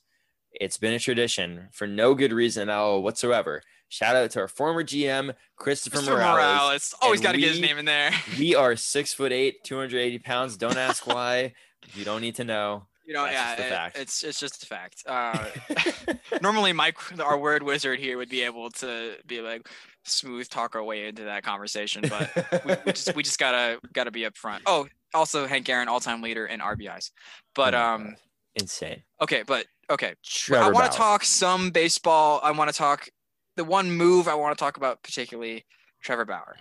it's 0.52 0.78
been 0.78 0.94
a 0.94 1.00
tradition 1.00 1.70
for 1.72 1.88
no 1.88 2.14
good 2.14 2.32
reason 2.34 2.70
at 2.70 2.76
all 2.76 3.02
whatsoever. 3.02 3.62
Shout 3.90 4.16
out 4.16 4.32
to 4.32 4.40
our 4.42 4.48
former 4.48 4.84
GM, 4.84 5.36
Christopher 5.56 6.00
Mr. 6.00 6.08
Morales. 6.14 6.36
Morales. 6.36 6.96
Always 7.02 7.22
got 7.22 7.34
to 7.34 7.38
get 7.38 7.50
his 7.52 7.60
name 7.62 7.78
in 7.78 7.86
there. 7.86 8.12
We 8.40 8.56
are 8.56 8.76
six 8.76 9.14
foot 9.14 9.32
eight, 9.32 9.64
280 9.64 10.20
pounds. 10.20 10.58
Don't 10.58 10.78
ask 10.78 11.06
why. 11.06 11.54
You 11.94 12.04
don't 12.04 12.22
need 12.22 12.36
to 12.36 12.44
know. 12.44 12.88
You 13.06 13.14
know, 13.14 13.26
That's 13.26 13.60
yeah, 13.60 13.88
it- 13.88 14.02
it's 14.02 14.24
it's 14.24 14.40
just 14.40 14.64
a 14.64 14.66
fact. 14.66 15.04
Uh, 15.06 15.46
normally, 16.42 16.72
Mike, 16.74 16.98
our 17.20 17.38
word 17.38 17.64
wizard 17.64 18.00
here, 18.00 18.18
would 18.18 18.30
be 18.30 18.44
able 18.44 18.70
to 18.72 19.16
be 19.28 19.42
like 19.42 19.68
smooth 20.06 20.48
talk 20.50 20.76
our 20.76 20.84
way 20.84 21.08
into 21.08 21.24
that 21.24 21.44
conversation, 21.44 22.04
but 22.10 22.66
we, 22.66 22.76
we 22.86 22.92
just 22.94 23.16
we 23.16 23.24
just 23.24 23.40
gotta 23.40 23.80
gotta 23.94 24.12
be 24.12 24.26
up 24.26 24.38
front. 24.38 24.64
Oh, 24.66 24.88
also 25.14 25.46
Hank 25.48 25.68
Aaron, 25.70 25.88
all 25.88 26.00
time 26.00 26.22
leader 26.22 26.46
in 26.46 26.60
RBIs. 26.60 27.12
But 27.56 27.74
Oh 27.74 27.82
um, 27.82 28.04
God. 28.06 28.16
insane. 28.56 29.04
okay, 29.22 29.44
but 29.46 29.66
okay, 29.90 30.14
Trevor 30.24 30.64
I 30.64 30.70
want 30.70 30.92
to 30.92 30.98
talk 30.98 31.24
some 31.24 31.72
baseball. 31.72 32.40
I 32.42 32.52
want 32.52 32.70
to 32.72 32.76
talk 32.76 33.10
the 33.58 33.64
one 33.64 33.92
move 33.92 34.28
I 34.28 34.36
want 34.36 34.58
to 34.58 34.62
talk 34.62 34.78
about 34.78 35.04
particularly 35.04 35.66
Trevor 36.02 36.26
Bauer. 36.26 36.56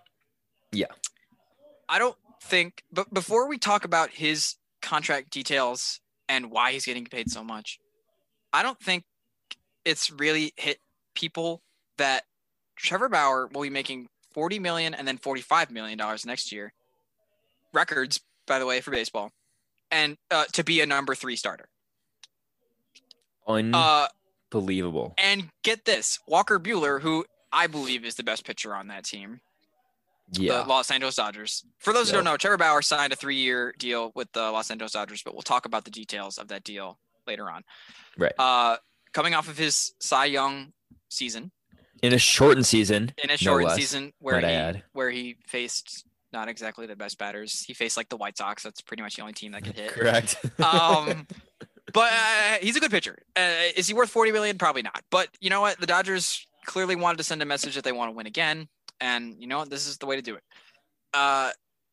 Yeah. 0.73 0.87
I 1.89 1.99
don't 1.99 2.17
think 2.43 2.83
but 2.93 3.13
before 3.15 3.49
we 3.49 3.59
talk 3.59 3.85
about 3.85 4.11
his 4.11 4.57
contract 4.81 5.31
details 5.31 6.01
and 6.33 6.51
why 6.51 6.73
he's 6.73 6.87
getting 6.87 7.05
paid 7.05 7.31
so 7.31 7.45
much, 7.45 7.79
I 8.53 8.63
don't 8.63 8.81
think 8.81 9.05
it's 9.85 10.11
really 10.11 10.53
hit 10.57 10.79
people 11.15 11.61
that 11.99 12.25
Trevor 12.77 13.11
Bauer 13.11 13.49
will 13.53 13.63
be 13.63 13.71
making 13.71 14.09
40 14.33 14.59
million 14.59 14.95
and 14.95 15.07
then 15.07 15.19
45 15.19 15.71
million 15.71 15.99
dollars 15.99 16.25
next 16.25 16.51
year. 16.53 16.73
Records, 17.75 18.21
by 18.47 18.59
the 18.59 18.67
way, 18.67 18.81
for 18.81 18.91
baseball. 18.91 19.31
And 19.91 20.17
uh, 20.31 20.45
to 20.55 20.65
be 20.65 20.81
a 20.81 20.87
number 20.87 21.15
3 21.15 21.37
starter. 21.37 21.69
Uh 23.47 24.07
Unbelievable. 24.55 25.15
and 25.19 25.49
get 25.63 25.85
this, 25.85 26.19
Walker 26.27 26.59
Buehler, 26.59 27.01
who 27.01 27.25
I 27.53 27.67
believe 27.67 28.05
is 28.05 28.15
the 28.15 28.23
best 28.23 28.45
pitcher 28.47 28.75
on 28.75 28.87
that 28.89 29.05
team, 29.05 29.41
yeah. 30.33 30.63
the 30.63 30.69
Los 30.69 30.91
Angeles 30.91 31.17
Dodgers. 31.17 31.65
For 31.79 31.93
those 31.93 32.11
who 32.11 32.17
don't 32.17 32.25
know, 32.25 32.37
Trevor 32.37 32.57
Bauer 32.57 32.83
signed 32.83 33.13
a 33.13 33.17
three-year 33.17 33.75
deal 33.79 34.13
with 34.15 34.31
the 34.33 34.51
Los 34.51 34.71
Angeles 34.71 34.93
Dodgers, 34.93 35.23
but 35.23 35.35
we'll 35.35 35.43
talk 35.43 35.67
about 35.67 35.85
the 35.85 35.91
details 35.91 36.39
of 36.39 36.49
that 36.49 36.65
deal 36.65 36.99
later 37.27 37.51
on. 37.51 37.63
Right. 38.17 38.33
Uh, 38.39 38.77
coming 39.13 39.35
off 39.35 39.49
of 39.49 39.59
his 39.59 39.93
Cy 40.01 40.27
Young 40.27 40.73
season 41.11 41.53
In 42.03 42.13
a 42.13 42.19
shortened 42.19 42.67
season. 42.67 43.13
in 43.23 43.31
a 43.31 43.37
shortened 43.37 43.69
less, 43.69 43.77
season 43.79 44.13
where 44.19 44.41
he 44.41 44.47
add. 44.47 44.83
where 44.93 45.11
he 45.11 45.37
faced 45.47 46.05
not 46.33 46.49
exactly 46.49 46.87
the 46.87 46.97
best 46.97 47.19
batters. 47.19 47.63
He 47.63 47.75
faced 47.75 47.97
like 47.97 48.09
the 48.09 48.17
White 48.17 48.39
Sox. 48.39 48.63
That's 48.63 48.81
pretty 48.81 49.03
much 49.03 49.17
the 49.17 49.23
only 49.23 49.35
team 49.35 49.53
that 49.53 49.65
could 49.65 49.75
hit. 49.79 49.91
Correct. 49.91 50.37
um, 50.61 51.27
but 51.93 52.11
uh, 52.13 52.57
he's 52.63 52.77
a 52.77 52.81
good 52.81 52.91
pitcher. 52.91 53.19
Uh, 53.37 53.51
is 53.77 53.87
he 53.87 53.95
worth 53.95 54.09
40 54.11 54.33
million? 54.33 54.57
Probably 54.57 54.83
not. 54.83 55.03
But 55.11 55.29
you 55.41 55.51
know 55.51 55.61
what? 55.61 55.79
The 55.79 55.87
Dodgers 55.87 56.47
clearly 56.65 56.97
wanted 56.97 57.19
to 57.19 57.25
send 57.25 57.43
a 57.43 57.45
message 57.45 57.75
that 57.75 57.85
they 57.85 57.93
want 57.93 58.11
to 58.11 58.17
win 58.17 58.27
again, 58.27 58.69
and 59.03 59.37
you 59.39 59.47
know? 59.47 59.67
This 59.67 59.87
is 59.87 59.99
the 59.99 60.07
way 60.07 60.17
to 60.17 60.23
do 60.23 60.37
it. 60.37 60.43
Uh, 61.13 61.51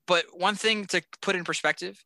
but 0.08 0.24
one 0.32 0.56
thing 0.56 0.86
to 0.86 1.02
put 1.22 1.36
in 1.36 1.44
perspective, 1.44 2.02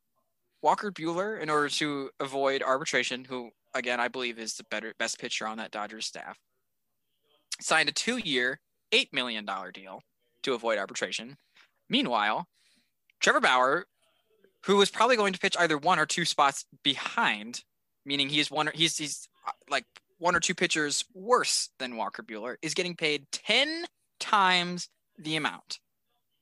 Walker 0.64 0.92
Buehler, 0.92 1.40
in 1.40 1.50
order 1.50 1.70
to 1.70 2.10
avoid 2.20 2.64
arbitration, 2.64 3.26
who 3.26 3.52
again 3.76 4.00
I 4.00 4.08
believe 4.08 4.40
is 4.40 4.56
the 4.56 4.66
better 4.72 4.94
best 4.98 5.20
pitcher 5.20 5.46
on 5.46 5.58
that 5.58 5.72
Dodgers 5.72 6.08
staff, 6.08 6.40
signed 7.62 7.90
a 7.90 7.92
two-year, 7.92 8.60
eight 8.92 9.14
million 9.14 9.46
dollar 9.46 9.72
deal 9.72 10.02
to 10.44 10.54
avoid 10.54 10.80
arbitration. 10.80 11.38
Meanwhile, 11.90 12.48
Trevor 13.20 13.42
Bauer, 13.42 13.86
who 14.66 14.82
is 14.82 14.90
probably 14.90 15.16
going 15.16 15.34
to 15.34 15.40
pitch 15.40 15.56
either 15.60 15.78
one 15.78 16.00
or 16.00 16.06
two 16.06 16.26
spots 16.26 16.66
behind, 16.84 17.64
meaning 18.06 18.30
he's 18.30 18.50
one 18.50 18.70
he's 18.74 18.98
he's 18.98 19.28
uh, 19.48 19.52
like 19.70 19.86
one 20.18 20.36
or 20.36 20.40
two 20.40 20.56
pitchers 20.56 21.06
worse 21.14 21.70
than 21.80 21.98
Walker 21.98 22.24
Buehler, 22.24 22.56
is 22.62 22.74
getting 22.74 22.96
paid 22.96 23.28
ten 23.32 23.86
times 24.24 24.90
the 25.18 25.36
amount. 25.36 25.80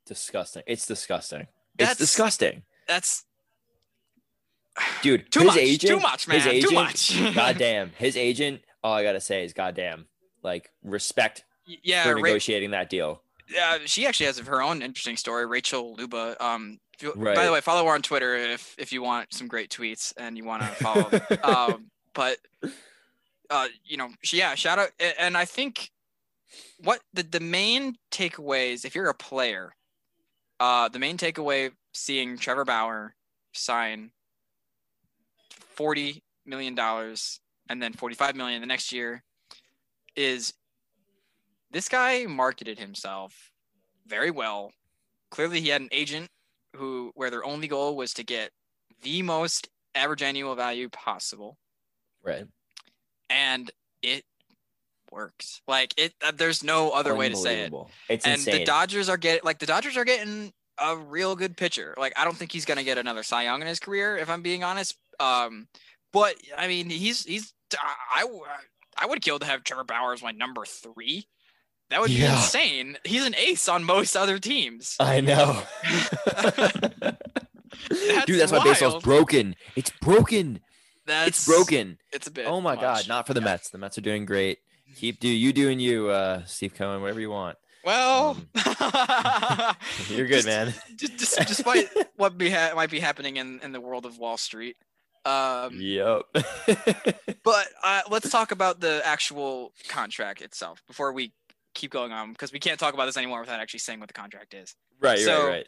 disgusting. 0.06 0.64
It's 0.68 0.86
disgusting. 0.86 1.48
That's- 1.78 1.92
it's 1.94 2.00
disgusting. 2.00 2.64
That's 2.88 3.24
Dude, 5.02 5.32
too 5.32 5.40
his 5.42 5.48
much. 5.48 5.58
agent, 5.58 5.90
too 5.92 6.00
much, 6.00 6.28
man. 6.28 6.38
his 6.38 6.48
agent, 6.54 6.70
too 6.70 6.76
much. 6.76 7.36
goddamn, 7.36 7.92
his 7.98 8.16
agent. 8.18 8.62
All 8.84 8.94
I 8.94 9.04
gotta 9.04 9.22
say 9.22 9.44
is 9.44 9.54
goddamn. 9.54 10.08
Like 10.44 10.70
respect 10.84 11.44
yeah, 11.84 12.04
for 12.04 12.16
Ra- 12.16 12.22
negotiating 12.22 12.72
that 12.72 12.90
deal. 12.90 13.22
uh, 13.62 13.80
she 13.86 14.08
actually 14.08 14.26
has 14.28 14.40
her 14.40 14.62
own 14.62 14.82
interesting 14.82 15.18
story. 15.18 15.46
Rachel 15.46 15.94
Luba. 15.96 16.36
Um, 16.44 16.80
you- 17.00 17.14
by 17.16 17.46
the 17.46 17.52
way, 17.52 17.62
follow 17.62 17.86
her 17.86 17.94
on 17.94 18.02
Twitter 18.02 18.36
if 18.36 18.76
if 18.80 18.92
you 18.94 19.02
want 19.04 19.34
some 19.34 19.48
great 19.48 19.70
tweets 19.70 20.14
and 20.18 20.38
you 20.38 20.46
want 20.46 20.62
to 20.64 20.68
follow. 20.70 21.10
um, 21.44 21.92
but 22.14 22.38
uh, 23.50 23.68
you 23.86 23.98
know, 23.98 24.10
she, 24.24 24.38
yeah, 24.38 24.56
shout 24.56 24.80
out. 24.80 24.90
And 25.20 25.38
I 25.38 25.46
think 25.46 25.92
what 26.80 27.02
the 27.14 27.24
the 27.24 27.40
main 27.40 27.96
takeaways, 28.12 28.86
if 28.86 28.96
you're 28.96 29.10
a 29.10 29.14
player, 29.14 29.74
uh, 30.60 30.90
the 30.90 31.00
main 31.00 31.18
takeaway 31.18 31.72
seeing 31.94 32.38
Trevor 32.38 32.66
Bauer 32.66 33.16
sign 33.54 34.12
forty 35.50 36.24
million 36.46 36.76
dollars 36.76 37.40
and 37.70 37.82
then 37.82 37.94
forty 37.94 38.16
five 38.16 38.36
million 38.36 38.62
the 38.62 38.68
next 38.68 38.92
year 38.92 39.24
is 40.16 40.54
this 41.72 41.88
guy 41.88 42.26
marketed 42.26 42.80
himself 42.80 43.52
very 44.06 44.32
well. 44.32 44.72
Clearly, 45.30 45.62
he 45.62 45.70
had 45.70 45.82
an 45.82 45.90
agent 45.92 46.30
who 46.76 47.12
where 47.16 47.30
their 47.30 47.46
only 47.46 47.68
goal 47.68 47.96
was 47.96 48.14
to 48.14 48.24
get 48.24 48.52
the 49.02 49.22
most 49.22 49.70
average 49.96 50.22
annual 50.22 50.56
value 50.56 50.90
possible 50.90 51.58
right. 52.24 52.46
and 53.30 53.72
it 54.02 54.24
works. 55.12 55.62
Like 55.68 55.94
it, 55.98 56.14
uh, 56.26 56.32
there's 56.36 56.64
no 56.64 56.92
other 56.92 57.14
way 57.16 57.30
to 57.30 57.36
say 57.36 57.62
it. 57.62 57.74
It's 58.10 58.26
And 58.26 58.36
insane. 58.36 58.60
the 58.60 58.64
Dodgers 58.66 59.10
are 59.10 59.18
getting 59.18 59.42
like 59.44 59.60
the 59.60 59.66
Dodgers 59.66 59.98
are 59.98 60.06
getting 60.06 60.54
a 60.78 60.96
real 60.96 61.36
good 61.36 61.58
pitcher. 61.58 61.94
Like 61.98 62.14
I 62.18 62.24
don't 62.24 62.36
think 62.38 62.52
he's 62.52 62.66
gonna 62.66 62.84
get 62.84 62.98
another 62.98 63.24
Cy 63.24 63.44
Young 63.44 63.62
in 63.62 63.68
his 63.68 63.80
career, 63.80 64.18
if 64.18 64.30
I'm 64.30 64.42
being 64.42 64.64
honest. 64.64 64.96
Um, 65.20 65.68
but 66.14 66.36
I 66.58 66.68
mean, 66.68 66.90
he's 66.90 67.26
he's 67.26 67.54
I 68.10 68.26
I 68.98 69.06
would 69.06 69.22
kill 69.22 69.40
to 69.40 69.46
have 69.46 69.64
Trevor 69.64 69.84
Bauer 69.84 70.14
as 70.14 70.24
my 70.24 70.32
number 70.32 70.66
three. 70.66 71.28
That 71.90 72.00
would 72.00 72.08
be 72.08 72.16
Yeah. 72.16 72.36
insane. 72.38 72.98
He's 73.04 73.26
an 73.26 73.36
ace 73.36 73.68
on 73.68 73.84
most 73.84 74.16
other 74.16 74.40
teams. 74.40 74.96
I 75.00 75.20
know. 75.22 75.62
That's 77.90 78.26
Dude, 78.26 78.40
that's 78.40 78.52
why 78.52 78.64
baseball's 78.64 79.04
broken. 79.04 79.56
It's 79.76 79.90
broken. 80.02 80.60
That's 81.06 81.28
it's 81.30 81.46
broken. 81.46 81.98
It's 82.12 82.28
a 82.28 82.32
bit. 82.32 82.46
Oh 82.48 82.62
my 82.62 82.76
god, 82.76 83.08
not 83.08 83.28
for 83.28 83.34
the 83.34 83.42
Mets. 83.42 83.70
The 83.70 83.78
Mets 83.78 83.98
are 83.98 84.02
doing 84.02 84.26
great. 84.26 84.60
Keep 84.96 85.20
do 85.20 85.28
you 85.28 85.54
doing 85.54 85.80
you, 85.80 86.10
uh, 86.10 86.44
Steve 86.46 86.74
Cohen, 86.74 87.02
whatever 87.02 87.20
you 87.20 87.30
want. 87.30 87.58
Well, 87.84 88.32
Um, 88.32 88.48
You're 90.10 90.28
good, 90.28 90.44
Just- 90.44 90.48
man. 90.48 90.74
just, 90.96 91.18
just, 91.18 91.48
despite 91.48 91.90
what 92.16 92.38
be 92.38 92.50
ha- 92.50 92.74
might 92.76 92.92
be 92.92 93.00
happening 93.00 93.38
in, 93.38 93.60
in 93.64 93.72
the 93.72 93.82
world 93.82 94.06
of 94.06 94.18
Wall 94.20 94.38
Street. 94.38 94.78
Um, 95.26 95.80
Yep. 95.80 96.22
but 97.44 97.68
uh, 97.84 98.02
let's 98.10 98.30
talk 98.30 98.52
about 98.52 98.80
the 98.80 99.02
actual 99.06 99.74
contract 99.88 100.42
itself 100.42 100.82
before 100.88 101.12
we 101.14 101.32
keep 101.74 101.92
going 101.92 102.12
on 102.12 102.32
because 102.34 102.52
we 102.52 102.60
can't 102.60 102.80
talk 102.80 102.94
about 102.94 103.06
this 103.06 103.18
anymore 103.18 103.40
without 103.42 103.60
actually 103.60 103.80
saying 103.80 104.00
what 104.00 104.08
the 104.10 104.14
contract 104.14 104.54
is. 104.54 104.76
right, 105.00 105.20
So- 105.20 105.46
right, 105.46 105.50
right. 105.50 105.68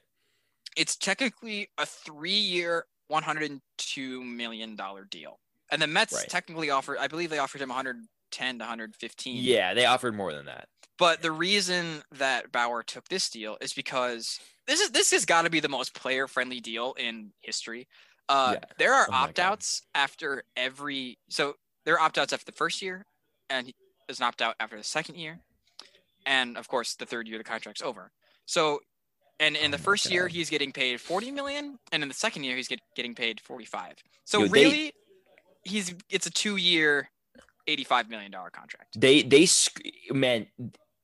It's 0.75 0.95
technically 0.95 1.69
a 1.77 1.85
three-year, 1.85 2.85
one 3.07 3.21
hundred 3.21 3.51
and 3.51 3.61
two 3.77 4.23
million 4.23 4.75
dollar 4.75 5.05
deal, 5.05 5.39
and 5.71 5.79
the 5.79 5.85
Mets 5.85 6.13
Right. 6.13 6.27
technically 6.27 6.71
offered. 6.71 6.97
I 6.97 7.07
believe 7.07 7.29
they 7.29 7.37
offered 7.37 7.61
him 7.61 7.69
one 7.69 7.75
hundred 7.75 7.97
ten 8.33 8.59
to 8.59 8.63
one 8.63 8.69
hundred 8.69 8.95
fifteen. 8.95 9.37
Yeah, 9.41 9.73
they 9.73 9.85
offered 9.85 10.13
more 10.15 10.33
than 10.33 10.45
that. 10.47 10.67
But 10.99 11.21
the 11.21 11.31
reason 11.31 12.03
that 12.11 12.51
Bauer 12.51 12.83
took 12.83 13.07
this 13.09 13.29
deal 13.29 13.57
is 13.61 13.73
because 13.73 14.39
this 14.67 14.79
is 14.81 14.91
this 14.91 15.11
has 15.11 15.25
got 15.25 15.43
to 15.43 15.49
be 15.49 15.59
the 15.59 15.69
most 15.69 15.93
player 15.95 16.27
friendly 16.27 16.59
deal 16.59 16.93
in 16.99 17.31
history. 17.41 17.87
Uh, 18.29 18.55
Yeah. 18.55 18.63
There 18.77 18.93
are 18.93 19.07
Oh 19.09 19.13
opt 19.15 19.39
outs 19.39 19.81
after 19.95 20.43
every 20.55 21.17
so 21.29 21.55
there 21.85 21.95
are 21.95 21.99
opt 21.99 22.17
outs 22.17 22.31
after 22.33 22.45
the 22.45 22.51
first 22.57 22.81
year, 22.81 23.05
and 23.49 23.71
there's 24.07 24.19
an 24.19 24.25
opt 24.25 24.41
out 24.41 24.55
after 24.59 24.77
the 24.77 24.83
second 24.83 25.15
year, 25.15 25.39
and 26.25 26.57
of 26.57 26.67
course 26.67 26.95
the 26.95 27.05
third 27.05 27.27
year 27.27 27.37
the 27.37 27.43
contract's 27.43 27.81
over. 27.81 28.11
So, 28.45 28.79
and 29.39 29.55
in 29.55 29.69
Oh 29.73 29.77
the 29.77 29.83
first 29.83 30.09
year 30.11 30.27
he's 30.27 30.49
getting 30.49 30.71
paid 30.71 31.01
40 31.01 31.31
million, 31.31 31.79
and 31.91 32.03
in 32.03 32.07
the 32.09 32.15
second 32.15 32.43
year 32.43 32.55
he's 32.55 32.67
get, 32.67 32.79
getting 32.95 33.15
paid 33.15 33.41
45. 33.41 33.95
So 34.25 34.39
Yo, 34.39 34.47
they- 34.47 34.63
really, 34.63 34.93
he's 35.63 35.93
it's 36.09 36.27
a 36.27 36.31
two 36.31 36.55
year, 36.57 37.09
85 37.67 38.09
million 38.09 38.31
dollar 38.31 38.49
contract. 38.49 38.99
They 38.99 39.21
they 39.21 39.47
man, 40.11 40.47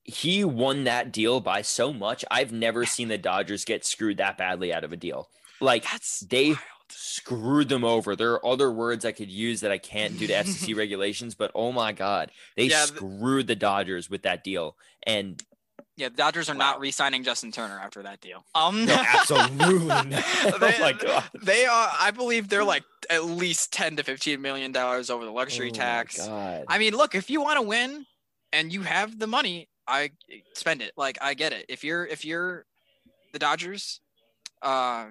he 0.03 0.43
won 0.43 0.83
that 0.85 1.11
deal 1.11 1.39
by 1.39 1.61
so 1.61 1.93
much. 1.93 2.25
I've 2.31 2.51
never 2.51 2.85
seen 2.85 3.07
the 3.07 3.17
Dodgers 3.17 3.65
get 3.65 3.85
screwed 3.85 4.17
that 4.17 4.37
badly 4.37 4.73
out 4.73 4.83
of 4.83 4.91
a 4.91 4.97
deal. 4.97 5.29
Like 5.61 5.83
That's 5.83 6.21
they 6.21 6.49
wild. 6.49 6.59
screwed 6.89 7.69
them 7.69 7.83
over. 7.83 8.15
There 8.15 8.33
are 8.33 8.45
other 8.45 8.71
words 8.71 9.05
I 9.05 9.12
could 9.12 9.29
use 9.29 9.62
that 9.62 9.71
I 9.71 9.77
can't 9.77 10.17
do 10.17 10.27
to 10.27 10.33
FCC 10.33 10.75
regulations, 10.75 11.35
but 11.35 11.51
oh 11.53 11.71
my 11.71 11.91
god, 11.91 12.31
they 12.55 12.65
Yeah, 12.65 12.85
screwed 12.85 13.47
the 13.47 13.55
Dodgers 13.55 14.10
with 14.10 14.23
that 14.23 14.43
deal. 14.43 14.77
And 15.03 15.41
Yeah, 16.00 16.10
the 16.10 16.15
Dodgers 16.15 16.50
are 16.50 16.56
not 16.56 16.75
Wow. 16.77 16.81
re-signing 16.81 17.23
Justin 17.23 17.52
Turner 17.52 17.77
after 17.77 18.02
that 18.04 18.21
deal. 18.21 18.45
Um, 18.56 18.85
no, 18.85 18.93
absolutely 18.95 19.85
not. 19.85 20.06
oh 20.45 20.58
They- 20.60 20.79
my 20.79 20.93
god. 20.93 21.23
They 21.43 21.65
are, 21.65 21.91
I 22.00 22.12
believe, 22.12 22.47
they're 22.47 22.63
like 22.63 22.83
at 23.10 23.25
least 23.25 23.73
ten 23.73 23.95
to 23.97 24.04
fifteen 24.04 24.41
million 24.41 24.71
dollars 24.71 25.10
over 25.10 25.25
the 25.25 25.31
luxury 25.31 25.67
Oh 25.67 25.71
my 25.73 25.77
tax. 25.77 26.25
God. 26.25 26.63
I 26.67 26.77
mean, 26.79 26.95
look, 26.95 27.15
if 27.15 27.29
you 27.29 27.41
want 27.41 27.58
to 27.58 27.62
win 27.63 28.06
and 28.54 28.71
you 28.71 28.81
have 28.83 29.19
the 29.19 29.27
money, 29.27 29.67
I 29.87 30.12
spend 30.54 30.81
it. 30.81 30.93
Like 30.95 31.17
I 31.21 31.33
get 31.33 31.52
it. 31.54 31.65
If 31.67 31.83
you're 31.83 32.06
if 32.06 32.23
you're 32.23 32.65
the 33.33 33.39
Dodgers, 33.39 34.00
uh, 34.62 35.08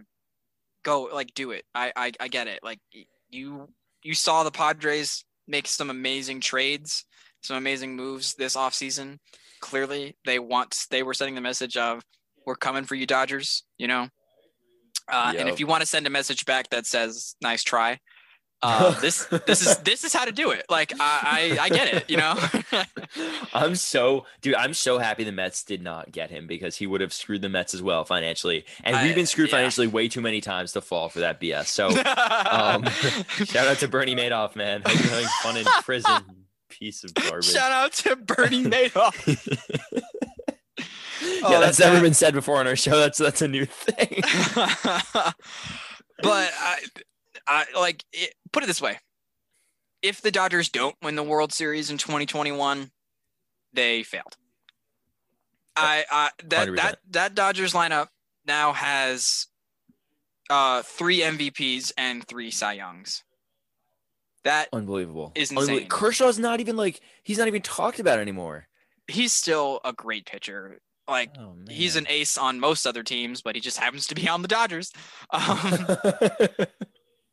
go 0.84 1.02
like 1.12 1.34
do 1.34 1.50
it. 1.50 1.64
I 1.74 1.92
I, 1.94 2.12
I 2.18 2.28
get 2.28 2.46
it. 2.46 2.60
Like 2.62 2.78
you 3.28 3.68
you 4.02 4.14
saw 4.14 4.42
the 4.42 4.50
Padres 4.50 5.24
make 5.46 5.66
some 5.66 5.90
amazing 5.90 6.40
trades, 6.40 7.04
some 7.42 7.56
amazing 7.56 7.94
moves 7.96 8.34
this 8.34 8.56
offseason. 8.56 9.18
Clearly, 9.60 10.16
they 10.24 10.38
want 10.38 10.86
they 10.90 11.02
were 11.02 11.14
sending 11.14 11.34
the 11.34 11.40
message 11.40 11.76
of 11.76 12.02
we're 12.46 12.56
coming 12.56 12.84
for 12.84 12.94
you, 12.94 13.06
Dodgers. 13.06 13.64
You 13.78 13.88
know, 13.88 14.08
uh, 15.10 15.34
and 15.36 15.48
if 15.48 15.60
you 15.60 15.66
want 15.66 15.80
to 15.82 15.86
send 15.86 16.06
a 16.06 16.10
message 16.10 16.44
back 16.44 16.70
that 16.70 16.86
says 16.86 17.34
"nice 17.40 17.62
try," 17.62 17.98
uh, 18.62 18.90
this 19.00 19.26
this 19.46 19.66
is 19.66 19.76
this 19.78 20.04
is 20.04 20.12
how 20.12 20.24
to 20.24 20.32
do 20.32 20.50
it. 20.50 20.64
Like 20.68 20.92
I 20.98 21.56
I, 21.58 21.64
I 21.64 21.68
get 21.68 21.94
it. 21.94 22.10
You 22.10 22.16
know. 22.16 22.38
I'm 23.54 23.74
so 23.76 24.26
dude, 24.42 24.54
I'm 24.54 24.74
so 24.74 24.98
happy 24.98 25.24
the 25.24 25.32
Mets 25.32 25.62
did 25.62 25.82
not 25.82 26.12
get 26.12 26.30
him 26.30 26.46
because 26.46 26.76
he 26.76 26.86
would 26.86 27.00
have 27.00 27.12
screwed 27.12 27.42
the 27.42 27.48
Mets 27.48 27.74
as 27.74 27.82
well 27.82 28.04
financially. 28.04 28.64
And 28.82 28.96
I- 28.96 29.04
we've 29.04 29.14
been 29.14 29.26
screwed 29.26 29.48
yeah. 29.48 29.56
financially 29.56 29.86
way 29.86 30.08
too 30.08 30.20
many 30.20 30.40
times 30.40 30.72
to 30.72 30.80
fall 30.80 31.08
for 31.08 31.20
that 31.20 31.40
BS. 31.40 31.66
So 31.66 31.86
um, 32.50 32.84
shout 33.46 33.68
out 33.68 33.78
to 33.78 33.88
Bernie 33.88 34.16
Madoff, 34.16 34.56
man. 34.56 34.82
Having 34.84 35.26
fun 35.42 35.56
in 35.56 35.64
prison, 35.82 36.22
piece 36.78 37.04
of 37.04 37.14
garbage. 37.14 37.46
Shout 37.46 37.72
out 37.72 37.92
to 37.94 38.16
Bernie 38.16 38.64
Madoff. 38.70 39.14
yeah, 40.78 41.40
Oh, 41.42 41.60
that's 41.60 41.78
that's 41.78 41.80
never 41.80 42.00
been 42.00 42.14
said 42.14 42.34
before 42.34 42.58
on 42.58 42.66
our 42.66 42.76
show. 42.76 42.98
That's 42.98 43.18
that's 43.18 43.42
a 43.42 43.48
new 43.48 43.64
thing. 43.64 44.22
but 44.54 45.34
I, 46.22 46.78
I 47.46 47.64
like 47.76 48.04
it, 48.12 48.34
put 48.52 48.62
it 48.62 48.66
this 48.66 48.80
way: 48.80 48.98
if 50.02 50.20
the 50.20 50.30
Dodgers 50.30 50.68
don't 50.68 50.96
win 51.02 51.16
the 51.16 51.22
World 51.22 51.52
Series 51.52 51.90
in 51.90 51.98
2021, 51.98 52.90
they 53.72 54.02
failed. 54.02 54.36
I, 55.76 56.04
I 56.10 56.30
that 56.44 56.68
100%. 56.68 56.76
that 56.76 56.98
that 57.10 57.34
Dodgers 57.34 57.72
lineup 57.72 58.08
now 58.46 58.72
has 58.72 59.46
uh 60.50 60.82
three 60.82 61.20
MVPs 61.20 61.92
and 61.96 62.26
three 62.26 62.50
Cy 62.50 62.74
Youngs. 62.74 63.22
That 64.48 64.68
Unbelievable. 64.72 65.32
Is 65.34 65.52
insane. 65.52 65.88
Kershaw's 65.88 66.38
not 66.38 66.60
even 66.60 66.76
like 66.76 67.00
he's 67.22 67.36
not 67.38 67.48
even 67.48 67.60
talked 67.62 68.00
about 68.00 68.18
anymore. 68.18 68.66
he's 69.06 69.32
still 69.32 69.80
a 69.84 69.92
great 69.92 70.24
pitcher. 70.26 70.78
Like 71.06 71.30
Oh 71.38 71.54
he's 71.68 71.96
an 71.96 72.06
ace 72.08 72.36
on 72.38 72.58
most 72.60 72.86
other 72.86 73.02
teams, 73.02 73.42
but 73.42 73.54
he 73.54 73.60
just 73.60 73.78
happens 73.78 74.06
to 74.08 74.14
be 74.14 74.26
on 74.28 74.42
the 74.42 74.48
Dodgers. 74.48 74.92
Um, 75.32 75.86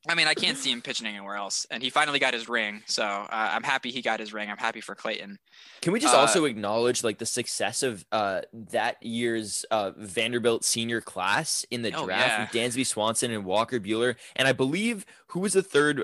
I 0.07 0.13
mean, 0.13 0.27
I 0.27 0.35
can't 0.35 0.55
see 0.55 0.69
him 0.71 0.83
pitching 0.83 1.07
anywhere 1.07 1.35
else, 1.35 1.65
and 1.71 1.81
he 1.81 1.89
finally 1.89 2.19
got 2.19 2.35
his 2.35 2.47
ring. 2.47 2.83
So 2.85 3.03
uh, 3.03 3.27
I'm 3.31 3.63
happy 3.63 3.89
he 3.89 4.03
got 4.03 4.19
his 4.19 4.33
ring. 4.33 4.51
I'm 4.51 4.57
happy 4.57 4.79
for 4.79 4.93
Clayton. 4.93 5.39
Can 5.81 5.93
we 5.93 5.99
just 5.99 6.13
Uh, 6.13 6.19
also 6.19 6.45
acknowledge 6.45 7.03
like 7.03 7.17
the 7.17 7.25
success 7.25 7.81
of 7.81 8.05
uh, 8.11 8.41
that 8.71 9.01
year's 9.01 9.65
uh, 9.71 9.93
Vanderbilt 9.97 10.63
senior 10.63 11.01
class 11.01 11.65
in 11.71 11.81
the 11.81 11.91
Oh, 11.91 12.05
draft 12.05 12.27
yeah. 12.27 12.41
with 12.41 12.51
Dansby 12.51 12.85
Swanson 12.85 13.31
and 13.31 13.45
Walker 13.45 13.79
Buehler, 13.79 14.15
and 14.35 14.47
I 14.47 14.51
believe 14.53 15.07
who 15.29 15.39
was 15.39 15.53
the 15.53 15.63
third 15.63 16.03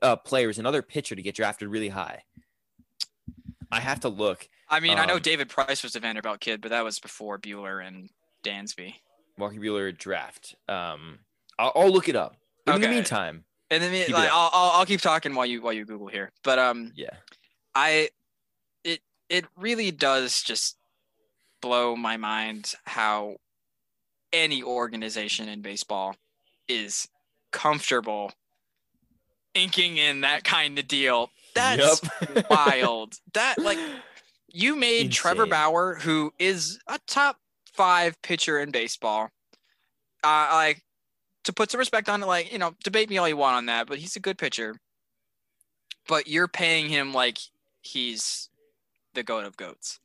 uh, 0.00 0.16
player 0.16 0.46
was 0.46 0.58
another 0.58 0.82
pitcher 0.82 1.14
to 1.14 1.22
get 1.22 1.34
drafted 1.34 1.68
really 1.68 1.90
high. 1.90 2.22
I 3.70 3.80
have 3.80 4.00
to 4.00 4.08
look. 4.08 4.48
I 4.68 4.80
mean, 4.80 4.98
I 4.98 5.06
know 5.06 5.16
Um, 5.16 5.22
David 5.22 5.48
Price 5.48 5.82
was 5.82 5.96
a 5.96 6.00
Vanderbilt 6.00 6.40
kid, 6.40 6.60
but 6.60 6.70
that 6.70 6.84
was 6.84 6.98
before 6.98 7.38
Buehler 7.38 7.86
and 7.86 8.10
Dansby. 8.44 8.94
Walker 9.38 9.56
Buehler 9.56 9.96
draft. 9.96 10.54
Um, 10.68 11.20
I'll, 11.58 11.72
I'll 11.74 11.90
look 11.90 12.08
it 12.08 12.16
up. 12.16 12.36
In 12.66 12.80
the 12.80 12.88
meantime, 12.88 13.44
And 13.70 13.82
then 13.82 13.92
like. 14.12 14.30
I'll, 14.30 14.50
I'll 14.52 14.70
I'll 14.78 14.86
keep 14.86 15.00
talking 15.00 15.34
while 15.34 15.46
you 15.46 15.62
while 15.62 15.72
you 15.72 15.84
Google 15.84 16.06
here. 16.06 16.30
But 16.44 16.58
um, 16.58 16.92
yeah, 16.94 17.16
I 17.74 18.10
it 18.84 19.00
it 19.28 19.46
really 19.56 19.90
does 19.90 20.42
just 20.42 20.76
blow 21.60 21.96
my 21.96 22.16
mind 22.16 22.74
how 22.84 23.36
any 24.32 24.62
organization 24.62 25.48
in 25.48 25.60
baseball 25.60 26.14
is 26.68 27.08
comfortable 27.50 28.32
inking 29.54 29.96
in 29.96 30.22
that 30.22 30.44
kind 30.44 30.78
of 30.78 30.88
deal. 30.88 31.30
That's 31.54 32.00
Yup. 32.02 32.50
wild. 32.50 33.14
That 33.34 33.58
like 33.58 33.78
you 34.52 34.76
made 34.76 35.12
Trevor 35.12 35.46
Bauer, 35.46 35.96
who 35.96 36.32
is 36.38 36.78
a 36.86 36.98
top 37.06 37.36
five 37.72 38.20
pitcher 38.22 38.58
in 38.58 38.70
baseball. 38.70 39.28
Uh, 40.24 40.48
like 40.52 40.82
to 41.44 41.52
put 41.52 41.70
some 41.70 41.78
respect 41.78 42.08
on 42.08 42.22
it, 42.22 42.26
like 42.26 42.52
you 42.52 42.58
know, 42.58 42.74
debate 42.84 43.10
me 43.10 43.18
all 43.18 43.28
you 43.28 43.36
want 43.36 43.56
on 43.56 43.66
that, 43.66 43.86
but 43.86 43.98
he's 43.98 44.16
a 44.16 44.20
good 44.20 44.38
pitcher. 44.38 44.76
But 46.08 46.26
you're 46.26 46.48
paying 46.48 46.88
him 46.88 47.12
like 47.12 47.38
he's 47.82 48.48
the 49.14 49.22
goat 49.22 49.44
of 49.44 49.56
goats. 49.56 50.00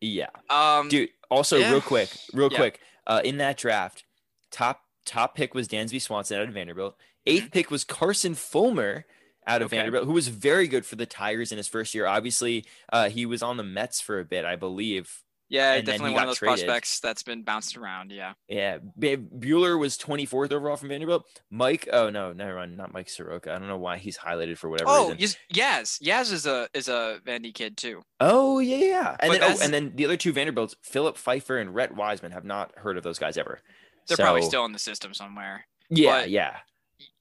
yeah. 0.00 0.28
Um, 0.50 0.88
Dude, 0.88 1.08
also 1.30 1.56
yeah. 1.56 1.70
real 1.70 1.80
quick, 1.80 2.10
real 2.32 2.50
Yeah. 2.52 2.58
quick. 2.58 2.80
Uh, 3.06 3.20
in 3.24 3.38
that 3.38 3.56
draft, 3.56 4.04
top 4.50 4.82
top 5.06 5.34
pick 5.34 5.54
was 5.54 5.68
Dansby 5.68 6.00
Swanson 6.00 6.38
out 6.40 6.48
of 6.48 6.54
Vanderbilt. 6.54 6.96
8th 7.26 7.50
pick 7.52 7.70
was 7.70 7.84
Carson 7.84 8.34
Fulmer 8.34 9.04
out 9.46 9.62
of. 9.62 9.66
Okay. 9.66 9.76
Vanderbilt, 9.76 10.04
who 10.06 10.12
was 10.12 10.28
very 10.28 10.66
good 10.68 10.84
for 10.86 10.96
the 10.96 11.06
Tigers 11.06 11.52
in 11.52 11.58
his 11.58 11.68
first 11.68 11.94
year. 11.94 12.06
Obviously, 12.06 12.64
uh, 12.92 13.08
he 13.08 13.26
was 13.26 13.42
on 13.42 13.56
the 13.56 13.64
Mets 13.64 14.00
for 14.00 14.18
a 14.20 14.24
bit, 14.24 14.44
I 14.44 14.56
believe. 14.56 15.20
yeah, 15.50 15.74
and 15.74 15.84
definitely 15.86 16.14
one 16.14 16.22
of 16.22 16.28
those 16.30 16.38
traded. 16.38 16.64
prospects 16.66 17.00
that's 17.00 17.22
been 17.22 17.42
bounced 17.42 17.76
around. 17.76 18.10
Yeah. 18.10 18.32
Yeah, 18.48 18.78
Buehler 18.98 19.78
was 19.78 19.96
24th 19.98 20.50
overall 20.52 20.76
from 20.76 20.88
Vanderbilt. 20.88 21.24
Mike, 21.50 21.86
oh 21.92 22.08
no, 22.10 22.32
never 22.32 22.56
mind, 22.56 22.76
not 22.76 22.92
Mike 22.92 23.08
Soroka. 23.10 23.52
I 23.54 23.58
don't 23.58 23.68
know 23.68 23.76
why 23.78 23.98
he's 23.98 24.16
highlighted 24.18 24.56
for 24.58 24.68
whatever 24.70 24.90
Oh, 24.90 25.12
reason. 25.12 25.36
yes, 25.52 25.98
Yaz. 26.00 26.02
Yaz 26.02 26.32
is 26.32 26.46
a 26.46 26.68
is 26.74 26.88
a 26.88 27.20
Vandy 27.26 27.52
kid 27.54 27.76
too. 27.76 28.02
Oh 28.20 28.58
yeah, 28.58 28.76
yeah. 28.78 29.16
And 29.20 29.30
But 29.30 29.40
then, 29.40 29.56
oh, 29.58 29.62
and 29.62 29.72
then 29.74 29.92
the 29.94 30.06
other 30.06 30.16
two 30.16 30.32
Vanderbilts, 30.32 30.74
Philip 30.82 31.16
Pfeifer 31.18 31.60
and 31.60 31.74
Rhett 31.74 31.94
Wiseman, 31.94 32.32
have 32.32 32.44
not 32.44 32.72
heard 32.78 32.96
of 32.96 33.02
those 33.02 33.18
guys 33.18 33.36
ever. 33.36 33.60
They're 34.08 34.16
probably 34.16 34.42
still 34.42 34.64
in 34.64 34.72
the 34.72 34.78
system 34.78 35.12
somewhere. 35.14 35.66
Yeah, 35.90 36.20
but- 36.22 36.30
yeah. 36.30 36.56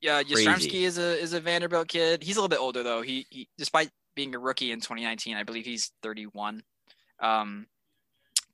Yeah. 0.02 0.22
Yastrzemski 0.24 0.82
is 0.82 0.98
a 0.98 1.20
is 1.20 1.34
a 1.34 1.40
Vanderbilt 1.40 1.88
kid. 1.88 2.24
He's 2.24 2.36
a 2.38 2.40
little 2.40 2.50
bit 2.50 2.60
older 2.60 2.84
though. 2.84 3.02
He, 3.02 3.26
he 3.30 3.48
despite 3.58 3.90
being 4.16 4.36
a 4.36 4.40
rookie 4.40 4.72
in 4.72 4.80
2019, 4.80 5.36
I 5.36 5.44
believe 5.44 5.66
he's 5.66 5.92
31. 6.04 6.62
Um, 7.22 7.68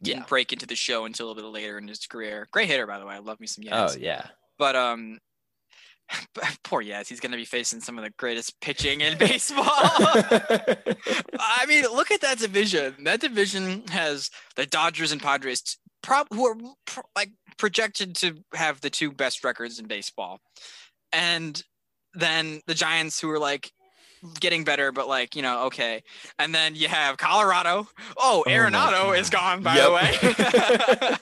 didn't 0.01 0.19
Yeah. 0.21 0.25
break 0.27 0.53
into 0.53 0.65
the 0.65 0.75
show 0.75 1.05
until 1.05 1.25
a 1.25 1.29
little 1.29 1.43
bit 1.51 1.53
later 1.53 1.77
in 1.77 1.87
his 1.87 1.99
career. 2.07 2.47
Great 2.51 2.67
hitter, 2.67 2.87
by 2.87 2.99
the 2.99 3.05
way. 3.05 3.15
I 3.15 3.19
love 3.19 3.39
me 3.39 3.47
some 3.47 3.63
Yaz. 3.65 3.95
Oh 3.95 3.97
yeah. 3.99 4.27
But 4.57 4.75
um, 4.75 5.19
poor 6.63 6.81
Yaz. 6.83 7.07
He's 7.07 7.19
gonna 7.19 7.35
be 7.37 7.45
facing 7.45 7.81
some 7.81 7.97
of 7.97 8.03
the 8.03 8.11
greatest 8.11 8.59
pitching 8.61 9.01
in 9.01 9.17
baseball. 9.17 9.65
I 9.67 11.65
mean, 11.67 11.83
look 11.85 12.11
at 12.11 12.21
that 12.21 12.37
division. 12.39 12.95
That 13.03 13.21
division 13.21 13.83
has 13.89 14.29
the 14.55 14.65
Dodgers 14.65 15.11
and 15.11 15.21
Padres, 15.21 15.77
prob 16.01 16.27
who 16.33 16.45
are 16.47 16.55
pro- 16.85 17.03
like 17.15 17.31
projected 17.57 18.15
to 18.15 18.35
have 18.53 18.81
the 18.81 18.89
two 18.89 19.11
best 19.11 19.43
records 19.43 19.79
in 19.79 19.87
baseball, 19.87 20.39
and 21.13 21.61
then 22.13 22.61
the 22.67 22.73
Giants, 22.73 23.19
who 23.19 23.29
are 23.31 23.39
like 23.39 23.71
getting 24.39 24.63
better, 24.65 24.91
but 24.91 25.07
like 25.07 25.35
you 25.35 25.41
know, 25.41 25.63
okay. 25.67 26.03
And 26.37 26.53
then 26.53 26.75
you 26.75 26.87
have 26.87 27.17
Colorado. 27.17 27.87
Oh, 28.17 28.43
Oh 28.45 28.49
Arenado 28.49 29.17
is 29.17 29.29
gone, 29.29 29.63
by 29.63 29.75
Yep. 29.75 29.85
the 29.85 29.93
way. 29.93 31.15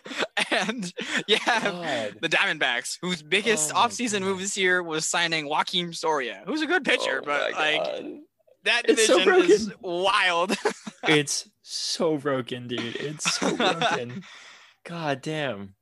and 0.51 0.93
you 1.27 1.37
have 1.41 1.63
God. 1.63 2.15
the 2.21 2.29
Diamondbacks, 2.29 2.97
whose 3.01 3.21
biggest 3.21 3.71
Oh 3.75 3.79
offseason 3.79 4.21
move 4.21 4.39
this 4.39 4.57
year 4.57 4.81
was 4.81 5.07
signing 5.07 5.47
Joaquin 5.47 5.93
Soria, 5.93 6.43
who's 6.45 6.61
a 6.61 6.67
good 6.67 6.83
pitcher, 6.85 7.19
Oh 7.21 7.25
but 7.25 7.51
like 7.53 7.83
God. 7.83 8.05
that 8.63 8.81
It's 8.89 9.05
so 9.05 9.19
division 9.23 9.51
is 9.51 9.71
wild. 9.81 10.55
it's 11.07 11.49
so 11.61 12.17
broken, 12.17 12.67
dude. 12.67 12.95
It's 12.95 13.35
so 13.35 13.55
broken. 13.55 14.23
God 14.85 15.21
damn. 15.21 15.75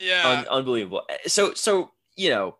yeah. 0.00 0.28
Un- 0.28 0.48
unbelievable. 0.48 1.02
Eh, 1.08 1.16
So, 1.26 1.54
so 1.54 1.92
you 2.16 2.30
know, 2.30 2.58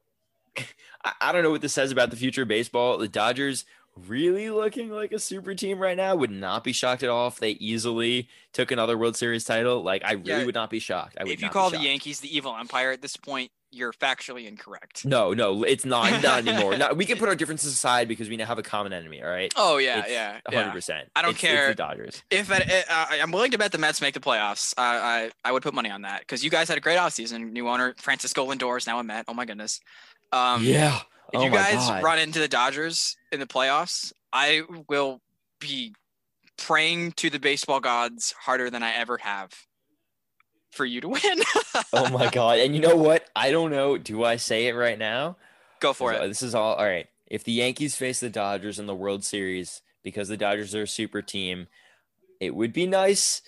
I, 1.04 1.12
I 1.20 1.32
don't 1.32 1.42
know 1.42 1.50
what 1.50 1.60
this 1.60 1.72
says 1.72 1.92
about 1.92 2.10
the 2.10 2.16
future 2.16 2.42
of 2.42 2.48
baseball. 2.48 2.98
The 2.98 3.08
Dodgers 3.08 3.64
really 4.08 4.50
looking 4.50 4.90
like 4.90 5.12
a 5.12 5.18
super 5.18 5.54
team 5.54 5.78
right 5.78 5.96
now. 5.96 6.16
Would 6.16 6.30
not 6.30 6.64
be 6.64 6.72
shocked 6.72 7.02
at 7.02 7.08
all 7.10 7.28
if 7.28 7.38
they 7.38 7.52
easily 7.52 8.28
took 8.52 8.70
another 8.70 8.98
World 8.98 9.16
Series 9.16 9.44
title. 9.44 9.82
Like, 9.82 10.04
I 10.04 10.12
really 10.12 10.30
Yeah. 10.40 10.44
would 10.46 10.54
not 10.54 10.70
be 10.70 10.78
shocked. 10.80 11.16
I 11.20 11.24
would 11.24 11.32
if 11.32 11.42
you 11.42 11.48
call 11.48 11.70
the. 11.70 11.78
Yankees 11.78 12.20
the 12.20 12.34
evil 12.36 12.56
empire 12.56 12.90
at 12.90 13.02
this 13.02 13.16
point, 13.16 13.50
you're 13.70 13.92
factually 13.92 14.46
incorrect. 14.46 15.04
No, 15.04 15.32
no, 15.34 15.64
it's 15.64 15.84
not 15.84 16.22
not 16.22 16.38
anymore. 16.46 16.76
No, 16.76 16.92
we 16.94 17.04
can 17.06 17.18
put 17.18 17.28
our 17.28 17.34
differences 17.34 17.72
aside 17.72 18.06
because 18.06 18.28
we 18.28 18.36
now 18.36 18.46
have 18.46 18.58
a 18.58 18.62
common 18.62 18.92
enemy. 18.92 19.20
All 19.22 19.28
right, 19.28 19.52
Oh 19.56 19.78
yeah, 19.78 19.98
It's 20.00 20.10
yeah, 20.10 20.38
hundred 20.46 20.66
yeah. 20.66 20.72
percent. 20.72 21.08
I 21.16 21.22
don't 21.22 21.32
It's 21.32 21.40
care. 21.40 21.68
the 21.68 21.74
Dodgers. 21.74 22.22
If 22.30 22.52
at, 22.52 22.68
uh, 22.88 23.06
I'm 23.20 23.32
willing 23.32 23.50
to 23.50 23.58
bet 23.58 23.72
the 23.72 23.78
Mets 23.78 24.00
make 24.00 24.14
the 24.14 24.20
playoffs, 24.20 24.74
I 24.78 25.30
I, 25.44 25.48
I 25.48 25.52
would 25.52 25.64
put 25.64 25.74
money 25.74 25.90
on 25.90 26.02
that 26.02 26.20
because 26.20 26.44
you 26.44 26.50
guys 26.50 26.68
had 26.68 26.78
a 26.78 26.80
great 26.80 26.98
offseason. 26.98 27.50
New 27.52 27.68
owner 27.68 27.94
Francisco 27.98 28.46
Lindor 28.48 28.78
is 28.78 28.86
now 28.86 29.00
a 29.00 29.04
Met. 29.04 29.24
Oh 29.28 29.34
my 29.34 29.44
goodness. 29.44 29.80
Um, 30.32 30.62
yeah. 30.64 30.96
If 31.32 31.40
oh 31.40 31.44
you 31.44 31.50
guys 31.50 31.74
God. 31.74 32.02
run 32.02 32.18
into 32.18 32.38
the 32.38 32.48
Dodgers 32.48 33.16
in 33.32 33.40
the 33.40 33.46
playoffs, 33.46 34.12
I 34.32 34.62
will 34.88 35.20
be 35.60 35.94
praying 36.56 37.12
to 37.12 37.30
the 37.30 37.38
baseball 37.40 37.80
gods 37.80 38.32
harder 38.40 38.70
than 38.70 38.82
I 38.82 38.92
ever 38.94 39.18
have 39.18 39.52
for 40.70 40.84
you 40.84 41.00
to 41.00 41.08
win. 41.08 41.40
oh 41.92 42.10
my 42.10 42.30
god! 42.32 42.58
And 42.58 42.74
you 42.74 42.80
know 42.80 42.96
what? 42.96 43.26
I 43.34 43.50
don't 43.50 43.70
know. 43.70 43.96
Do 43.98 44.24
I 44.24 44.36
say 44.36 44.66
it 44.68 44.74
right 44.74 44.98
now? 44.98 45.36
Go 45.80 45.92
for 45.92 46.12
This- 46.12 46.20
it. 46.22 46.28
This 46.28 46.42
is 46.42 46.54
all 46.54 46.74
all 46.74 46.84
right. 46.84 47.06
If 47.26 47.42
the 47.44 47.52
Yankees 47.52 47.96
face 47.96 48.20
the 48.20 48.28
Dodgers 48.30 48.78
in 48.78 48.86
the 48.86 48.94
World 48.94 49.24
Series 49.24 49.82
because 50.02 50.28
the 50.28 50.36
Dodgers 50.36 50.74
are 50.74 50.82
a 50.82 50.86
super 50.88 51.22
team, 51.22 51.66
it 52.38 52.54
would 52.54 52.72
be 52.72 52.86
nice 52.86 53.40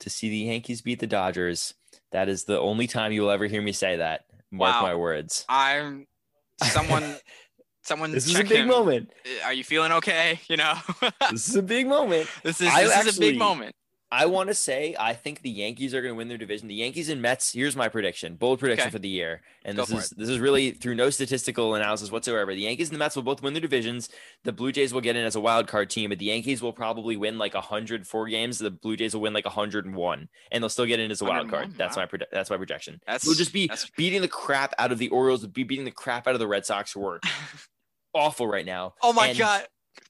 to 0.00 0.10
see 0.10 0.28
the 0.28 0.36
Yankees 0.36 0.82
beat 0.82 1.00
the 1.00 1.06
Dodgers. 1.06 1.74
That 2.12 2.28
is 2.28 2.44
the 2.44 2.60
only 2.60 2.86
time 2.86 3.10
you 3.10 3.22
will 3.22 3.30
ever 3.30 3.46
hear 3.46 3.62
me 3.62 3.72
say 3.72 3.96
that. 3.96 4.26
Mark 4.50 4.74
Wow. 4.76 4.82
my 4.82 4.94
words. 4.94 5.46
I'm 5.48 6.06
someone 6.64 7.16
someone 7.82 8.12
This 8.12 8.26
is 8.26 8.38
a 8.38 8.42
big 8.44 8.52
him. 8.52 8.68
moment. 8.68 9.10
Are 9.44 9.52
you 9.52 9.64
feeling 9.64 9.92
okay? 9.92 10.40
You 10.48 10.56
know, 10.56 10.74
This 11.30 11.48
is 11.48 11.56
a 11.56 11.62
big 11.62 11.86
moment. 11.86 12.28
this 12.42 12.60
is 12.60 12.68
I 12.68 12.84
this 12.84 13.06
is 13.06 13.16
a 13.16 13.20
big 13.20 13.38
moment. 13.38 13.74
I 14.14 14.26
want 14.26 14.50
to 14.50 14.54
say 14.54 14.94
I 15.00 15.14
think 15.14 15.40
the 15.40 15.48
Yankees 15.50 15.94
are 15.94 16.02
going 16.02 16.12
to 16.12 16.16
win 16.16 16.28
their 16.28 16.36
division. 16.36 16.68
The 16.68 16.74
Yankees 16.74 17.08
and 17.08 17.22
Mets. 17.22 17.52
Here's 17.54 17.74
my 17.74 17.88
prediction, 17.88 18.34
bold 18.36 18.58
prediction 18.60 18.88
Okay. 18.88 18.92
for 18.92 18.98
the 18.98 19.08
year, 19.08 19.40
and 19.64 19.74
Go 19.76 19.86
this 19.86 20.04
is 20.04 20.10
this 20.10 20.28
is 20.28 20.38
really 20.38 20.72
through 20.72 20.94
no 20.96 21.08
statistical 21.08 21.74
analysis 21.74 22.12
whatsoever. 22.12 22.54
The 22.54 22.60
Yankees 22.60 22.90
and 22.90 22.94
the 22.94 22.98
Mets 22.98 23.16
will 23.16 23.22
both 23.22 23.42
win 23.42 23.54
their 23.54 23.62
divisions. 23.62 24.10
The 24.44 24.52
Blue 24.52 24.70
Jays 24.70 24.92
will 24.92 25.00
get 25.00 25.16
in 25.16 25.24
as 25.24 25.34
a 25.34 25.40
wild 25.40 25.66
card 25.66 25.88
team, 25.88 26.10
but 26.10 26.18
the 26.18 26.26
Yankees 26.26 26.60
will 26.60 26.74
probably 26.74 27.16
win 27.16 27.38
like 27.38 27.54
104 27.54 28.28
games. 28.28 28.58
The 28.58 28.70
Blue 28.70 28.96
Jays 28.96 29.14
will 29.14 29.22
win 29.22 29.32
like 29.32 29.46
101, 29.46 30.28
and 30.50 30.62
they'll 30.62 30.68
still 30.68 30.84
get 30.86 31.00
in 31.00 31.10
as 31.10 31.22
a 31.22 31.24
wild 31.24 31.48
card. 31.48 31.68
101, 31.72 31.78
That's 31.78 31.96
wow. 31.96 32.06
my 32.12 32.26
that's 32.30 32.50
my 32.50 32.58
projection. 32.58 33.00
That's 33.06 33.24
We'll 33.24 33.34
just 33.34 33.54
be 33.54 33.70
beating 33.96 34.20
the 34.20 34.28
crap 34.28 34.74
out 34.78 34.92
of 34.92 34.98
the 34.98 35.08
Orioles, 35.08 35.46
be 35.46 35.64
beating 35.64 35.86
the 35.86 35.90
crap 35.90 36.28
out 36.28 36.34
of 36.34 36.38
the 36.40 36.46
Red 36.48 36.66
Sox, 36.66 36.92
who 36.92 37.06
are 37.06 37.20
awful 38.14 38.46
right 38.46 38.66
now. 38.66 38.94
oh 39.02 39.12
my 39.14 39.28
And 39.28 39.38
god. 39.38 39.66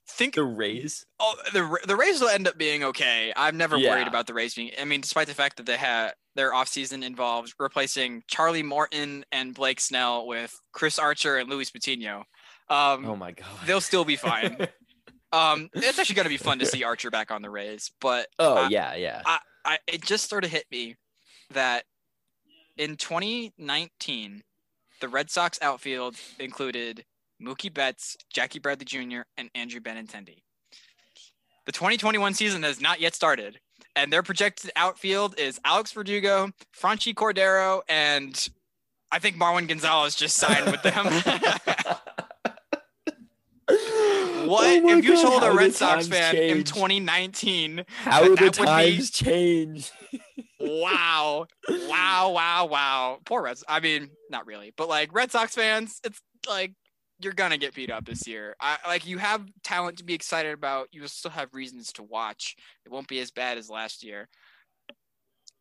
Think 0.08 0.34
The 0.34 0.44
Rays. 0.44 1.04
oh 1.20 1.34
the 1.52 1.78
the 1.86 1.96
Rays 1.96 2.20
will 2.20 2.28
end 2.28 2.46
up 2.46 2.58
being 2.58 2.84
okay. 2.84 3.32
I'm 3.34 3.56
never 3.56 3.76
Yeah. 3.76 3.90
worried 3.90 4.08
about 4.08 4.26
the 4.26 4.34
Rays 4.34 4.54
being. 4.54 4.70
I 4.78 4.84
mean, 4.84 5.00
despite 5.00 5.26
the 5.26 5.34
fact 5.34 5.56
that 5.56 5.66
they 5.66 5.76
had 5.76 6.12
their 6.34 6.52
offseason 6.52 7.02
involved 7.04 7.54
replacing 7.58 8.22
Charlie 8.28 8.62
Morton 8.62 9.24
and 9.32 9.54
Blake 9.54 9.80
Snell 9.80 10.26
with 10.26 10.54
Chris 10.72 10.98
Archer 10.98 11.36
and 11.38 11.48
Luis 11.50 11.70
Patino. 11.70 12.24
Um, 12.68 13.04
Oh 13.06 13.16
my 13.16 13.32
god. 13.32 13.46
they'll 13.66 13.80
still 13.80 14.04
be 14.04 14.16
fine. 14.16 14.56
um, 15.32 15.68
it's 15.74 15.98
actually 15.98 16.14
going 16.14 16.24
to 16.24 16.30
be 16.30 16.36
fun 16.38 16.58
to 16.60 16.66
see 16.66 16.84
Archer 16.84 17.10
back 17.10 17.30
on 17.30 17.42
the 17.42 17.50
Rays, 17.50 17.90
but 18.00 18.28
oh 18.38 18.54
I- 18.56 18.68
yeah, 18.68 18.94
yeah. 18.94 19.22
I, 19.64 19.78
it 19.86 20.02
just 20.02 20.28
sort 20.28 20.44
of 20.44 20.50
hit 20.50 20.64
me 20.70 20.96
that 21.50 21.84
in 22.76 22.96
2019, 22.96 24.42
the 25.00 25.08
Red 25.08 25.30
Sox 25.30 25.58
outfield 25.62 26.16
included 26.38 27.04
Mookie 27.42 27.72
Betts, 27.72 28.16
Jackie 28.32 28.58
Bradley 28.58 28.84
Jr., 28.84 29.22
and 29.36 29.50
Andrew 29.54 29.80
Benintendi. 29.80 30.42
The 31.66 31.72
2021 31.72 32.34
season 32.34 32.62
has 32.62 32.80
not 32.80 33.00
yet 33.00 33.14
started, 33.14 33.58
and 33.96 34.12
their 34.12 34.22
projected 34.22 34.70
outfield 34.76 35.38
is 35.38 35.60
Alex 35.64 35.92
Verdugo, 35.92 36.50
Franchy 36.78 37.14
Cordero, 37.14 37.82
and 37.88 38.48
I 39.10 39.18
think 39.18 39.36
Marwin 39.36 39.68
Gonzalez 39.68 40.14
just 40.16 40.36
signed 40.36 40.70
with 40.70 40.82
them. 40.82 41.06
what 44.48 44.66
Oh 44.66 44.98
if 44.98 45.04
you 45.04 45.14
God, 45.14 45.22
told 45.22 45.42
a 45.44 45.52
Red 45.52 45.72
Sox 45.74 46.06
times 46.06 46.08
fan 46.08 46.36
in 46.36 46.64
2019 46.64 47.84
How 48.04 48.22
that 48.22 48.28
the 48.30 48.34
that 48.36 48.44
would 48.44 48.52
be- 48.58 48.64
times 48.66 49.10
change. 49.10 49.90
wow, 50.60 51.46
wow, 51.68 52.30
wow, 52.34 52.66
wow. 52.66 53.18
Poor 53.24 53.42
Reds. 53.42 53.64
I 53.68 53.80
mean, 53.80 54.10
not 54.30 54.46
really, 54.46 54.72
but 54.76 54.88
like 54.88 55.14
Red 55.14 55.30
Sox 55.30 55.54
fans, 55.54 56.00
it's 56.04 56.20
like 56.48 56.72
you're 57.22 57.32
gonna 57.32 57.58
get 57.58 57.74
beat 57.74 57.90
up 57.90 58.04
this 58.04 58.26
year. 58.26 58.56
I 58.60 58.78
like 58.86 59.06
you 59.06 59.18
have 59.18 59.46
talent 59.62 59.98
to 59.98 60.04
be 60.04 60.14
excited 60.14 60.52
about. 60.52 60.88
You 60.92 61.02
will 61.02 61.08
still 61.08 61.30
have 61.30 61.54
reasons 61.54 61.92
to 61.94 62.02
watch. 62.02 62.56
It 62.84 62.92
won't 62.92 63.08
be 63.08 63.20
as 63.20 63.30
bad 63.30 63.58
as 63.58 63.70
last 63.70 64.02
year, 64.04 64.28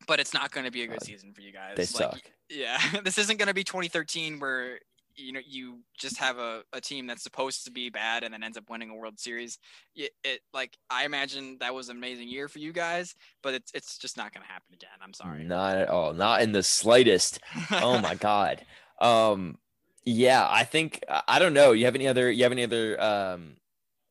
but 0.06 0.20
it's 0.20 0.34
not 0.34 0.50
gonna 0.50 0.70
be 0.70 0.82
a 0.82 0.86
good 0.86 1.02
season 1.02 1.32
for 1.32 1.40
you 1.40 1.52
guys. 1.52 1.76
They 1.76 1.82
Like, 1.82 1.88
suck. 1.88 2.20
Yeah, 2.48 2.78
this 3.04 3.18
isn't 3.18 3.38
gonna 3.38 3.54
be 3.54 3.64
2013 3.64 4.38
where 4.40 4.78
you 5.14 5.32
know 5.32 5.40
you 5.46 5.80
just 5.98 6.18
have 6.18 6.38
a, 6.38 6.62
a 6.72 6.80
team 6.80 7.06
that's 7.06 7.22
supposed 7.22 7.64
to 7.64 7.70
be 7.70 7.90
bad 7.90 8.24
and 8.24 8.32
then 8.32 8.42
ends 8.42 8.56
up 8.56 8.64
winning 8.70 8.90
a 8.90 8.94
World 8.94 9.18
Series. 9.18 9.58
It, 9.94 10.12
it 10.24 10.40
like 10.52 10.76
I 10.90 11.04
imagine 11.04 11.58
that 11.60 11.74
was 11.74 11.88
an 11.88 11.96
amazing 11.96 12.28
year 12.28 12.48
for 12.48 12.58
you 12.58 12.72
guys, 12.72 13.14
but 13.42 13.54
it's 13.54 13.70
it's 13.74 13.98
just 13.98 14.16
not 14.16 14.32
gonna 14.32 14.46
happen 14.46 14.74
again. 14.74 14.90
I'm 15.02 15.14
sorry. 15.14 15.44
Not 15.44 15.76
at 15.76 15.88
all. 15.88 16.12
Not 16.12 16.42
in 16.42 16.52
the 16.52 16.62
slightest. 16.62 17.40
Oh 17.70 17.98
my 18.00 18.14
god. 18.16 18.64
Um 19.00 19.58
yeah, 20.04 20.46
I 20.50 20.64
think 20.64 21.02
I- 21.08 21.22
I 21.28 21.38
don't 21.38 21.54
know. 21.54 21.72
You 21.72 21.84
have 21.86 21.94
any 21.94 22.08
other 22.08 22.30
you 22.30 22.42
have 22.44 22.52
any 22.52 22.64
other 22.64 23.00
um 23.02 23.56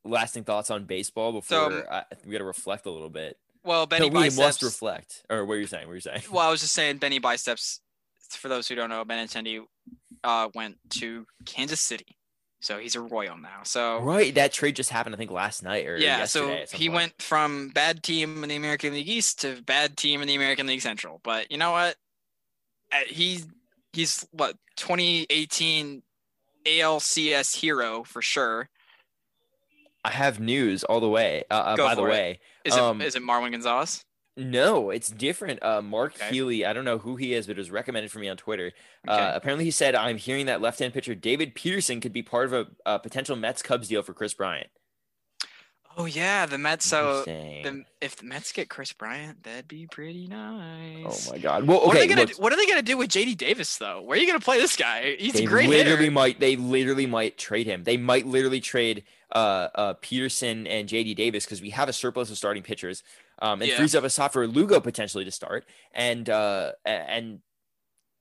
lasting 0.04 0.44
thoughts 0.44 0.72
on 0.72 0.86
baseball 0.86 1.32
before 1.32 1.72
So- 1.72 1.84
I, 1.92 2.04
we 2.26 2.32
got 2.32 2.40
to 2.40 2.44
reflect 2.46 2.86
a 2.86 2.92
little 2.92 3.10
bit. 3.10 3.38
Well, 3.64 3.86
Benny 3.86 4.10
no, 4.10 4.20
we 4.20 4.26
Biceps. 4.26 4.38
must 4.38 4.64
reflect. 4.64 5.24
Or 5.30 5.46
what 5.46 5.54
are 5.56 5.60
you 5.60 5.68
saying? 5.68 5.86
What 5.86 5.92
are 5.94 5.96
you 5.96 6.02
saying? 6.02 6.24
well, 6.32 6.48
I 6.48 6.50
was 6.50 6.62
just 6.62 6.74
saying 6.74 6.98
Benny 6.98 7.20
Biceps. 7.20 7.80
For 8.32 8.48
those 8.48 8.68
who 8.68 8.76
don't 8.76 8.90
know, 8.90 9.04
Ben 9.04 9.28
Benintendi 9.28 9.62
uh, 10.24 10.48
went 10.56 10.78
to 10.92 11.28
Kansas 11.46 11.82
City, 11.82 12.18
so 12.62 12.80
he's 12.80 12.96
a 12.96 13.02
Royal 13.02 13.38
now. 13.38 13.60
So 13.64 14.00
Right, 14.00 14.34
that 14.36 14.54
trade 14.54 14.78
just 14.78 14.90
happened 14.90 15.14
I 15.14 15.18
think 15.18 15.32
last 15.32 15.64
night 15.64 15.86
or 15.86 15.98
yeah, 15.98 16.24
so 16.24 16.48
he 16.72 16.88
point. 16.88 16.94
went 16.96 17.22
from 17.22 17.70
bad 17.70 18.02
team 18.04 18.42
in 18.42 18.48
the 18.50 18.56
American 18.56 18.94
League 18.94 19.10
East 19.10 19.42
to 19.42 19.62
bad 19.64 19.98
team 19.98 20.22
in 20.22 20.30
the 20.30 20.36
American 20.36 20.66
League 20.66 20.82
Central. 20.82 21.20
But 21.24 21.52
you 21.52 21.58
know 21.58 21.72
what? 21.72 21.98
Uh, 22.92 23.00
He's 23.94 24.26
what 24.32 24.56
2018 24.78 26.02
ALCS 26.66 27.56
hero 27.58 28.04
for 28.04 28.22
sure. 28.22 28.70
I 30.04 30.12
have 30.12 30.40
news 30.40 30.84
all 30.84 31.00
the 31.00 31.10
way. 31.10 31.44
Uh, 31.52 31.54
uh, 31.54 31.76
Go 31.76 31.86
by 31.88 31.96
the 31.96 32.04
it. 32.06 32.10
way, 32.10 32.40
Is 32.66 32.74
Um, 32.76 33.02
it 33.02 33.06
is 33.08 33.16
it 33.16 33.22
Marwin 33.24 33.52
Gonzalez? 33.52 34.04
No, 34.38 34.90
it's 34.92 35.10
different. 35.10 35.62
Uh, 35.62 35.82
Mark 35.82 36.16
Okay. 36.16 36.30
Healy, 36.34 36.66
I 36.66 36.72
don't 36.74 36.86
know 36.86 36.98
who 36.98 37.18
he 37.18 37.34
is, 37.34 37.48
but 37.48 37.58
it 37.58 37.60
was 37.60 37.70
recommended 37.70 38.12
for 38.12 38.20
me 38.20 38.30
on 38.30 38.38
Twitter. 38.38 38.72
Okay. 39.08 39.14
Uh, 39.22 39.36
apparently, 39.36 39.66
he 39.66 39.72
said, 39.72 39.94
I'm 39.94 40.18
hearing 40.18 40.46
that 40.46 40.62
left 40.62 40.80
hand 40.80 40.94
pitcher 40.94 41.14
David 41.14 41.54
Peterson 41.54 42.00
could 42.00 42.14
be 42.14 42.24
part 42.24 42.46
of 42.46 42.54
a, 42.54 42.68
a 42.86 42.98
potential 43.00 43.36
Mets 43.36 43.62
Cubs 43.62 43.90
deal 43.90 44.02
for 44.02 44.14
Kris 44.14 44.34
Bryant. 44.34 44.70
Oh 45.98 46.06
yeah, 46.06 46.46
the 46.46 46.58
Mets. 46.58 46.86
So 46.86 47.24
the, 47.26 47.84
if 48.00 48.16
the 48.16 48.26
Mets 48.26 48.52
get 48.52 48.70
Kris 48.70 48.94
Bryant, 48.94 49.44
that'd 49.44 49.68
be 49.68 49.88
pretty 49.88 50.28
nice. 50.28 51.28
oh 51.30 51.32
my 51.34 51.38
God. 51.38 51.68
Well, 51.68 51.80
What 51.80 51.88
are 51.88 52.00
okay. 52.00 52.08
they 52.08 52.14
gonna 52.16 52.26
do, 52.28 52.34
What 52.38 52.54
are 52.54 52.56
they 52.56 52.66
gonna 52.66 52.82
do 52.82 52.98
with 52.98 53.10
JD 53.10 53.38
Davis 53.38 53.78
though? 53.78 54.02
Where 54.02 54.18
are 54.18 54.22
you 54.22 54.28
gonna 54.28 54.40
play 54.40 54.60
this 54.60 54.76
guy? 54.76 55.16
He's 55.20 55.34
they 55.34 55.44
a 55.44 55.48
great 55.48 55.70
literally 55.70 56.04
hitter. 56.06 56.12
might, 56.12 56.40
they 56.40 56.56
literally 56.56 57.06
might 57.08 57.38
trade 57.38 57.68
him. 57.68 57.84
They 57.84 57.98
might 57.98 58.26
literally 58.26 58.62
trade 58.62 59.04
uh, 59.34 59.68
uh, 59.76 59.94
Peterson 60.02 60.66
and 60.68 60.88
JD 60.88 61.16
Davis 61.16 61.46
because 61.46 61.62
we 61.62 61.70
have 61.72 61.90
a 61.90 61.94
surplus 61.94 62.30
of 62.32 62.38
starting 62.38 62.64
pitchers 62.64 63.04
um, 63.42 63.62
and 63.62 63.70
Yeah. 63.70 63.78
frees 63.78 63.94
up 63.96 64.04
a 64.04 64.10
spot 64.10 64.34
for 64.34 64.48
Lugo 64.48 64.80
potentially 64.80 65.26
to 65.26 65.32
start. 65.32 65.66
And, 65.94 66.30
uh, 66.30 66.72
and, 66.86 67.40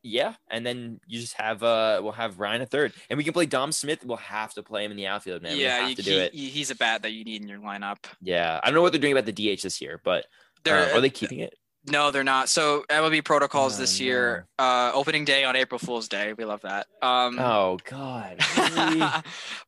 yeah, 0.03 0.35
and 0.51 0.65
then 0.65 1.01
you 1.07 1.21
just 1.21 1.35
have 1.35 1.63
uh 1.63 2.01
we'll 2.03 2.13
have 2.13 2.39
Ryan 2.41 2.63
a 2.63 2.67
third, 2.67 2.93
and 3.11 3.17
we 3.19 3.25
can 3.25 3.33
play 3.33 3.47
Dom 3.47 3.73
Smith. 3.73 4.05
We'll 4.05 4.17
have 4.19 4.55
to 4.55 4.63
play 4.63 4.85
him 4.85 4.91
in 4.91 4.97
the 4.97 5.07
outfield, 5.07 5.43
man. 5.43 5.53
we 5.57 5.63
yeah, 5.63 5.79
have 5.81 5.91
you, 5.91 5.97
to 5.97 6.03
do 6.03 6.11
he- 6.13 6.17
it. 6.19 6.35
he's 6.35 6.71
a 6.71 6.75
bat 6.75 7.03
that 7.03 7.13
you 7.13 7.25
need 7.25 7.43
in 7.43 7.49
your 7.49 7.59
lineup. 7.61 7.99
Yeah, 8.23 8.59
I 8.63 8.67
don't 8.67 8.75
know 8.75 8.83
what 8.83 8.93
they're 8.93 9.01
doing 9.01 9.13
about 9.17 9.27
the 9.27 9.33
DH 9.57 9.63
this 9.63 9.81
year, 9.81 10.01
but 10.05 10.27
uh, 10.69 10.91
are 10.95 11.01
they 11.01 11.11
keeping 11.11 11.41
it? 11.41 11.55
No, 11.87 12.11
they're 12.11 12.25
not. 12.25 12.51
So 12.51 12.85
MLB 12.91 13.25
protocols 13.25 13.77
Oh, 13.77 13.81
this 13.81 13.99
year. 13.99 14.47
Uh, 14.59 14.91
opening 14.93 15.25
day 15.25 15.45
on 15.45 15.57
April 15.57 15.79
Fool's 15.79 16.09
Day. 16.09 16.35
We 16.35 16.45
love 16.45 16.61
that. 16.61 16.87
Um, 17.01 17.39
Oh 17.39 17.79
God, 17.85 18.39
really? 18.59 19.01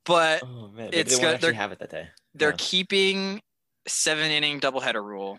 but 0.05 0.43
oh 0.45 0.69
man, 0.69 0.91
maybe 0.91 0.97
it's 0.99 1.17
they 1.17 1.23
good- 1.23 1.41
they're- 1.41 1.53
have 1.55 1.73
it 1.73 1.79
that 1.79 1.91
day. 1.91 2.09
they're 2.35 2.51
Yeah. 2.51 2.57
keeping 2.59 3.41
seven 3.89 4.31
inning 4.31 4.61
doubleheader 4.61 5.03
rule, 5.03 5.39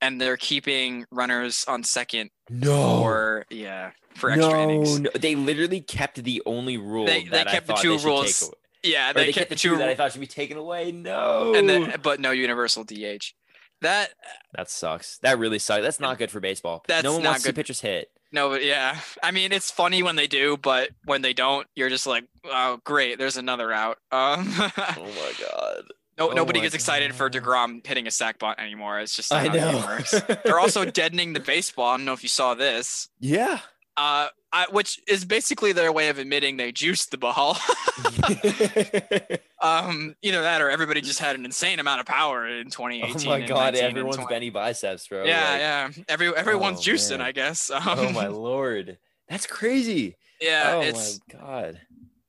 and 0.00 0.20
they're 0.20 0.36
keeping 0.36 1.04
runners 1.12 1.64
on 1.68 1.82
second 1.84 2.30
No, 2.50 3.02
for 3.02 3.46
yeah 3.50 3.92
for 4.16 4.30
extra 4.30 4.50
no, 4.52 4.60
innings. 4.62 5.00
no, 5.00 5.10
they 5.14 5.34
literally 5.34 5.80
kept 5.80 6.22
the 6.22 6.42
only 6.46 6.76
rule 6.76 7.06
They- 7.06 7.24
they 7.24 7.30
that 7.30 7.48
kept 7.48 7.66
the 7.66 7.74
two 7.74 7.98
rules. 7.98 8.52
Yeah, 8.82 9.14
they, 9.14 9.26
they 9.26 9.32
kept 9.32 9.48
the 9.48 9.54
the 9.54 9.58
two 9.58 9.70
two 9.70 9.78
that 9.78 9.88
I 9.88 9.94
thought 9.94 10.12
should 10.12 10.20
be 10.20 10.26
taken 10.26 10.58
away. 10.58 10.92
No, 10.92 11.54
and 11.54 11.66
then 11.68 11.94
but 12.02 12.20
no 12.20 12.32
universal 12.32 12.84
DH. 12.84 13.32
That 13.80 14.10
that 14.54 14.70
sucks. 14.70 15.18
That 15.18 15.38
really 15.38 15.58
sucks. 15.58 15.82
That's 15.82 16.00
not 16.00 16.18
good 16.18 16.30
for 16.30 16.40
baseball. 16.40 16.84
That's 16.86 17.02
no 17.02 17.14
one 17.14 17.22
not 17.22 17.30
wants 17.30 17.42
to 17.44 17.48
see 17.48 17.52
good. 17.52 17.56
pitchers 17.56 17.80
hit. 17.80 18.10
no, 18.30 18.50
but 18.50 18.62
yeah. 18.64 18.98
I 19.22 19.30
mean, 19.30 19.52
it's 19.52 19.70
funny 19.70 20.02
when 20.02 20.16
they 20.16 20.26
do, 20.26 20.56
but 20.58 20.90
when 21.04 21.22
they 21.22 21.32
don't, 21.32 21.66
you're 21.74 21.88
just 21.88 22.06
like, 22.06 22.24
oh, 22.44 22.78
great. 22.84 23.18
There's 23.18 23.36
another 23.38 23.72
out. 23.72 23.98
Um, 24.12 24.52
Oh 24.58 24.70
my 24.98 25.32
god. 25.40 25.82
No, 26.18 26.30
Oh 26.30 26.32
nobody 26.32 26.60
gets 26.60 26.74
excited 26.74 27.14
for 27.14 27.28
God. 27.28 27.42
Degrom 27.42 27.86
hitting 27.86 28.06
a 28.06 28.10
sack 28.10 28.38
bunt 28.38 28.58
anymore. 28.58 29.00
It's 29.00 29.14
just 29.16 29.32
I 29.32 29.46
not 29.48 29.58
how 29.58 29.72
the 29.72 30.18
game 30.18 30.28
know. 30.28 30.36
They're 30.44 30.60
also 30.60 30.84
deadening 30.90 31.32
the 31.32 31.40
baseball. 31.40 31.88
I 31.88 31.96
don't 31.96 32.04
know 32.06 32.12
if 32.12 32.22
you 32.22 32.28
saw 32.28 32.54
this. 32.54 33.08
yeah. 33.20 33.60
Uh, 33.96 34.26
I, 34.52 34.66
which 34.72 35.00
is 35.06 35.24
basically 35.24 35.72
their 35.72 35.92
way 35.92 36.08
of 36.08 36.18
admitting 36.18 36.56
they 36.56 36.72
juiced 36.72 37.12
the 37.12 37.16
ball. 37.16 37.56
um, 39.62 40.14
either 40.22 40.42
that 40.42 40.60
or 40.60 40.70
everybody 40.70 41.00
just 41.00 41.20
had 41.20 41.36
an 41.36 41.44
insane 41.44 41.78
amount 41.80 42.00
of 42.00 42.06
power 42.06 42.46
in 42.46 42.70
2018. 42.70 43.26
oh 43.28 43.30
my 43.38 43.46
god, 43.46 43.74
everyone's 43.74 44.16
20. 44.16 44.28
Benny 44.28 44.50
biceps, 44.50 45.06
bro. 45.08 45.24
Yeah, 45.24 45.50
Like, 45.50 45.60
yeah. 45.60 46.04
Every 46.08 46.34
everyone's 46.34 46.78
Oh, 46.86 46.90
juicing, 46.92 47.18
man. 47.18 47.26
I 47.28 47.32
guess. 47.32 47.70
Um, 47.70 47.82
Oh 47.86 48.10
my 48.10 48.26
lord. 48.26 48.98
That's 49.28 49.46
crazy. 49.46 50.16
yeah, 50.40 50.72
oh 50.74 50.80
it's 50.82 51.20
my 51.30 51.38
god. 51.38 51.80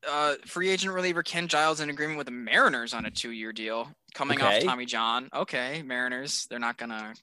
Uh, 0.10 0.36
free 0.45 0.70
agent 0.70 0.93
reliever 0.93 1.24
Ken 1.24 1.47
Giles 1.47 1.80
in 1.80 1.89
agreement 1.89 2.18
with 2.18 2.28
the 2.28 2.32
Mariners 2.32 2.93
on 2.93 3.06
a 3.06 3.12
two-year 3.12 3.51
deal, 3.53 3.89
coming 4.14 4.41
off 4.41 4.60
Tommy 4.64 4.86
John. 4.86 5.30
Okay, 5.34 5.84
Mariners, 5.84 6.47
they're 6.49 6.60
not 6.60 6.78
gonna 6.78 7.14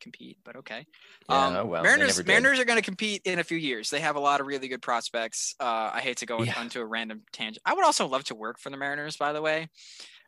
compete, 0.00 0.38
but 0.44 0.56
okay. 0.56 0.86
Um, 1.28 1.68
well, 1.68 1.82
Mariners. 1.82 2.24
Mariners 2.24 2.60
are 2.60 2.64
going 2.64 2.78
to 2.78 2.84
compete 2.84 3.22
in 3.24 3.40
a 3.40 3.44
few 3.44 3.58
years. 3.58 3.90
They 3.90 4.00
have 4.00 4.14
a 4.16 4.20
lot 4.20 4.40
of 4.40 4.46
really 4.46 4.68
good 4.68 4.80
prospects. 4.80 5.54
Uh, 5.58 5.90
I 5.92 6.00
hate 6.00 6.18
to 6.18 6.26
go 6.26 6.42
Yeah. 6.42 6.54
onto 6.56 6.80
a 6.80 6.86
random 6.86 7.22
tangent. 7.32 7.58
I 7.66 7.74
would 7.74 7.84
also 7.84 8.06
love 8.06 8.24
to 8.24 8.34
work 8.36 8.58
for 8.60 8.70
the 8.70 8.76
Mariners, 8.76 9.16
by 9.16 9.32
the 9.32 9.42
way. 9.42 9.68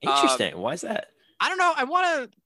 Interesting. 0.02 0.58
Why 0.58 0.72
is 0.72 0.80
that? 0.80 1.06
I 1.38 1.48
don't 1.48 1.58
know. 1.58 1.72
I 1.74 1.84
want 1.84 2.06
to 2.32 2.38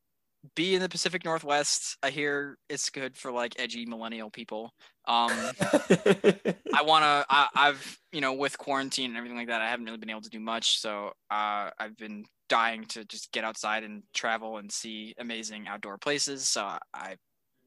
be 0.54 0.74
in 0.74 0.82
the 0.82 0.88
Pacific 0.88 1.24
Northwest. 1.24 1.96
I 2.02 2.10
hear 2.10 2.58
it's 2.68 2.90
good 2.90 3.16
for 3.16 3.32
like 3.32 3.54
edgy 3.58 3.86
millennial 3.86 4.30
people. 4.30 4.72
Um, 5.06 5.30
I 5.60 6.82
want 6.82 7.04
to. 7.04 7.24
I've 7.28 7.98
you 8.12 8.20
know 8.20 8.32
with 8.34 8.58
quarantine 8.58 9.10
and 9.10 9.16
everything 9.16 9.38
like 9.38 9.48
that, 9.48 9.62
I 9.62 9.68
haven't 9.68 9.86
really 9.86 9.98
been 9.98 10.10
able 10.10 10.22
to 10.22 10.30
do 10.30 10.40
much. 10.40 10.78
So 10.80 11.12
uh, 11.30 11.70
I've 11.78 11.96
been 11.96 12.24
dying 12.48 12.84
to 12.86 13.04
just 13.04 13.32
get 13.32 13.44
outside 13.44 13.84
and 13.84 14.02
travel 14.12 14.58
and 14.58 14.70
see 14.70 15.14
amazing 15.18 15.66
outdoor 15.66 15.98
places. 15.98 16.46
So 16.48 16.62
I 16.92 17.16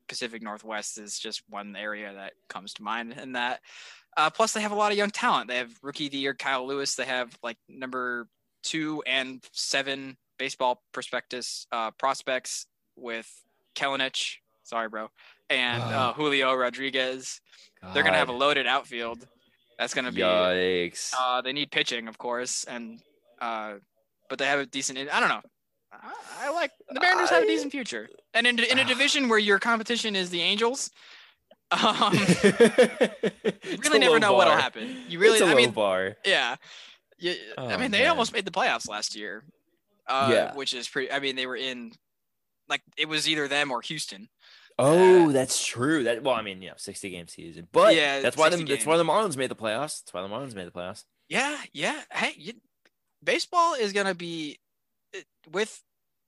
Pacific 0.07 0.41
Northwest 0.41 0.97
is 0.97 1.19
just 1.19 1.43
one 1.49 1.75
area 1.75 2.13
that 2.13 2.33
comes 2.49 2.73
to 2.73 2.83
mind 2.83 3.13
in 3.21 3.33
that. 3.33 3.59
Uh, 4.15 4.29
plus, 4.29 4.53
they 4.53 4.61
have 4.61 4.71
a 4.71 4.75
lot 4.75 4.91
of 4.91 4.97
young 4.97 5.11
talent. 5.11 5.47
They 5.47 5.57
have 5.57 5.71
rookie 5.83 6.07
of 6.07 6.11
the 6.11 6.17
year 6.17 6.33
Kyle 6.33 6.65
Lewis. 6.65 6.95
They 6.95 7.05
have 7.05 7.37
like 7.43 7.57
number 7.69 8.27
two 8.63 9.03
and 9.05 9.43
seven 9.51 10.17
baseball 10.37 10.81
prospectus 10.91 11.67
uh, 11.71 11.91
prospects 11.91 12.67
with 12.95 13.29
Kelenic. 13.75 14.35
Sorry, 14.63 14.89
bro. 14.89 15.09
And 15.49 15.81
uh, 15.81 16.13
Julio 16.13 16.53
Rodriguez. 16.53 17.39
God. 17.81 17.93
They're 17.93 18.03
gonna 18.03 18.17
have 18.17 18.29
a 18.29 18.33
loaded 18.33 18.67
outfield. 18.67 19.25
That's 19.79 19.93
gonna 19.93 20.11
be. 20.11 20.21
Yikes. 20.21 21.13
Uh, 21.17 21.41
they 21.41 21.53
need 21.53 21.71
pitching, 21.71 22.07
of 22.07 22.17
course, 22.17 22.63
and 22.65 22.99
uh, 23.39 23.73
but 24.29 24.39
they 24.39 24.45
have 24.45 24.59
a 24.59 24.65
decent. 24.65 24.97
I 24.97 25.19
don't 25.19 25.29
know. 25.29 25.41
I, 25.91 26.47
I 26.47 26.51
like 26.51 26.71
the 26.89 26.99
Mariners 26.99 27.31
I, 27.31 27.35
have 27.35 27.43
a 27.43 27.47
decent 27.47 27.71
future, 27.71 28.09
and 28.33 28.45
in 28.45 28.59
in 28.59 28.79
a 28.79 28.85
division 28.85 29.29
where 29.29 29.39
your 29.39 29.59
competition 29.59 30.15
is 30.15 30.29
the 30.29 30.41
Angels, 30.41 30.91
um, 31.71 32.13
really 33.83 33.99
never 33.99 34.19
know 34.19 34.29
bar. 34.29 34.37
what'll 34.37 34.53
happen. 34.53 34.97
You 35.07 35.19
really, 35.19 35.41
I 35.41 35.53
mean, 35.53 35.71
bar. 35.71 36.15
Yeah, 36.25 36.55
yeah. 37.19 37.33
Oh, 37.57 37.67
I 37.67 37.77
mean, 37.77 37.91
they 37.91 38.01
man. 38.01 38.09
almost 38.09 38.33
made 38.33 38.45
the 38.45 38.51
playoffs 38.51 38.89
last 38.89 39.15
year. 39.15 39.43
Uh, 40.07 40.29
yeah, 40.31 40.55
which 40.55 40.73
is 40.73 40.87
pretty. 40.87 41.11
I 41.11 41.19
mean, 41.19 41.35
they 41.35 41.45
were 41.45 41.55
in, 41.55 41.91
like, 42.69 42.81
it 42.97 43.09
was 43.09 43.27
either 43.27 43.47
them 43.47 43.71
or 43.71 43.81
Houston. 43.81 44.29
Oh, 44.79 45.29
uh, 45.29 45.31
that's 45.31 45.65
true. 45.65 46.03
That 46.03 46.23
well, 46.23 46.35
I 46.35 46.41
mean, 46.41 46.61
yeah, 46.61 46.73
sixty 46.77 47.09
game 47.09 47.27
season, 47.27 47.67
but 47.71 47.95
yeah, 47.95 48.19
that's 48.19 48.37
why 48.37 48.49
the 48.49 48.63
that's 48.63 48.85
why 48.85 48.97
the 48.97 49.03
Marlins 49.03 49.35
made 49.35 49.49
the 49.49 49.55
playoffs. 49.55 50.01
That's 50.01 50.13
why 50.13 50.21
the 50.21 50.27
Marlins 50.27 50.55
made 50.55 50.67
the 50.67 50.71
playoffs. 50.71 51.03
Yeah, 51.29 51.57
yeah. 51.73 52.01
Hey, 52.11 52.33
you, 52.37 52.53
baseball 53.23 53.73
is 53.73 53.91
gonna 53.91 54.13
be 54.13 54.59
with 55.51 55.81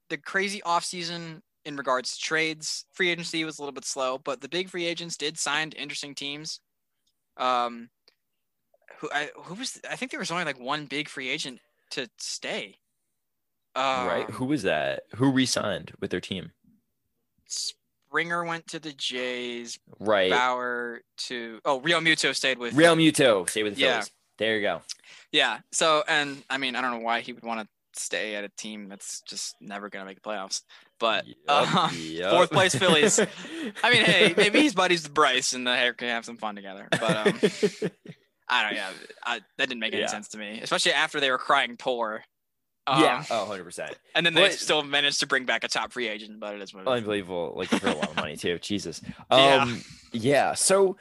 the 0.09 0.17
crazy 0.17 0.61
offseason 0.65 1.41
in 1.63 1.77
regards 1.77 2.17
to 2.17 2.23
trades. 2.23 2.85
Free 2.93 3.09
agency 3.09 3.43
was 3.43 3.59
a 3.59 3.61
little 3.61 3.73
bit 3.73 3.85
slow, 3.85 4.17
but 4.17 4.41
the 4.41 4.49
big 4.49 4.69
free 4.69 4.85
agents 4.85 5.15
did 5.15 5.37
sign 5.37 5.71
interesting 5.73 6.15
teams. 6.15 6.59
Um, 7.37 7.89
who 8.99 9.09
I 9.13 9.29
who 9.43 9.53
was 9.53 9.79
I 9.89 9.95
think 9.95 10.09
there 10.09 10.19
was 10.19 10.31
only 10.31 10.45
like 10.45 10.59
one 10.59 10.87
big 10.87 11.07
free 11.07 11.29
agent 11.29 11.59
to 11.91 12.09
stay. 12.17 12.77
Um, 13.79 14.07
right. 14.07 14.29
Who 14.31 14.45
was 14.45 14.63
that? 14.63 15.03
Who 15.15 15.31
re-signed 15.31 15.93
with 16.01 16.11
their 16.11 16.19
team? 16.19 16.51
Springer 17.47 18.43
went 18.43 18.67
to 18.67 18.79
the 18.79 18.91
Jays. 18.91 19.79
Right. 19.99 20.29
Bauer 20.29 21.01
to 21.17 21.59
oh 21.63 21.79
Real 21.79 22.01
Realmuto 22.01 22.35
stayed 22.35 22.57
with 22.57 22.73
Real 22.73 22.95
Realmuto 22.95 23.49
stayed 23.49 23.63
with 23.63 23.75
the 23.75 23.81
yeah. 23.81 23.91
Phillies. 23.91 24.11
There 24.37 24.55
you 24.57 24.61
go. 24.61 24.81
Yeah. 25.31 25.59
So 25.71 26.03
and 26.09 26.43
I 26.49 26.57
mean 26.57 26.75
I 26.75 26.81
don't 26.81 26.91
know 26.91 27.05
why 27.05 27.21
he 27.21 27.31
would 27.31 27.43
want 27.43 27.61
to 27.61 27.67
stay 27.93 28.35
at 28.35 28.43
a 28.43 28.49
team 28.49 28.89
that's 28.89 29.21
just 29.21 29.55
never 29.61 29.89
gonna 29.89 30.05
make 30.05 30.21
the 30.21 30.29
playoffs. 30.29 30.63
But 30.99 31.25
yep, 31.25 31.37
uh, 31.47 31.89
yep. 31.97 32.31
fourth 32.31 32.51
place 32.51 32.75
Phillies. 32.75 33.19
I 33.83 33.93
mean, 33.93 34.03
hey, 34.03 34.33
maybe 34.35 34.59
he's 34.59 34.75
buddies 34.75 35.03
with 35.03 35.13
Bryce 35.13 35.53
and 35.53 35.65
the 35.65 35.73
hair 35.73 35.93
can 35.93 36.09
have 36.09 36.25
some 36.25 36.35
fun 36.35 36.55
together. 36.55 36.89
But 36.91 37.15
um, 37.15 37.39
I 38.49 38.63
don't 38.63 38.73
know. 38.73 38.77
Yeah, 38.77 38.89
I, 39.23 39.39
that 39.57 39.69
didn't 39.69 39.79
make 39.79 39.93
any 39.93 40.01
yeah. 40.01 40.07
sense 40.07 40.27
to 40.29 40.37
me, 40.37 40.59
especially 40.61 40.91
after 40.91 41.21
they 41.21 41.31
were 41.31 41.37
crying 41.37 41.77
poor. 41.77 42.23
Um, 42.89 43.03
yeah, 43.03 43.23
oh, 43.29 43.41
100 43.41 43.63
percent. 43.63 43.97
And 44.15 44.25
then 44.25 44.33
they 44.33 44.43
but, 44.43 44.53
still 44.53 44.83
managed 44.83 45.19
to 45.19 45.27
bring 45.27 45.45
back 45.45 45.63
a 45.63 45.67
top 45.67 45.91
free 45.91 46.07
agent, 46.07 46.39
but 46.39 46.55
it 46.55 46.61
is 46.61 46.73
unbelievable. 46.73 47.53
Like 47.55 47.69
for 47.69 47.87
a 47.87 47.93
lot 47.93 48.09
of 48.09 48.15
money 48.15 48.35
too. 48.35 48.57
Jesus. 48.61 49.01
Um, 49.29 49.39
yeah. 49.39 49.75
Yeah. 50.11 50.53
So, 50.53 50.97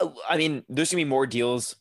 uh, 0.00 0.10
I 0.28 0.36
mean, 0.36 0.64
there's 0.68 0.90
gonna 0.90 1.00
be 1.00 1.08
more 1.08 1.26
deals 1.26 1.76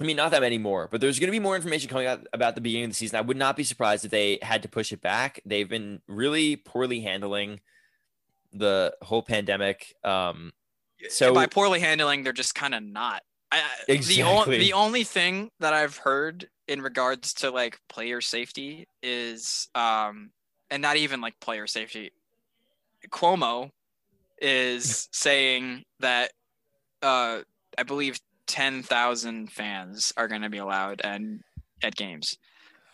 I 0.00 0.04
mean, 0.04 0.16
not 0.16 0.32
that 0.32 0.40
many 0.40 0.58
more, 0.58 0.88
but 0.90 1.00
there's 1.00 1.20
going 1.20 1.28
to 1.28 1.32
be 1.32 1.38
more 1.38 1.54
information 1.54 1.88
coming 1.88 2.08
out 2.08 2.26
about 2.32 2.56
the 2.56 2.60
beginning 2.60 2.86
of 2.86 2.90
the 2.90 2.96
season. 2.96 3.16
I 3.16 3.20
would 3.20 3.36
not 3.36 3.56
be 3.56 3.62
surprised 3.62 4.04
if 4.04 4.10
they 4.10 4.38
had 4.42 4.62
to 4.62 4.68
push 4.68 4.92
it 4.92 5.00
back. 5.00 5.40
They've 5.46 5.68
been 5.68 6.00
really 6.08 6.56
poorly 6.56 7.00
handling 7.00 7.60
the 8.52 8.94
whole 9.02 9.22
pandemic. 9.22 9.94
Um, 10.02 10.52
so 11.08 11.26
and 11.26 11.34
by 11.34 11.46
poorly 11.46 11.78
handling, 11.78 12.24
they're 12.24 12.32
just 12.32 12.56
kind 12.56 12.74
of 12.74 12.82
not. 12.82 13.22
I, 13.52 13.62
exactly. 13.86 14.22
The, 14.22 14.28
only, 14.28 14.58
the 14.58 14.72
only 14.72 15.04
thing 15.04 15.50
that 15.60 15.72
I've 15.72 15.96
heard 15.96 16.48
in 16.68 16.82
regards 16.82 17.34
to 17.34 17.50
like 17.50 17.78
player 17.88 18.20
safety 18.20 18.86
is, 19.02 19.68
um, 19.74 20.30
and 20.70 20.82
not 20.82 20.96
even 20.96 21.20
like 21.20 21.38
player 21.40 21.66
safety. 21.66 22.12
Cuomo 23.08 23.70
is 24.40 25.08
saying 25.12 25.84
that, 26.00 26.32
uh, 27.02 27.40
I 27.76 27.82
believe 27.82 28.18
10,000 28.46 29.50
fans 29.50 30.12
are 30.16 30.28
going 30.28 30.42
to 30.42 30.48
be 30.48 30.58
allowed 30.58 31.00
and 31.04 31.40
at 31.82 31.94
games. 31.94 32.38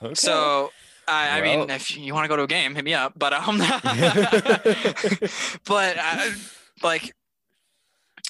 Okay. 0.02 0.14
So 0.14 0.70
I, 1.06 1.26
well. 1.26 1.38
I, 1.38 1.56
mean, 1.56 1.70
if 1.70 1.96
you 1.96 2.14
want 2.14 2.24
to 2.24 2.28
go 2.28 2.36
to 2.36 2.44
a 2.44 2.46
game, 2.46 2.74
hit 2.74 2.84
me 2.84 2.94
up. 2.94 3.12
But 3.16 3.32
um, 3.32 3.58
but 5.66 5.96
uh, 5.98 6.30
like, 6.82 7.12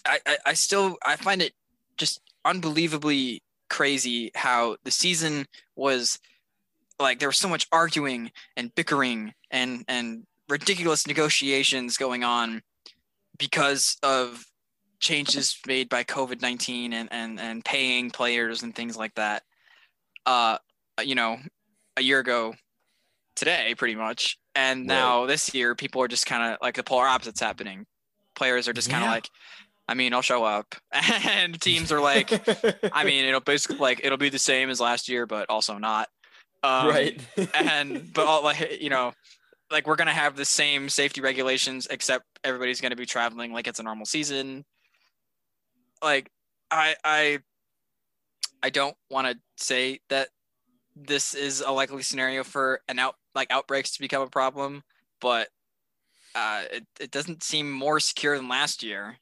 I, 0.04 0.18
I, 0.26 0.38
I 0.46 0.54
still 0.54 0.96
I 1.04 1.16
find 1.16 1.42
it 1.42 1.52
just 1.96 2.20
unbelievably 2.44 3.42
crazy 3.70 4.30
how 4.34 4.76
the 4.84 4.90
season 4.90 5.46
was 5.76 6.18
like 6.98 7.18
there 7.18 7.28
was 7.28 7.38
so 7.38 7.48
much 7.48 7.66
arguing 7.72 8.30
and 8.56 8.74
bickering 8.74 9.32
and 9.50 9.84
and 9.88 10.26
ridiculous 10.48 11.06
negotiations 11.06 11.96
going 11.96 12.24
on 12.24 12.60
because 13.38 13.96
of 14.02 14.44
changes 14.98 15.58
made 15.66 15.88
by 15.88 16.04
COVID 16.04 16.42
nineteen 16.42 16.92
and 16.92 17.08
and 17.10 17.40
and 17.40 17.64
paying 17.64 18.10
players 18.10 18.62
and 18.62 18.74
things 18.74 18.96
like 18.96 19.14
that. 19.14 19.42
Uh, 20.26 20.58
you 21.02 21.14
know, 21.14 21.38
a 21.96 22.02
year 22.02 22.18
ago 22.18 22.54
today, 23.34 23.74
pretty 23.76 23.94
much, 23.94 24.38
and 24.54 24.86
now 24.86 25.20
right. 25.20 25.28
this 25.28 25.54
year, 25.54 25.74
people 25.74 26.02
are 26.02 26.08
just 26.08 26.26
kind 26.26 26.52
of 26.52 26.58
like 26.60 26.76
the 26.76 26.82
polar 26.82 27.06
opposites 27.06 27.40
happening. 27.40 27.86
Players 28.34 28.68
are 28.68 28.72
just 28.72 28.90
kind 28.90 29.02
of 29.02 29.08
yeah. 29.08 29.14
like, 29.14 29.28
I 29.90 29.94
mean, 29.94 30.14
I'll 30.14 30.22
show 30.22 30.44
up, 30.44 30.74
and 30.92 31.60
teams 31.60 31.90
are 31.90 32.00
like, 32.00 32.30
I 32.94 33.04
mean, 33.04 33.24
it'll 33.24 33.40
basically 33.40 33.78
like 33.78 34.00
it'll 34.04 34.18
be 34.18 34.28
the 34.28 34.38
same 34.38 34.70
as 34.70 34.80
last 34.80 35.08
year, 35.08 35.26
but 35.26 35.50
also 35.50 35.78
not. 35.78 36.08
Um, 36.62 36.88
right. 36.88 37.20
and 37.54 38.10
but 38.14 38.26
all, 38.26 38.44
like 38.44 38.80
you 38.80 38.90
know, 38.90 39.12
like 39.70 39.86
we're 39.86 39.96
gonna 39.96 40.12
have 40.12 40.36
the 40.36 40.44
same 40.44 40.88
safety 40.88 41.20
regulations, 41.20 41.88
except 41.90 42.24
everybody's 42.44 42.80
gonna 42.80 42.96
be 42.96 43.06
traveling 43.06 43.52
like 43.52 43.66
it's 43.66 43.80
a 43.80 43.82
normal 43.82 44.06
season 44.06 44.64
like 46.02 46.30
I 46.70 46.96
I 47.04 47.38
I 48.62 48.70
don't 48.70 48.96
want 49.10 49.26
to 49.26 49.38
say 49.56 50.00
that 50.08 50.28
this 50.96 51.34
is 51.34 51.60
a 51.60 51.70
likely 51.70 52.02
scenario 52.02 52.44
for 52.44 52.80
an 52.88 52.98
out 52.98 53.16
like 53.34 53.50
outbreaks 53.50 53.92
to 53.92 54.00
become 54.00 54.22
a 54.22 54.28
problem, 54.28 54.82
but 55.20 55.48
uh, 56.34 56.62
it 56.70 56.86
it 57.00 57.10
doesn't 57.10 57.42
seem 57.42 57.70
more 57.70 58.00
secure 58.00 58.36
than 58.36 58.48
last 58.48 58.82
year 58.82 59.18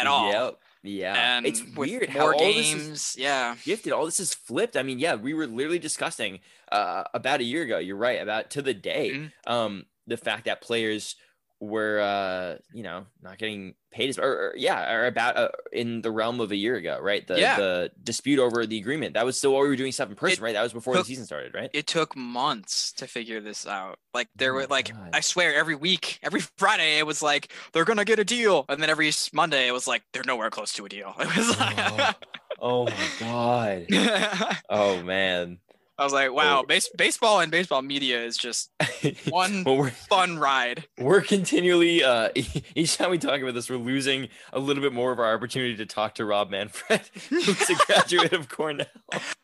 at 0.00 0.06
all. 0.06 0.32
Yep. 0.32 0.58
Yeah, 0.82 1.36
and 1.36 1.44
it's 1.44 1.62
weird 1.76 2.08
how 2.08 2.32
all 2.32 2.38
games, 2.38 2.88
this 2.88 3.10
is 3.10 3.16
yeah, 3.18 3.54
gifted. 3.64 3.92
All 3.92 4.06
this 4.06 4.18
is 4.18 4.32
flipped. 4.32 4.78
I 4.78 4.82
mean, 4.82 4.98
yeah, 4.98 5.14
we 5.14 5.34
were 5.34 5.46
literally 5.46 5.78
discussing 5.78 6.40
uh, 6.72 7.04
about 7.12 7.40
a 7.40 7.44
year 7.44 7.62
ago. 7.62 7.78
You're 7.78 7.96
right 7.96 8.20
about 8.20 8.48
to 8.52 8.62
the 8.62 8.72
day. 8.72 9.10
Mm-hmm. 9.10 9.52
Um, 9.52 9.84
the 10.06 10.16
fact 10.16 10.46
that 10.46 10.62
players 10.62 11.16
were 11.60 12.00
uh 12.00 12.56
you 12.72 12.82
know 12.82 13.04
not 13.22 13.36
getting 13.36 13.74
paid 13.90 14.08
as 14.08 14.18
or, 14.18 14.24
or 14.24 14.54
yeah 14.56 14.92
or 14.92 15.06
about 15.06 15.36
uh, 15.36 15.48
in 15.72 16.00
the 16.00 16.10
realm 16.10 16.40
of 16.40 16.50
a 16.50 16.56
year 16.56 16.76
ago 16.76 16.98
right? 17.00 17.26
The 17.26 17.38
yeah. 17.38 17.56
the 17.56 17.90
dispute 18.02 18.38
over 18.38 18.64
the 18.64 18.78
agreement. 18.78 19.14
That 19.14 19.26
was 19.26 19.36
still 19.36 19.52
while 19.52 19.62
we 19.62 19.68
were 19.68 19.76
doing 19.76 19.92
stuff 19.92 20.08
in 20.08 20.16
person 20.16 20.42
it 20.42 20.46
right? 20.46 20.52
That 20.54 20.62
was 20.62 20.72
before 20.72 20.94
took, 20.94 21.04
the 21.04 21.08
season 21.08 21.26
started 21.26 21.54
right? 21.54 21.70
it 21.74 21.86
took 21.86 22.16
months 22.16 22.92
to 22.94 23.06
figure 23.06 23.40
this 23.40 23.66
out. 23.66 23.98
Like 24.14 24.28
there 24.36 24.52
oh 24.52 24.56
were 24.56 24.66
like 24.68 24.92
God. 24.92 25.10
i 25.12 25.20
swear 25.20 25.54
every 25.54 25.74
week 25.74 26.18
every 26.22 26.40
friday 26.56 26.98
it 26.98 27.06
was 27.06 27.22
like 27.22 27.52
they're 27.72 27.84
gonna 27.84 28.06
get 28.06 28.18
a 28.18 28.24
deal. 28.24 28.64
And 28.68 28.82
then 28.82 28.88
every 28.88 29.12
monday 29.32 29.68
it 29.68 29.72
was 29.72 29.86
like 29.86 30.02
they're 30.12 30.24
nowhere 30.26 30.50
close 30.50 30.72
to 30.74 30.86
a 30.86 30.88
deal. 30.88 31.14
It 31.20 31.36
was 31.36 31.60
like 31.60 31.76
oh, 31.78 32.12
oh 32.60 32.84
my 32.86 33.08
god. 33.20 34.56
Oh 34.70 35.02
man 35.02 35.58
I 36.00 36.04
was 36.04 36.14
like, 36.14 36.32
wow, 36.32 36.62
base- 36.62 36.88
baseball 36.96 37.40
and 37.40 37.52
baseball 37.52 37.82
media 37.82 38.24
is 38.24 38.38
just 38.38 38.70
one 39.28 39.64
well, 39.64 39.84
fun 40.08 40.38
ride. 40.38 40.86
We're 40.96 41.20
continually, 41.20 42.02
uh, 42.02 42.30
each 42.74 42.96
time 42.96 43.10
we 43.10 43.18
talk 43.18 43.42
about 43.42 43.52
this, 43.52 43.68
we're 43.68 43.76
losing 43.76 44.30
a 44.54 44.58
little 44.58 44.82
bit 44.82 44.94
more 44.94 45.12
of 45.12 45.18
our 45.18 45.34
opportunity 45.34 45.76
to 45.76 45.84
talk 45.84 46.14
to 46.14 46.24
Rob 46.24 46.48
Manfred, 46.48 47.02
who's 47.28 47.68
a 47.68 47.74
graduate 47.84 48.32
of 48.32 48.48
Cornell. 48.48 48.86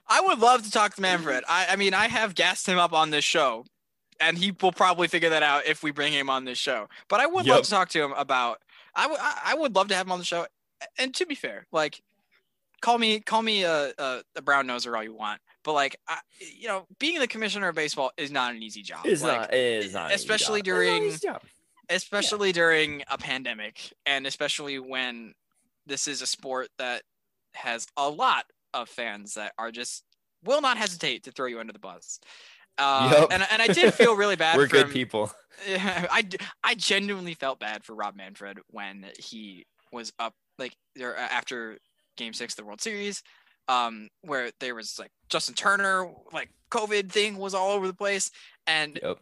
I 0.08 0.22
would 0.22 0.38
love 0.38 0.62
to 0.62 0.70
talk 0.70 0.94
to 0.94 1.02
Manfred. 1.02 1.44
I, 1.46 1.66
I 1.68 1.76
mean, 1.76 1.92
I 1.92 2.08
have 2.08 2.34
gassed 2.34 2.66
him 2.66 2.78
up 2.78 2.94
on 2.94 3.10
this 3.10 3.24
show, 3.24 3.66
and 4.18 4.38
he 4.38 4.50
will 4.62 4.72
probably 4.72 5.08
figure 5.08 5.28
that 5.28 5.42
out 5.42 5.66
if 5.66 5.82
we 5.82 5.90
bring 5.90 6.14
him 6.14 6.30
on 6.30 6.46
this 6.46 6.56
show. 6.56 6.88
But 7.10 7.20
I 7.20 7.26
would 7.26 7.44
yep. 7.44 7.56
love 7.56 7.64
to 7.64 7.70
talk 7.70 7.90
to 7.90 8.02
him 8.02 8.12
about. 8.12 8.62
I, 8.94 9.02
w- 9.02 9.20
I 9.22 9.54
would 9.54 9.74
love 9.74 9.88
to 9.88 9.94
have 9.94 10.06
him 10.06 10.12
on 10.12 10.20
the 10.20 10.24
show. 10.24 10.46
And 10.98 11.14
to 11.16 11.26
be 11.26 11.34
fair, 11.34 11.66
like, 11.70 12.00
call 12.86 12.98
me 12.98 13.20
call 13.20 13.42
me 13.42 13.64
a, 13.64 13.92
a, 13.98 14.22
a 14.36 14.42
brown 14.42 14.66
noser 14.66 14.96
all 14.96 15.02
you 15.02 15.14
want 15.14 15.40
but 15.66 15.72
like, 15.72 15.96
I, 16.08 16.20
you 16.56 16.68
know, 16.68 16.86
being 17.00 17.18
the 17.18 17.26
commissioner 17.26 17.66
of 17.66 17.74
baseball 17.74 18.12
is 18.16 18.30
not 18.30 18.54
an 18.54 18.62
easy 18.62 18.82
job. 18.82 19.00
It's 19.04 19.20
like, 19.20 19.40
not. 19.40 19.52
It 19.52 19.84
is 19.84 19.94
not. 19.94 20.12
Especially 20.12 20.62
during 20.62 21.12
especially 21.90 22.52
during 22.52 23.02
a 23.10 23.18
pandemic, 23.18 23.92
and 24.06 24.28
especially 24.28 24.78
when 24.78 25.34
this 25.84 26.06
is 26.06 26.22
a 26.22 26.26
sport 26.26 26.68
that 26.78 27.02
has 27.54 27.88
a 27.96 28.08
lot 28.08 28.44
of 28.74 28.88
fans 28.88 29.34
that 29.34 29.54
are 29.58 29.72
just 29.72 30.04
will 30.44 30.60
not 30.60 30.76
hesitate 30.78 31.24
to 31.24 31.32
throw 31.32 31.46
you 31.46 31.58
under 31.58 31.72
the 31.72 31.80
bus. 31.80 32.20
Uh, 32.78 33.10
Yup. 33.12 33.32
and, 33.32 33.44
and 33.50 33.60
I 33.60 33.66
did 33.66 33.92
feel 33.92 34.14
really 34.14 34.36
bad. 34.36 34.56
We're 34.56 34.68
for 34.68 34.72
good 34.72 34.86
him. 34.86 34.92
people. 34.92 35.32
Yeah, 35.66 36.06
I, 36.10 36.22
I 36.62 36.74
genuinely 36.74 37.32
felt 37.32 37.58
bad 37.58 37.82
for 37.82 37.94
Rob 37.94 38.14
Manfred 38.14 38.58
when 38.68 39.06
he 39.18 39.64
was 39.90 40.12
up 40.18 40.34
like 40.58 40.76
there 40.94 41.16
after 41.16 41.78
Game 42.16 42.32
Six 42.32 42.52
of 42.54 42.56
the 42.58 42.64
World 42.64 42.80
Series, 42.80 43.22
um, 43.68 44.08
where 44.22 44.50
there 44.60 44.74
was 44.74 44.98
like 44.98 45.10
Justin 45.28 45.54
Turner 45.54 46.10
like 46.32 46.48
COVID 46.70 47.10
thing 47.10 47.36
was 47.38 47.54
all 47.54 47.72
over 47.72 47.86
the 47.86 47.94
place, 47.94 48.30
and 48.66 48.98
Yep. 49.02 49.18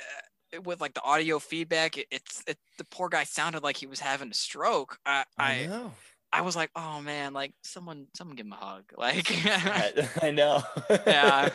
uh, 0.56 0.60
with 0.62 0.80
like 0.80 0.94
the 0.94 1.02
audio 1.02 1.38
feedback, 1.38 1.98
it, 1.98 2.06
it's 2.10 2.42
it, 2.46 2.58
the 2.78 2.84
poor 2.84 3.08
guy 3.08 3.24
sounded 3.24 3.62
like 3.62 3.76
he 3.76 3.86
was 3.86 4.00
having 4.00 4.30
a 4.30 4.34
stroke. 4.34 4.98
I 5.04 5.24
I, 5.38 5.66
know. 5.66 5.92
I 6.32 6.40
was 6.42 6.54
like, 6.56 6.70
oh 6.76 7.00
man, 7.02 7.32
like 7.32 7.52
someone 7.62 8.06
someone 8.16 8.36
give 8.36 8.46
him 8.46 8.52
a 8.52 8.56
hug, 8.56 8.84
like 8.96 9.26
I, 9.46 10.08
I 10.22 10.30
know. 10.30 10.62
Yeah. 11.06 11.48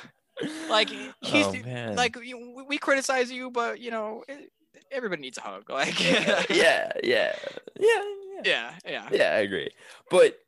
like 0.69 0.89
he's 1.21 1.45
oh, 1.45 1.93
like 1.95 2.15
you- 2.23 2.65
we- 2.67 2.77
criticize 2.77 3.31
you, 3.31 3.51
but 3.51 3.79
you 3.79 3.91
know. 3.91 4.23
It, 4.27 4.51
Everybody 4.91 5.21
needs 5.21 5.37
a 5.37 5.41
hug, 5.41 5.69
like 5.69 6.03
yeah, 6.03 6.43
yeah, 6.49 6.91
yeah, 7.03 7.35
yeah, 7.79 8.01
yeah, 8.43 8.73
yeah. 8.87 9.09
yeah. 9.11 9.31
I 9.35 9.39
agree. 9.39 9.69
But 10.09 10.39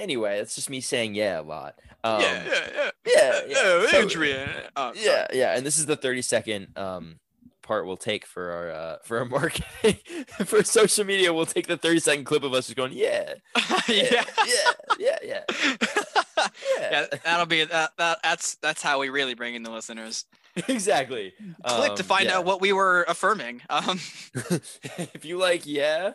anyway, 0.00 0.38
it's 0.38 0.54
just 0.54 0.70
me 0.70 0.80
saying 0.80 1.14
yeah 1.14 1.40
a 1.40 1.42
lot. 1.42 1.74
Um, 2.02 2.20
yeah, 2.22 2.44
yeah, 2.46 2.68
yeah. 2.74 2.90
yeah, 3.06 3.40
yeah. 3.48 3.54
Oh, 3.58 3.86
So- 3.90 3.98
Adrian. 3.98 4.50
Oh, 4.76 4.92
yeah, 4.96 5.26
yeah. 5.32 5.56
And 5.56 5.64
this 5.66 5.78
is 5.78 5.86
the 5.86 5.96
thirty 5.96 6.22
second 6.22 6.76
um 6.76 7.18
part 7.62 7.86
we'll 7.86 7.96
take 7.96 8.26
for 8.26 8.50
our 8.50 8.70
uh 8.72 8.96
for 9.04 9.18
our 9.18 9.24
marketing 9.26 9.98
for 10.46 10.64
social 10.64 11.04
media. 11.04 11.32
We'll 11.32 11.46
take 11.46 11.66
the 11.66 11.76
thirty 11.76 12.00
second 12.00 12.24
clip 12.24 12.42
of 12.42 12.52
us 12.54 12.66
just 12.66 12.76
going 12.76 12.92
yeah, 12.92 13.34
yeah. 13.88 14.24
yeah, 14.46 14.72
yeah, 14.98 15.18
yeah, 15.22 15.40
yeah. 15.78 16.46
yeah, 16.80 17.06
that'll 17.22 17.46
be 17.46 17.64
that, 17.64 17.90
that. 17.98 18.18
That's 18.22 18.54
that's 18.56 18.82
how 18.82 18.98
we 19.00 19.08
really 19.10 19.34
bring 19.34 19.54
in 19.54 19.62
the 19.62 19.70
listeners. 19.70 20.24
exactly. 20.68 21.32
Click 21.64 21.94
to 21.96 22.02
Um, 22.02 22.06
find 22.08 22.24
yeah. 22.28 22.38
out 22.38 22.44
what 22.44 22.60
we 22.60 22.72
were 22.72 23.04
affirming. 23.06 23.62
Um, 23.70 24.00
if 25.14 25.24
you 25.24 25.36
like 25.38 25.62
yeah 25.64 26.12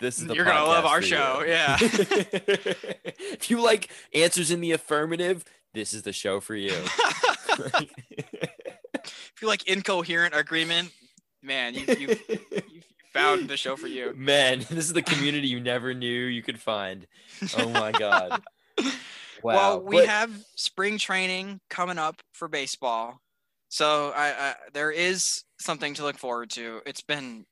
this 0.00 0.18
is 0.18 0.26
the 0.26 0.34
You're 0.34 0.44
gonna 0.44 0.64
love 0.64 0.84
our 0.84 1.02
show, 1.02 1.40
you. 1.40 1.48
yeah. 1.48 1.76
if 1.80 3.50
you 3.50 3.60
like 3.62 3.90
answers 4.14 4.50
in 4.50 4.60
the 4.60 4.72
affirmative 4.72 5.44
this 5.74 5.92
is 5.92 6.02
the 6.02 6.12
show 6.12 6.40
for 6.40 6.54
you 6.54 6.72
if 7.58 9.32
you 9.42 9.48
like 9.48 9.66
incoherent 9.68 10.34
agreement, 10.34 10.90
man, 11.42 11.74
you 11.74 11.84
you 11.98 12.16
you 12.28 12.80
found 13.12 13.48
the 13.48 13.56
show 13.56 13.76
for 13.76 13.86
you. 13.86 14.12
man 14.16 14.58
this 14.70 14.84
is 14.84 14.92
the 14.92 15.02
community 15.02 15.48
you 15.48 15.60
never 15.60 15.94
knew 15.94 16.24
you 16.26 16.42
could 16.42 16.60
find 16.60 17.06
oh 17.56 17.68
my 17.70 17.90
god 17.92 18.42
wow 18.80 19.54
Well, 19.76 19.82
we 19.82 19.96
But- 19.98 20.08
have 20.08 20.30
spring 20.56 20.98
training 20.98 21.60
coming 21.70 21.98
up 21.98 22.22
for 22.34 22.48
baseball, 22.48 23.20
so 23.68 24.12
I, 24.14 24.28
I 24.50 24.54
there 24.74 24.90
is 24.90 25.44
something 25.60 25.94
to 25.94 26.02
look 26.02 26.18
forward 26.18 26.50
to. 26.50 26.80
It's 26.86 27.00
been, 27.02 27.44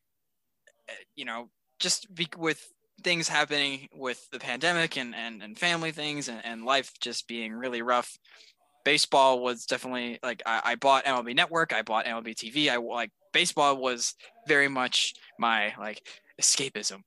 uh, 0.89 0.93
you 1.15 1.25
know, 1.25 1.49
just 1.85 2.13
be, 2.13 2.27
with 2.37 2.67
things 3.03 3.29
happening 3.29 3.89
with 3.95 4.29
the 4.31 4.39
pandemic 4.39 4.97
and 4.97 5.15
and, 5.15 5.43
and 5.43 5.59
family 5.59 5.93
things 5.93 6.29
and, 6.29 6.41
and 6.45 6.65
life 6.65 6.91
just 7.01 7.29
being 7.29 7.53
really 7.53 7.83
rough. 7.83 8.19
Baseball 8.85 9.41
was 9.43 9.67
definitely 9.67 10.19
like 10.23 10.43
I, 10.47 10.61
I 10.65 10.75
bought 10.75 11.05
MLB 11.05 11.37
Network, 11.37 11.73
I 11.73 11.83
bought 11.83 12.07
MLB 12.07 12.35
TV. 12.35 12.71
I 12.71 12.77
like 12.77 13.11
baseball 13.33 13.77
was 13.77 14.15
very 14.49 14.69
much 14.69 15.15
my 15.39 15.75
like 15.79 16.01
escapism, 16.41 17.03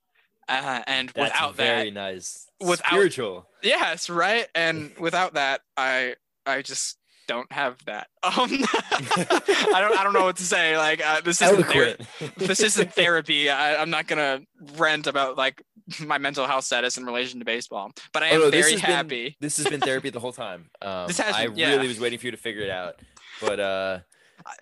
uh, 0.47 0.81
and 0.87 1.09
that's 1.09 1.33
without 1.33 1.57
that, 1.57 1.75
very 1.75 1.91
nice 1.91 2.47
without- 2.59 2.87
spiritual 2.87 3.47
Yes, 3.63 4.09
right. 4.09 4.47
And 4.53 4.91
without 4.99 5.33
that, 5.33 5.61
I 5.75 6.15
I 6.45 6.61
just 6.61 6.97
don't 7.27 7.51
have 7.51 7.83
that. 7.85 8.07
Um, 8.27 8.49
I 8.51 9.77
don't 9.79 9.97
I 9.97 10.03
don't 10.03 10.13
know 10.13 10.25
what 10.25 10.37
to 10.37 10.43
say. 10.55 10.77
Like 10.77 11.05
uh, 11.05 11.21
this 11.21 11.41
isn't 11.41 11.63
ther- 11.63 11.97
this 12.37 12.59
isn't 12.61 12.93
therapy. 13.01 13.49
I, 13.49 13.81
I'm 13.81 13.89
not 13.89 14.07
gonna 14.07 14.41
rant 14.75 15.07
about 15.07 15.37
like 15.37 15.61
my 16.05 16.17
mental 16.17 16.45
health 16.45 16.65
status 16.65 16.97
in 16.97 17.05
relation 17.05 17.39
to 17.39 17.45
baseball, 17.45 17.91
but 18.13 18.23
I 18.23 18.31
Oh, 18.31 18.35
am 18.35 18.39
no, 18.41 18.49
this 18.49 18.65
very 18.65 18.71
has 18.73 18.81
been- 18.81 18.91
happy. 18.95 19.37
this 19.39 19.57
has 19.57 19.67
been 19.67 19.79
therapy 19.79 20.09
the 20.09 20.19
whole 20.19 20.33
time 20.33 20.69
um 20.81 21.07
This 21.07 21.19
has 21.19 21.33
i 21.35 21.45
yeah. 21.55 21.69
really 21.75 21.87
was 21.87 21.99
waiting 21.99 22.19
for 22.19 22.25
you 22.25 22.31
to 22.31 22.37
figure 22.37 22.61
it 22.63 22.69
out 22.69 22.95
but 23.39 23.59
uh 23.59 23.99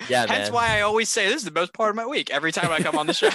yeah 0.10 0.26
man. 0.28 0.52
why 0.54 0.78
I 0.78 0.82
always 0.82 1.10
say 1.10 1.28
this 1.28 1.38
is 1.38 1.44
the 1.46 1.52
best 1.52 1.74
part 1.74 1.90
of 1.90 1.96
my 1.96 2.06
week 2.06 2.30
every 2.30 2.52
time 2.52 2.72
I 2.72 2.80
come 2.80 2.98
on 2.98 3.08
the 3.08 3.14
show. 3.14 3.30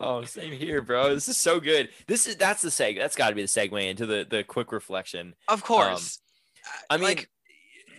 oh, 0.00 0.24
same 0.24 0.52
here, 0.52 0.82
bro. 0.82 1.14
This 1.14 1.28
is 1.28 1.36
so 1.36 1.60
good. 1.60 1.88
This 2.08 2.26
is 2.26 2.36
that's 2.36 2.62
the 2.62 2.68
seg. 2.70 2.98
That's 2.98 3.14
got 3.16 3.28
to 3.30 3.34
be 3.36 3.42
the 3.42 3.48
segue 3.48 3.88
into 3.88 4.06
the 4.06 4.26
the 4.28 4.42
quick 4.44 4.72
reflection. 4.72 5.34
of 5.48 5.62
course. 5.62 6.18
I 6.90 6.96
mean, 6.96 7.04
Like, 7.04 7.28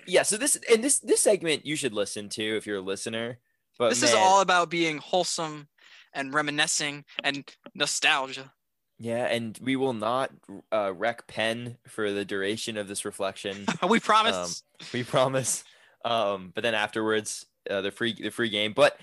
yeah. 0.07 0.23
So 0.23 0.37
this 0.37 0.57
and 0.71 0.83
this 0.83 0.99
this 0.99 1.21
segment 1.21 1.65
you 1.65 1.75
should 1.75 1.93
listen 1.93 2.29
to 2.29 2.57
if 2.57 2.65
you're 2.65 2.77
a 2.77 2.81
listener. 2.81 3.39
But 3.79 3.89
this 3.89 4.03
is 4.03 4.13
all 4.13 4.41
about 4.41 4.69
being 4.69 4.99
wholesome 4.99 5.67
and 6.13 6.33
reminiscing 6.33 7.05
and 7.23 7.43
nostalgia. 7.73 8.53
yeah. 8.99 9.25
And 9.25 9.57
we 9.61 9.75
will 9.75 9.93
not 9.93 10.31
uh, 10.71 10.93
wreck 10.93 11.27
pen 11.27 11.77
for 11.87 12.11
the 12.11 12.23
duration 12.23 12.77
of 12.77 12.87
this 12.87 13.03
reflection. 13.03 13.65
we 13.89 13.99
promise. 13.99 14.63
Um, 14.79 14.87
we 14.93 15.03
promise. 15.03 15.63
Um, 16.05 16.51
but 16.53 16.61
then 16.63 16.75
afterwards, 16.75 17.45
uh, 17.69 17.81
the 17.81 17.91
free 17.91 18.13
the 18.13 18.29
free 18.29 18.49
game. 18.49 18.73
But 18.73 18.97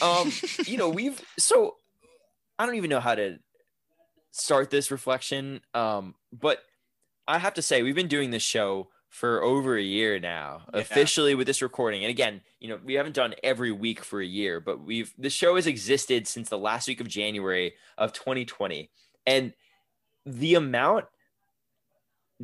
um, 0.00 0.32
you 0.66 0.78
know, 0.78 0.88
we've 0.88 1.20
so 1.38 1.76
I 2.58 2.66
don't 2.66 2.76
even 2.76 2.90
know 2.90 3.00
how 3.00 3.14
to 3.14 3.38
start 4.30 4.70
this 4.70 4.90
reflection. 4.90 5.60
Um, 5.74 6.14
but 6.32 6.60
I 7.28 7.38
have 7.38 7.54
to 7.54 7.62
say, 7.62 7.82
we've 7.82 7.94
been 7.94 8.08
doing 8.08 8.30
this 8.30 8.42
show 8.42 8.88
for 9.16 9.42
over 9.42 9.78
a 9.78 9.82
year 9.82 10.18
now, 10.18 10.66
Yeah. 10.74 10.80
officially 10.80 11.34
with 11.34 11.46
this 11.46 11.62
recording. 11.62 12.04
And 12.04 12.10
again, 12.10 12.42
you 12.60 12.68
know, 12.68 12.78
we 12.84 12.92
haven't 12.92 13.14
done 13.14 13.34
every 13.42 13.72
week 13.72 14.04
for 14.04 14.20
a 14.20 14.26
year, 14.26 14.60
but 14.60 14.80
we've 14.82 15.14
the 15.16 15.30
show 15.30 15.56
has 15.56 15.66
existed 15.66 16.28
since 16.28 16.50
the 16.50 16.58
last 16.58 16.86
week 16.86 17.00
of 17.00 17.08
January 17.08 17.72
of 17.96 18.12
2020. 18.12 18.90
And 19.26 19.54
the 20.26 20.54
amount 20.54 21.06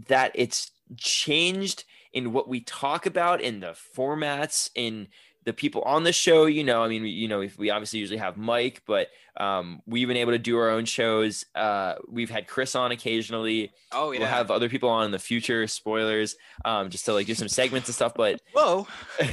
that 0.08 0.32
it's 0.34 0.70
changed 0.96 1.84
in 2.14 2.32
what 2.32 2.48
we 2.48 2.60
talk 2.60 3.04
about 3.04 3.42
in 3.42 3.60
the 3.60 3.76
formats 3.94 4.70
in 4.74 5.08
the 5.44 5.52
people 5.52 5.82
on 5.82 6.04
the 6.04 6.12
show 6.12 6.46
you 6.46 6.62
know 6.62 6.82
i 6.82 6.88
mean 6.88 7.04
you 7.04 7.28
know 7.28 7.40
if 7.40 7.58
we 7.58 7.70
obviously 7.70 7.98
usually 7.98 8.18
have 8.18 8.36
mike 8.36 8.82
but 8.86 9.08
um, 9.34 9.80
we've 9.86 10.08
been 10.08 10.18
able 10.18 10.32
to 10.32 10.38
do 10.38 10.58
our 10.58 10.68
own 10.68 10.84
shows 10.84 11.46
uh, 11.54 11.94
we've 12.06 12.28
had 12.28 12.46
chris 12.46 12.74
on 12.74 12.92
occasionally 12.92 13.72
oh 13.90 14.10
yeah. 14.10 14.18
we'll 14.20 14.28
have 14.28 14.50
other 14.50 14.68
people 14.68 14.90
on 14.90 15.06
in 15.06 15.10
the 15.10 15.18
future 15.18 15.66
spoilers 15.66 16.36
um, 16.66 16.90
just 16.90 17.06
to 17.06 17.14
like 17.14 17.26
do 17.26 17.34
some 17.34 17.48
segments 17.48 17.88
and 17.88 17.94
stuff 17.94 18.12
but 18.14 18.40
Whoa. 18.52 18.86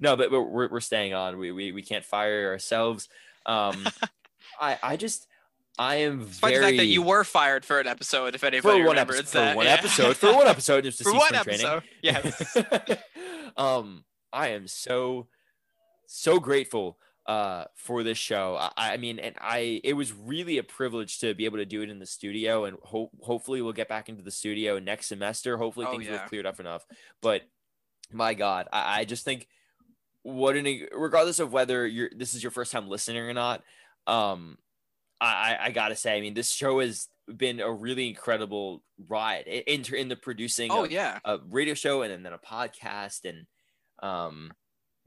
no 0.00 0.16
but, 0.16 0.30
but 0.30 0.42
we're, 0.42 0.68
we're 0.68 0.80
staying 0.80 1.14
on 1.14 1.38
we, 1.38 1.52
we, 1.52 1.70
we 1.70 1.82
can't 1.82 2.04
fire 2.04 2.50
ourselves 2.50 3.08
um, 3.46 3.86
i 4.60 4.76
i 4.82 4.96
just 4.96 5.28
i 5.78 5.96
am 5.96 6.26
Despite 6.26 6.54
very 6.54 6.60
the 6.60 6.66
fact 6.66 6.76
that 6.78 6.86
you 6.86 7.02
were 7.02 7.22
fired 7.22 7.64
for 7.64 7.78
an 7.78 7.86
episode, 7.86 8.34
if 8.34 8.42
anybody 8.42 8.60
for 8.60 8.84
one 8.84 8.90
remembers 8.90 9.20
episode 9.20 9.38
that. 9.38 9.52
for 9.52 9.56
one 9.56 9.66
yeah. 9.66 9.72
episode 9.72 10.16
for 10.16 10.34
one 10.34 10.46
episode 10.48 10.82
just 10.82 10.98
to 10.98 11.04
for 11.04 11.10
see 11.10 11.16
one 11.16 11.34
spring 11.34 11.58
training. 11.58 11.66
episode. 11.66 11.82
Yes. 12.02 12.56
um, 13.56 14.04
I 14.32 14.48
am 14.48 14.66
so 14.66 15.28
so 16.06 16.38
grateful 16.38 16.98
uh 17.26 17.64
for 17.76 18.02
this 18.02 18.18
show. 18.18 18.56
I, 18.58 18.94
I 18.94 18.96
mean, 18.96 19.18
and 19.18 19.34
I 19.40 19.80
it 19.84 19.94
was 19.94 20.12
really 20.12 20.58
a 20.58 20.62
privilege 20.62 21.18
to 21.20 21.34
be 21.34 21.44
able 21.44 21.58
to 21.58 21.66
do 21.66 21.82
it 21.82 21.90
in 21.90 21.98
the 21.98 22.06
studio, 22.06 22.64
and 22.64 22.76
hope 22.82 23.10
hopefully 23.20 23.62
we'll 23.62 23.72
get 23.72 23.88
back 23.88 24.08
into 24.08 24.22
the 24.22 24.30
studio 24.30 24.78
next 24.78 25.06
semester. 25.06 25.56
Hopefully 25.56 25.86
Oh, 25.88 25.92
things 25.92 26.06
will 26.06 26.14
yeah. 26.14 26.20
have 26.20 26.28
cleared 26.28 26.46
up 26.46 26.60
enough. 26.60 26.84
But 27.20 27.42
my 28.10 28.34
God, 28.34 28.68
I, 28.72 29.00
I 29.00 29.04
just 29.04 29.24
think 29.24 29.48
what 30.22 30.56
an 30.56 30.86
regardless 30.92 31.38
of 31.40 31.52
whether 31.52 31.86
you're 31.86 32.10
this 32.16 32.34
is 32.34 32.42
your 32.42 32.52
first 32.52 32.72
time 32.72 32.88
listening 32.88 33.22
or 33.22 33.34
not, 33.34 33.62
um, 34.06 34.58
I 35.20 35.56
I, 35.60 35.70
gotta 35.70 35.96
say, 35.96 36.16
I 36.16 36.20
mean, 36.20 36.34
this 36.34 36.50
show 36.50 36.80
has 36.80 37.08
been 37.36 37.60
a 37.60 37.70
really 37.70 38.08
incredible 38.08 38.82
ride 39.08 39.46
in 39.46 39.84
in, 39.94 40.08
the 40.08 40.16
producing 40.16 40.70
oh 40.70 40.84
of 40.84 40.92
yeah. 40.92 41.18
a 41.24 41.38
radio 41.50 41.74
show 41.74 42.02
and 42.02 42.12
then, 42.12 42.22
then 42.22 42.32
a 42.32 42.38
podcast 42.38 43.28
and 43.28 43.46
um 44.02 44.52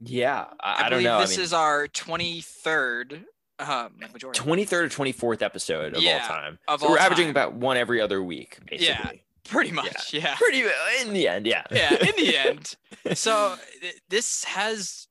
yeah 0.00 0.46
i, 0.60 0.72
I, 0.72 0.86
I 0.86 0.88
don't 0.88 0.90
believe 0.98 1.04
know 1.04 1.20
this 1.20 1.30
i 1.30 1.36
mean 1.36 1.44
is 1.44 1.52
our 1.52 1.88
23rd 1.88 3.24
um 3.58 3.92
majority. 4.12 4.40
23rd 4.40 4.72
or 4.72 4.88
24th 5.34 5.42
episode 5.42 5.94
of 5.94 6.02
Yeah, 6.02 6.20
all 6.22 6.28
time 6.28 6.58
of 6.68 6.80
so 6.80 6.86
all 6.86 6.92
we're 6.92 6.98
averaging 6.98 7.30
about 7.30 7.54
one 7.54 7.76
every 7.76 8.00
other 8.00 8.22
week 8.22 8.58
basically 8.68 8.86
Yeah. 8.88 9.10
Pretty 9.48 9.70
much. 9.70 10.12
Yeah. 10.12 10.34
pretty 10.34 10.64
in 11.02 11.12
the 11.12 11.28
end 11.28 11.46
yeah 11.46 11.62
Yeah. 11.70 11.92
In 11.94 12.12
the 12.16 12.36
end. 12.48 12.74
so 13.16 13.54
th- 13.80 13.94
this 14.10 14.42
has 14.44 15.06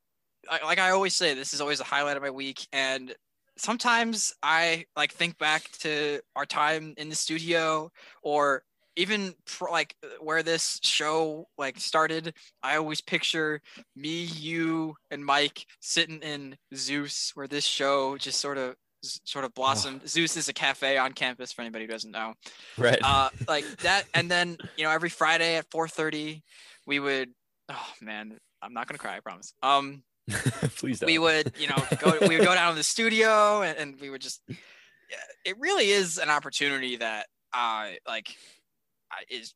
like 0.61 0.77
i 0.77 0.91
always 0.91 1.15
say 1.15 1.33
this 1.33 1.53
is 1.53 1.61
always 1.61 1.79
a 1.79 1.83
highlight 1.85 2.17
of 2.17 2.21
my 2.23 2.29
week 2.29 2.67
and 2.73 3.15
sometimes 3.57 4.33
i 4.43 4.85
like 4.95 5.11
think 5.13 5.37
back 5.39 5.71
to 5.79 6.19
our 6.35 6.45
time 6.45 6.93
in 6.97 7.09
the 7.09 7.15
studio 7.15 7.89
or 8.21 8.61
even 8.95 9.33
pr- 9.45 9.69
like 9.69 9.95
where 10.19 10.43
this 10.43 10.79
show 10.83 11.47
like 11.57 11.79
started 11.79 12.33
i 12.63 12.77
always 12.77 13.01
picture 13.01 13.61
me 13.95 14.23
you 14.23 14.95
and 15.11 15.25
mike 15.25 15.65
sitting 15.79 16.19
in 16.21 16.55
zeus 16.75 17.31
where 17.35 17.47
this 17.47 17.65
show 17.65 18.17
just 18.17 18.39
sort 18.39 18.57
of 18.57 18.75
sort 19.23 19.45
of 19.45 19.53
blossomed. 19.53 20.07
Zeus 20.07 20.35
is 20.35 20.49
a 20.49 20.53
cafe 20.53 20.97
on 20.97 21.13
campus 21.13 21.51
for 21.51 21.61
anybody 21.61 21.85
who 21.85 21.91
doesn't 21.91 22.11
know. 22.11 22.33
Right. 22.77 22.99
Uh, 23.03 23.29
like 23.47 23.65
that, 23.77 24.05
and 24.13 24.29
then 24.29 24.57
you 24.77 24.83
know 24.83 24.91
every 24.91 25.09
Friday 25.09 25.57
at 25.57 25.69
4:30, 25.69 26.41
we 26.85 26.99
would. 26.99 27.29
Oh 27.69 27.87
man, 28.01 28.37
I'm 28.61 28.73
not 28.73 28.87
gonna 28.87 28.97
cry. 28.97 29.17
I 29.17 29.19
promise. 29.19 29.53
Um, 29.61 30.03
Please 30.77 30.99
don't. 30.99 31.07
we 31.07 31.19
would 31.19 31.53
you 31.59 31.67
know 31.67 31.75
go 31.99 32.17
we 32.21 32.37
would 32.37 32.45
go 32.45 32.55
down 32.55 32.71
to 32.71 32.77
the 32.77 32.83
studio 32.83 33.61
and, 33.61 33.77
and 33.77 34.01
we 34.01 34.09
would 34.09 34.21
just 34.21 34.41
yeah, 34.49 35.17
it 35.45 35.55
really 35.59 35.89
is 35.89 36.17
an 36.17 36.29
opportunity 36.29 36.95
that 36.95 37.27
uh 37.53 37.89
like 38.07 38.35
Uh, 39.15 39.23
is 39.29 39.53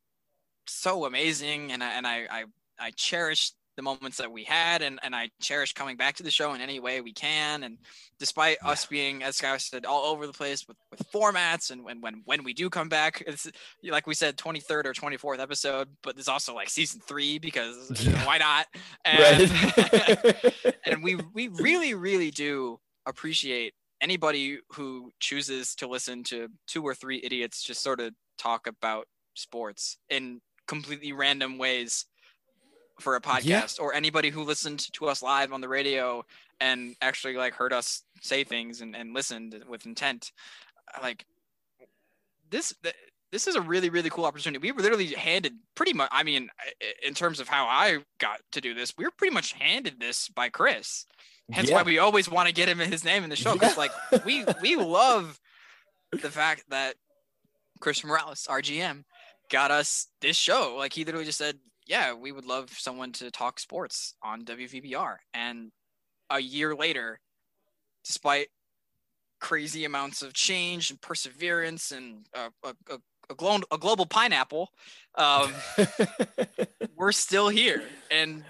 so 0.67 1.05
amazing 1.05 1.71
and 1.71 1.83
I, 1.83 1.93
and 1.93 2.05
I, 2.07 2.27
I 2.29 2.43
I 2.79 2.91
cherish 2.91 3.51
the 3.75 3.81
moments 3.83 4.17
that 4.17 4.31
we 4.31 4.43
had 4.43 4.81
and, 4.81 4.99
and 5.03 5.15
I 5.15 5.29
cherish 5.41 5.73
coming 5.73 5.95
back 5.95 6.15
to 6.17 6.23
the 6.23 6.31
show 6.31 6.53
in 6.53 6.59
any 6.61 6.79
way 6.81 6.99
we 7.01 7.13
can 7.13 7.63
and 7.63 7.77
despite 8.19 8.57
us 8.63 8.85
being 8.85 9.23
as 9.23 9.37
Sky 9.37 9.55
said 9.57 9.85
all 9.85 10.11
over 10.11 10.27
the 10.27 10.33
place 10.33 10.67
with, 10.67 10.75
with 10.91 11.01
formats 11.11 11.71
and 11.71 11.83
when, 11.83 12.01
when 12.01 12.21
when 12.25 12.43
we 12.43 12.53
do 12.53 12.69
come 12.69 12.89
back 12.89 13.23
it's 13.25 13.49
like 13.83 14.05
we 14.05 14.13
said 14.13 14.37
23rd 14.37 14.85
or 14.85 14.93
24th 14.93 15.39
episode 15.39 15.87
but 16.03 16.15
there's 16.15 16.27
also 16.27 16.53
like 16.53 16.69
season 16.69 16.99
three 17.07 17.39
because 17.39 17.89
you 18.03 18.11
know, 18.11 18.17
Yeah. 18.17 18.25
why 18.25 18.37
not 18.37 18.67
and, 19.05 19.51
right. 19.51 20.75
and 20.85 21.03
we 21.03 21.15
we 21.33 21.47
really 21.47 21.93
really 21.93 22.31
do 22.31 22.79
appreciate 23.05 23.73
anybody 24.01 24.59
who 24.73 25.11
chooses 25.19 25.73
to 25.75 25.87
listen 25.87 26.23
to 26.23 26.47
two 26.67 26.83
or 26.83 26.93
three 26.93 27.21
idiots 27.23 27.63
just 27.63 27.81
sort 27.81 27.99
of 28.01 28.13
talk 28.37 28.67
about 28.67 29.07
sports 29.39 29.97
in 30.09 30.41
completely 30.67 31.11
random 31.13 31.57
ways 31.57 32.05
for 32.99 33.15
a 33.15 33.21
podcast 33.21 33.79
Yeah. 33.79 33.83
or 33.85 33.93
anybody 33.93 34.29
who 34.29 34.43
listened 34.43 34.91
to 34.93 35.05
us 35.07 35.23
live 35.23 35.53
on 35.53 35.61
the 35.61 35.69
radio 35.69 36.23
and 36.59 36.95
actually 37.01 37.35
like 37.37 37.53
heard 37.53 37.71
us 37.73 38.03
say 38.21 38.43
things 38.43 38.81
and, 38.81 38.95
and 38.95 39.13
listened 39.13 39.63
with 39.69 39.85
intent. 39.85 40.31
Like 41.01 41.25
this 42.49 42.73
this 43.31 43.45
is 43.47 43.55
a 43.55 43.61
really 43.61 43.89
really 43.89 44.09
cool 44.09 44.25
opportunity. 44.25 44.59
We 44.59 44.71
were 44.71 44.81
literally 44.81 45.07
handed 45.13 45.53
pretty 45.75 45.93
much 45.93 46.09
i 46.11 46.23
mean 46.23 46.49
in 47.05 47.13
terms 47.13 47.39
of 47.39 47.47
how 47.47 47.65
i 47.67 47.99
got 48.19 48.39
to 48.51 48.59
do 48.59 48.73
this 48.73 48.93
we 48.97 49.05
were 49.05 49.11
pretty 49.11 49.33
much 49.33 49.53
handed 49.53 49.99
this 49.99 50.27
by 50.29 50.49
chris. 50.49 51.05
Hence 51.51 51.71
why 51.71 51.81
we 51.83 51.97
always 51.99 52.29
want 52.29 52.47
to 52.47 52.53
get 52.53 52.67
him 52.69 52.79
in 52.81 52.91
his 52.91 53.03
name 53.03 53.23
in 53.23 53.29
the 53.29 53.35
show 53.35 53.53
because 53.53 53.77
like 53.77 53.91
we 54.25 54.45
we 54.61 54.75
love 54.75 55.39
the 56.11 56.29
fact 56.29 56.65
that 56.69 56.95
chris 57.79 58.03
morales 58.03 58.45
our 58.49 58.61
gm 58.61 59.03
got 59.49 59.71
us 59.71 60.07
this 60.21 60.37
show. 60.37 60.75
Like 60.77 60.93
he 60.93 61.05
literally 61.05 61.25
just 61.25 61.37
said 61.37 61.57
yeah 61.87 62.13
we 62.13 62.31
would 62.31 62.45
love 62.45 62.69
someone 62.69 63.11
to 63.11 63.31
talk 63.31 63.59
sports 63.59 64.13
on 64.21 64.45
wvbr 64.45 65.15
and 65.33 65.71
a 66.29 66.39
year 66.39 66.75
later 66.75 67.19
despite 68.05 68.47
crazy 69.39 69.85
amounts 69.85 70.21
of 70.21 70.33
change 70.33 70.91
and 70.91 71.01
perseverance 71.01 71.91
and 71.91 72.27
a, 72.35 72.51
a, 72.67 72.73
a, 72.91 72.97
a, 73.31 73.35
glo- 73.35 73.59
a 73.71 73.77
global 73.77 74.05
pineapple 74.05 74.69
um, 75.15 75.51
we're 76.95 77.11
still 77.11 77.49
here. 77.49 77.83
And 78.11 78.43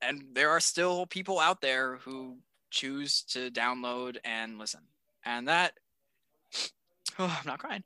and 0.00 0.22
there 0.34 0.50
are 0.50 0.60
still 0.60 1.06
people 1.06 1.38
out 1.38 1.60
there 1.60 1.96
who 1.98 2.38
choose 2.70 3.22
to 3.30 3.50
download 3.50 4.16
and 4.24 4.58
listen. 4.58 4.80
And 5.24 5.48
that 5.48 5.72
oh 7.18 7.24
i'm 7.40 7.46
not 7.46 7.58
crying 7.58 7.82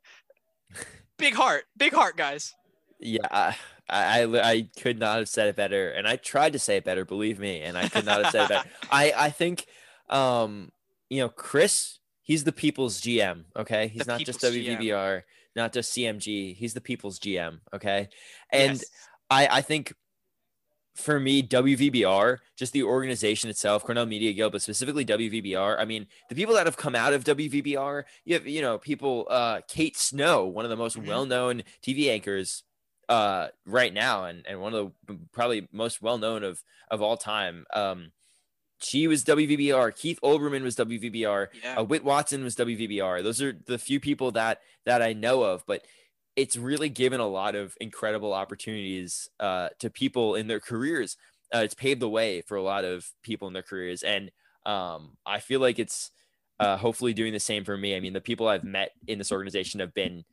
big 1.17 1.33
heart 1.33 1.63
big 1.77 1.93
heart 1.93 2.15
guys 2.17 2.53
yeah, 2.99 3.27
I, 3.31 3.55
I 3.89 4.23
I 4.23 4.69
could 4.79 4.99
not 4.99 5.17
have 5.19 5.29
said 5.29 5.47
it 5.47 5.55
better, 5.55 5.89
and 5.89 6.07
I 6.07 6.17
tried 6.17 6.53
to 6.53 6.59
say 6.59 6.77
it 6.77 6.83
better. 6.83 7.05
Believe 7.05 7.39
me, 7.39 7.61
and 7.61 7.77
I 7.77 7.87
could 7.87 8.05
not 8.05 8.23
have 8.23 8.31
said 8.31 8.43
it 8.43 8.49
better. 8.49 8.69
I 8.91 9.13
I 9.15 9.29
think, 9.29 9.67
um, 10.09 10.71
you 11.09 11.21
know, 11.21 11.29
Chris, 11.29 11.99
he's 12.21 12.43
the 12.43 12.51
people's 12.51 12.99
GM. 13.01 13.45
Okay, 13.55 13.87
he's 13.87 14.05
The 14.05 14.11
not 14.11 14.19
just 14.19 14.41
people's 14.41 14.65
GM. 14.65 14.79
WVBR, 14.79 15.21
not 15.55 15.71
just 15.73 15.95
CMG. 15.95 16.55
He's 16.55 16.73
the 16.73 16.81
people's 16.81 17.19
GM. 17.19 17.59
Okay, 17.73 18.09
and 18.51 18.79
Yes. 18.79 18.85
I 19.29 19.47
I 19.47 19.61
think 19.61 19.93
for 20.99 21.19
me, 21.19 21.41
WVBR, 21.41 22.37
just 22.57 22.73
the 22.73 22.83
organization 22.83 23.49
itself, 23.49 23.83
Cornell 23.83 24.05
Media 24.05 24.33
Guild, 24.33 24.51
but 24.51 24.61
specifically 24.61 25.05
WVBR. 25.05 25.77
I 25.79 25.85
mean, 25.85 26.07
the 26.29 26.35
people 26.35 26.53
that 26.55 26.65
have 26.65 26.77
come 26.77 26.95
out 26.95 27.13
of 27.13 27.23
WVBR, 27.23 28.03
you 28.25 28.33
have, 28.35 28.45
you 28.47 28.61
know, 28.61 28.77
people, 28.77 29.27
uh, 29.29 29.61
Kate 29.67 29.97
Snow, 29.97 30.45
one 30.45 30.65
of 30.65 30.69
the 30.69 30.77
most 30.77 30.97
Mhm. 30.97 31.07
well-known 31.07 31.63
TV 31.85 32.09
anchors, 32.09 32.63
uh, 33.07 33.47
right 33.65 33.93
now, 33.93 34.25
and, 34.25 34.45
and 34.47 34.61
one 34.61 34.73
of 34.73 34.91
the 35.07 35.17
probably 35.31 35.67
most 35.71 36.01
well-known 36.01 36.43
of, 36.43 36.61
of 36.91 37.01
all 37.01 37.17
time. 37.17 37.65
Um, 37.73 38.11
she 38.81 39.07
was 39.07 39.23
WVBR. 39.25 39.91
Keith 39.95 40.19
Olbermann 40.23 40.61
was 40.63 40.75
WVBR. 40.75 41.47
yeah 41.63 41.75
Uh, 41.79 41.83
Whit 41.83 42.03
Watson 42.03 42.43
was 42.43 42.55
WVBR. 42.55 43.21
Those 43.23 43.41
are 43.41 43.53
the 43.65 43.77
few 43.77 43.99
people 43.99 44.31
that 44.31 44.61
that 44.85 45.01
I 45.01 45.11
know 45.13 45.43
of, 45.43 45.65
but 45.67 45.83
it's 46.39 46.55
really 46.55 46.87
given 46.87 47.19
a 47.19 47.27
lot 47.27 47.53
of 47.53 47.75
incredible 47.81 48.31
opportunities 48.31 49.29
uh, 49.41 49.67
to 49.79 49.89
people 49.89 50.35
in 50.35 50.47
their 50.47 50.61
careers. 50.61 51.17
Uh, 51.53 51.59
it's 51.59 51.73
paved 51.73 51.99
the 51.99 52.07
way 52.07 52.41
for 52.41 52.55
a 52.55 52.63
lot 52.63 52.85
of 52.85 53.11
people 53.23 53.47
in 53.49 53.53
their 53.53 53.63
careers, 53.63 54.03
and 54.03 54.31
um, 54.65 55.17
I 55.25 55.39
feel 55.39 55.59
like 55.59 55.79
it's 55.79 56.11
uh, 56.59 56.77
hopefully 56.77 57.13
doing 57.13 57.33
the 57.33 57.41
same 57.41 57.65
for 57.65 57.75
me. 57.75 57.93
I 57.93 57.99
mean, 57.99 58.13
the 58.13 58.21
people 58.21 58.47
I've 58.47 58.63
met 58.63 58.91
in 59.05 59.17
this 59.17 59.33
organization 59.33 59.81
have 59.81 59.93
been 59.93 60.23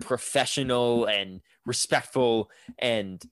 professional 0.00 1.04
and 1.04 1.42
respectful, 1.66 2.50
and 2.78 3.22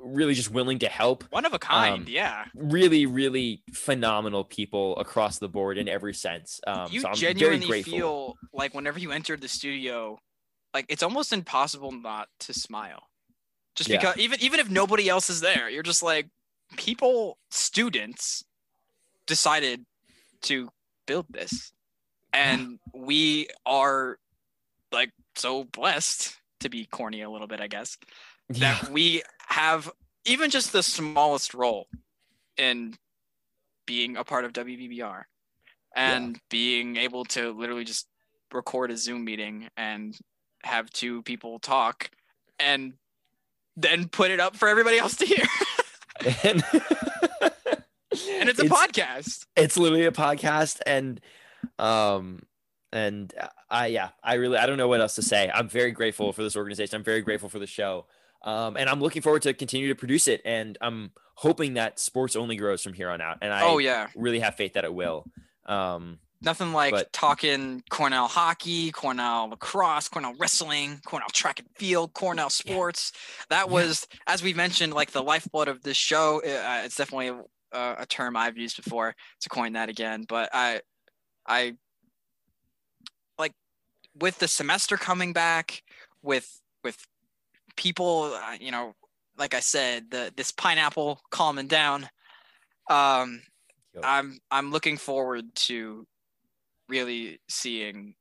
really 0.00 0.32
just 0.32 0.50
willing 0.50 0.78
to 0.78 0.88
help 0.88 1.24
one 1.30 1.44
of 1.44 1.52
a 1.52 1.58
kind 1.58 2.02
um, 2.02 2.04
yeah 2.08 2.44
really, 2.54 3.04
really 3.04 3.62
phenomenal 3.74 4.44
people 4.44 4.96
across 4.96 5.38
the 5.38 5.48
board 5.48 5.76
in 5.76 5.88
every 5.88 6.14
sense. 6.14 6.60
Um, 6.66 6.88
you 6.90 7.00
so 7.00 7.08
I'm 7.08 7.14
genuinely 7.16 7.82
feel 7.82 8.36
like 8.54 8.72
whenever 8.74 8.98
you 8.98 9.10
entered 9.10 9.42
the 9.42 9.48
studio 9.48 10.18
like 10.74 10.86
it's 10.88 11.02
almost 11.02 11.32
impossible 11.32 11.92
not 11.92 12.28
to 12.40 12.52
smile. 12.52 13.08
Just 13.74 13.88
Yeah. 13.88 13.98
because 13.98 14.18
even 14.18 14.40
even 14.40 14.60
if 14.60 14.70
nobody 14.70 15.08
else 15.08 15.30
is 15.30 15.40
there 15.40 15.68
you're 15.68 15.82
just 15.82 16.02
like 16.02 16.28
people 16.76 17.38
students 17.50 18.44
decided 19.26 19.84
to 20.42 20.70
build 21.06 21.26
this. 21.30 21.72
And 22.32 22.78
we 22.94 23.48
are 23.66 24.18
like 24.92 25.10
so 25.34 25.64
blessed 25.64 26.36
to 26.60 26.68
be 26.68 26.86
corny 26.86 27.22
a 27.22 27.30
little 27.30 27.46
bit 27.46 27.60
i 27.60 27.68
guess 27.68 27.96
yeah, 28.50 28.78
that 28.80 28.90
we 28.90 29.22
have 29.46 29.90
even 30.24 30.50
just 30.50 30.72
the 30.72 30.82
smallest 30.82 31.54
role 31.54 31.86
in 32.56 32.94
being 33.86 34.16
a 34.16 34.24
part 34.24 34.44
of 34.44 34.52
WVBR 34.52 35.22
and 35.96 36.38
being 36.50 36.96
able 36.96 37.24
to 37.24 37.52
literally 37.52 37.84
just 37.84 38.06
record 38.52 38.90
a 38.90 38.96
Zoom 38.96 39.24
meeting 39.24 39.68
and 39.76 40.16
have 40.68 40.90
two 40.90 41.22
people 41.22 41.58
talk 41.58 42.10
and 42.58 42.94
then 43.76 44.08
put 44.08 44.30
it 44.30 44.40
up 44.40 44.56
for 44.56 44.68
everybody 44.68 44.98
else 44.98 45.16
to 45.16 45.26
hear. 45.26 45.44
and, 46.44 46.64
and 46.72 48.48
it's 48.48 48.60
a 48.60 48.64
podcast. 48.64 49.46
It's 49.56 49.76
literally 49.76 50.06
a 50.06 50.12
podcast, 50.12 50.80
and 50.86 51.20
um, 51.78 52.42
and 52.92 53.32
I 53.70 53.86
yeah, 53.86 54.10
I 54.22 54.34
really 54.34 54.58
I 54.58 54.66
don't 54.66 54.78
know 54.78 54.88
what 54.88 55.00
else 55.00 55.14
to 55.16 55.22
say. 55.22 55.50
I'm 55.52 55.68
very 55.68 55.92
grateful 55.92 56.32
for 56.32 56.42
this 56.42 56.56
organization. 56.56 56.96
I'm 56.96 57.04
very 57.04 57.22
grateful 57.22 57.48
for 57.48 57.58
the 57.58 57.66
show. 57.66 58.06
Um, 58.42 58.76
and 58.76 58.88
I'm 58.88 59.00
looking 59.00 59.22
forward 59.22 59.42
to 59.42 59.52
continue 59.52 59.88
to 59.88 59.94
produce 59.94 60.28
it. 60.28 60.40
And 60.44 60.78
I'm 60.80 61.10
hoping 61.34 61.74
that 61.74 61.98
sports 61.98 62.36
only 62.36 62.56
grows 62.56 62.82
from 62.82 62.92
here 62.92 63.10
on 63.10 63.20
out. 63.20 63.38
And 63.42 63.52
I 63.52 63.62
oh 63.62 63.78
yeah. 63.78 64.08
really 64.14 64.40
have 64.40 64.54
faith 64.54 64.74
that 64.74 64.84
it 64.84 64.94
will. 64.94 65.26
Um, 65.66 66.18
Nothing 66.40 66.72
like 66.72 66.92
But- 66.92 67.12
talking 67.12 67.82
Cornell 67.90 68.28
hockey, 68.28 68.92
Cornell 68.92 69.48
lacrosse, 69.50 70.08
Cornell 70.08 70.34
wrestling, 70.38 71.00
Cornell 71.04 71.28
track 71.30 71.58
and 71.58 71.68
field, 71.76 72.12
Cornell 72.14 72.48
sports. 72.50 73.12
That 73.50 73.66
Yeah. 73.66 73.72
was, 73.72 74.06
as 74.26 74.42
we 74.42 74.54
mentioned, 74.54 74.94
like 74.94 75.10
the 75.10 75.22
lifeblood 75.22 75.66
of 75.68 75.82
this 75.82 75.96
show. 75.96 76.36
Uh, 76.38 76.82
it's 76.84 76.94
definitely 76.94 77.28
a, 77.72 77.96
a 77.98 78.06
term 78.06 78.36
I've 78.36 78.56
used 78.56 78.76
before 78.82 79.16
to 79.40 79.48
coin 79.48 79.72
that 79.72 79.88
again. 79.88 80.24
But 80.28 80.48
I, 80.52 80.82
I 81.46 81.74
like 83.36 83.54
with 84.14 84.38
the 84.38 84.48
semester 84.48 84.96
coming 84.96 85.32
back, 85.32 85.82
with 86.22 86.60
with 86.84 87.04
people, 87.76 88.34
uh, 88.34 88.56
you 88.60 88.70
know, 88.70 88.94
like 89.36 89.54
I 89.54 89.60
said, 89.60 90.10
the 90.12 90.32
this 90.36 90.52
pineapple 90.52 91.20
calming 91.30 91.66
down. 91.68 92.08
Um. 92.88 93.42
I'm 94.00 94.38
I'm 94.52 94.70
looking 94.70 94.96
forward 94.96 95.52
to 95.66 96.06
really 96.88 97.40
seeing 97.48 98.14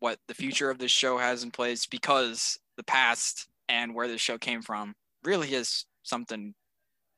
what 0.00 0.18
the 0.28 0.34
future 0.34 0.70
of 0.70 0.78
this 0.78 0.92
show 0.92 1.18
has 1.18 1.42
in 1.42 1.50
place 1.50 1.86
because 1.86 2.58
the 2.76 2.84
past 2.84 3.48
and 3.68 3.94
where 3.94 4.08
this 4.08 4.20
show 4.20 4.38
came 4.38 4.62
from 4.62 4.94
really 5.24 5.52
is 5.52 5.86
something 6.02 6.54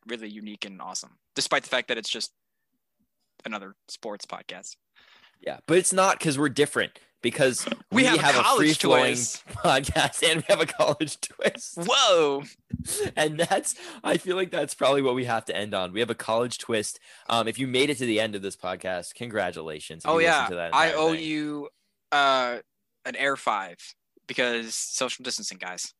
really 0.06 0.28
unique 0.28 0.64
and 0.64 0.80
awesome 0.80 1.18
despite 1.34 1.62
the 1.62 1.68
fact 1.68 1.88
that 1.88 1.98
it's 1.98 2.08
just 2.08 2.32
another 3.44 3.74
sports 3.88 4.24
podcast 4.24 4.76
yeah, 5.40 5.58
but 5.66 5.78
it's 5.78 5.92
not 5.92 6.18
because 6.18 6.38
we're 6.38 6.50
different. 6.50 6.98
Because 7.22 7.66
We 7.90 8.04
have 8.04 8.36
a 8.36 8.40
a 8.40 8.42
college 8.42 8.78
free 8.78 8.88
flowing 8.88 9.14
podcast 9.50 10.22
and 10.28 10.38
we 10.38 10.44
have 10.48 10.60
a 10.60 10.66
college 10.66 11.20
twist. 11.20 11.78
Whoa. 11.78 12.42
and 13.16 13.38
that's 13.40 13.74
I 14.02 14.16
feel 14.16 14.36
like 14.36 14.50
that's 14.50 14.74
probably 14.74 15.02
what 15.02 15.14
we 15.14 15.24
have 15.26 15.44
to 15.46 15.56
end 15.56 15.74
on. 15.74 15.92
We 15.92 16.00
have 16.00 16.10
a 16.10 16.14
college 16.14 16.58
twist. 16.58 16.98
Um, 17.28 17.48
if 17.48 17.58
you 17.58 17.66
made 17.66 17.90
it 17.90 17.98
to 17.98 18.06
the 18.06 18.20
end 18.20 18.34
of 18.34 18.42
this 18.42 18.56
podcast, 18.56 19.14
congratulations. 19.14 20.02
Oh 20.06 20.18
yeah. 20.18 20.46
to 20.48 20.54
that 20.56 20.74
I 20.74 20.92
owe 20.92 21.12
thing. 21.12 21.22
you 21.22 21.68
uh 22.12 22.58
an 23.04 23.16
air 23.16 23.36
five 23.36 23.78
because 24.26 24.74
social 24.74 25.22
distancing, 25.22 25.58
guys. 25.58 25.92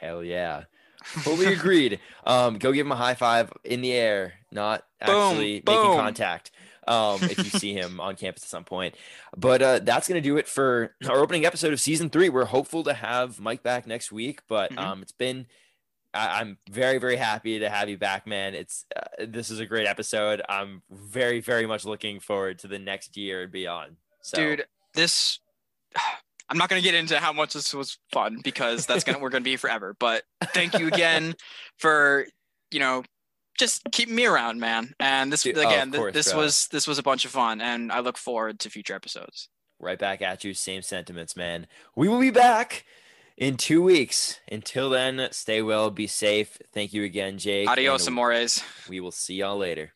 Hell 0.00 0.22
yeah. 0.24 0.64
Fully 1.04 1.52
agreed. 1.52 1.98
Um, 2.26 2.58
go 2.58 2.70
give 2.72 2.84
him 2.86 2.92
a 2.92 2.96
high 2.96 3.14
five 3.14 3.50
in 3.64 3.80
the 3.80 3.92
air, 3.92 4.34
not 4.52 4.84
Boom, 5.04 5.16
actually 5.32 5.60
boom. 5.60 5.74
making 5.74 5.98
contact. 5.98 6.50
Um, 6.90 7.22
if 7.22 7.38
you 7.38 7.44
see 7.44 7.72
him 7.72 8.00
on 8.00 8.16
campus 8.16 8.42
at 8.42 8.48
some 8.48 8.64
point. 8.64 8.96
But 9.36 9.62
uh, 9.62 9.78
that's 9.78 10.08
gonna 10.08 10.20
do 10.20 10.36
it 10.38 10.48
for 10.48 10.94
our 11.08 11.18
opening 11.18 11.46
episode 11.46 11.72
of 11.72 11.80
season 11.80 12.10
three. 12.10 12.28
We're 12.28 12.44
hopeful 12.46 12.82
to 12.84 12.92
have 12.94 13.38
Mike 13.40 13.62
back 13.62 13.86
next 13.86 14.10
week, 14.10 14.40
but 14.48 14.72
Mhm. 14.72 14.78
um, 14.78 15.02
it's 15.02 15.12
been. 15.12 15.46
I- 16.12 16.40
I'm 16.40 16.58
very, 16.68 16.98
very 16.98 17.14
happy 17.14 17.60
to 17.60 17.70
have 17.70 17.88
you 17.88 17.96
back, 17.96 18.26
man. 18.26 18.54
It's 18.56 18.84
uh, 18.96 19.26
this 19.28 19.48
is 19.50 19.60
a 19.60 19.66
great 19.66 19.86
episode. 19.86 20.42
I'm 20.48 20.82
very, 20.90 21.40
very 21.40 21.66
much 21.66 21.84
looking 21.84 22.18
forward 22.18 22.58
to 22.60 22.66
the 22.66 22.80
next 22.80 23.16
year 23.16 23.42
and 23.44 23.52
beyond. 23.52 23.96
So, 24.20 24.36
Dude, 24.36 24.64
this 24.94 25.38
I'm 26.48 26.58
not 26.58 26.68
gonna 26.68 26.80
get 26.82 26.94
into 26.96 27.18
how 27.20 27.32
much 27.32 27.52
this 27.52 27.72
was 27.72 27.98
fun 28.12 28.40
because 28.42 28.86
that's 28.86 29.04
gonna 29.04 29.20
we're 29.20 29.28
gonna 29.30 29.44
be 29.44 29.56
forever. 29.56 29.94
But 30.00 30.24
thank 30.52 30.76
you 30.76 30.88
again 30.88 31.36
for 31.78 32.26
you 32.72 32.80
know 32.80 33.04
just 33.60 33.82
keep 33.92 34.08
me 34.08 34.26
around, 34.26 34.58
man. 34.58 34.94
And 34.98 35.32
this 35.32 35.44
Dude, 35.44 35.56
oh, 35.58 35.60
again, 35.60 35.92
th- 35.92 36.00
course, 36.00 36.14
this 36.14 36.32
bro. 36.32 36.40
was 36.42 36.66
this 36.72 36.88
was 36.88 36.98
a 36.98 37.02
bunch 37.04 37.24
of 37.24 37.30
fun, 37.30 37.60
and 37.60 37.92
I 37.92 38.00
look 38.00 38.18
forward 38.18 38.58
to 38.60 38.70
future 38.70 38.94
episodes. 38.94 39.48
right 39.78 39.98
back 39.98 40.20
at 40.20 40.42
you. 40.42 40.52
Same 40.54 40.82
sentiments, 40.82 41.36
man. 41.36 41.68
We 41.94 42.08
will 42.08 42.18
be 42.20 42.30
back 42.30 42.84
in 43.36 43.56
two 43.56 43.80
weeks. 43.82 44.40
Until 44.50 44.90
then, 44.90 45.28
stay 45.30 45.62
well, 45.62 45.90
be 45.90 46.08
safe. 46.08 46.58
Thank 46.74 46.92
you 46.92 47.04
again, 47.04 47.38
Jake. 47.38 47.68
Adios, 47.68 48.06
and 48.06 48.14
amores. 48.14 48.62
We 48.88 48.98
will 49.00 49.12
see 49.12 49.36
y'all 49.36 49.56
later. 49.56 49.92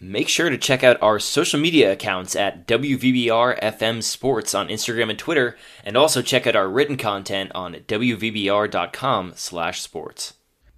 Make 0.00 0.28
sure 0.28 0.50
to 0.50 0.58
check 0.58 0.82
out 0.82 1.00
our 1.00 1.20
social 1.20 1.60
media 1.60 1.92
accounts 1.92 2.34
at 2.34 2.66
WVBR 2.66 3.60
FM 3.62 4.02
Sports 4.02 4.52
on 4.52 4.66
Instagram 4.68 5.10
and 5.10 5.18
Twitter, 5.18 5.56
and 5.84 5.96
also 5.96 6.22
check 6.22 6.44
out 6.46 6.56
our 6.56 6.68
written 6.68 6.96
content 6.96 7.52
on 7.54 7.74
WVBR.com/sports. 7.86 10.34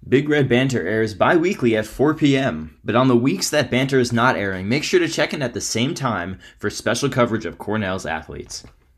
Big 0.07 0.29
Red 0.29 0.47
Banter 0.47 0.87
airs 0.87 1.15
bi-weekly 1.15 1.75
at 1.75 1.87
4 1.87 2.13
p.m., 2.13 2.77
but 2.83 2.95
on 2.95 3.07
the 3.07 3.15
weeks 3.15 3.49
that 3.49 3.71
Banter 3.71 3.99
is 3.99 4.13
not 4.13 4.35
airing, 4.35 4.69
make 4.69 4.83
sure 4.83 4.99
to 4.99 5.07
check 5.07 5.33
in 5.33 5.41
at 5.41 5.55
the 5.55 5.61
same 5.61 5.95
time 5.95 6.37
for 6.59 6.69
special 6.69 7.09
coverage 7.09 7.43
of 7.43 7.57
Cornell's 7.57 8.05
athletes. 8.05 8.63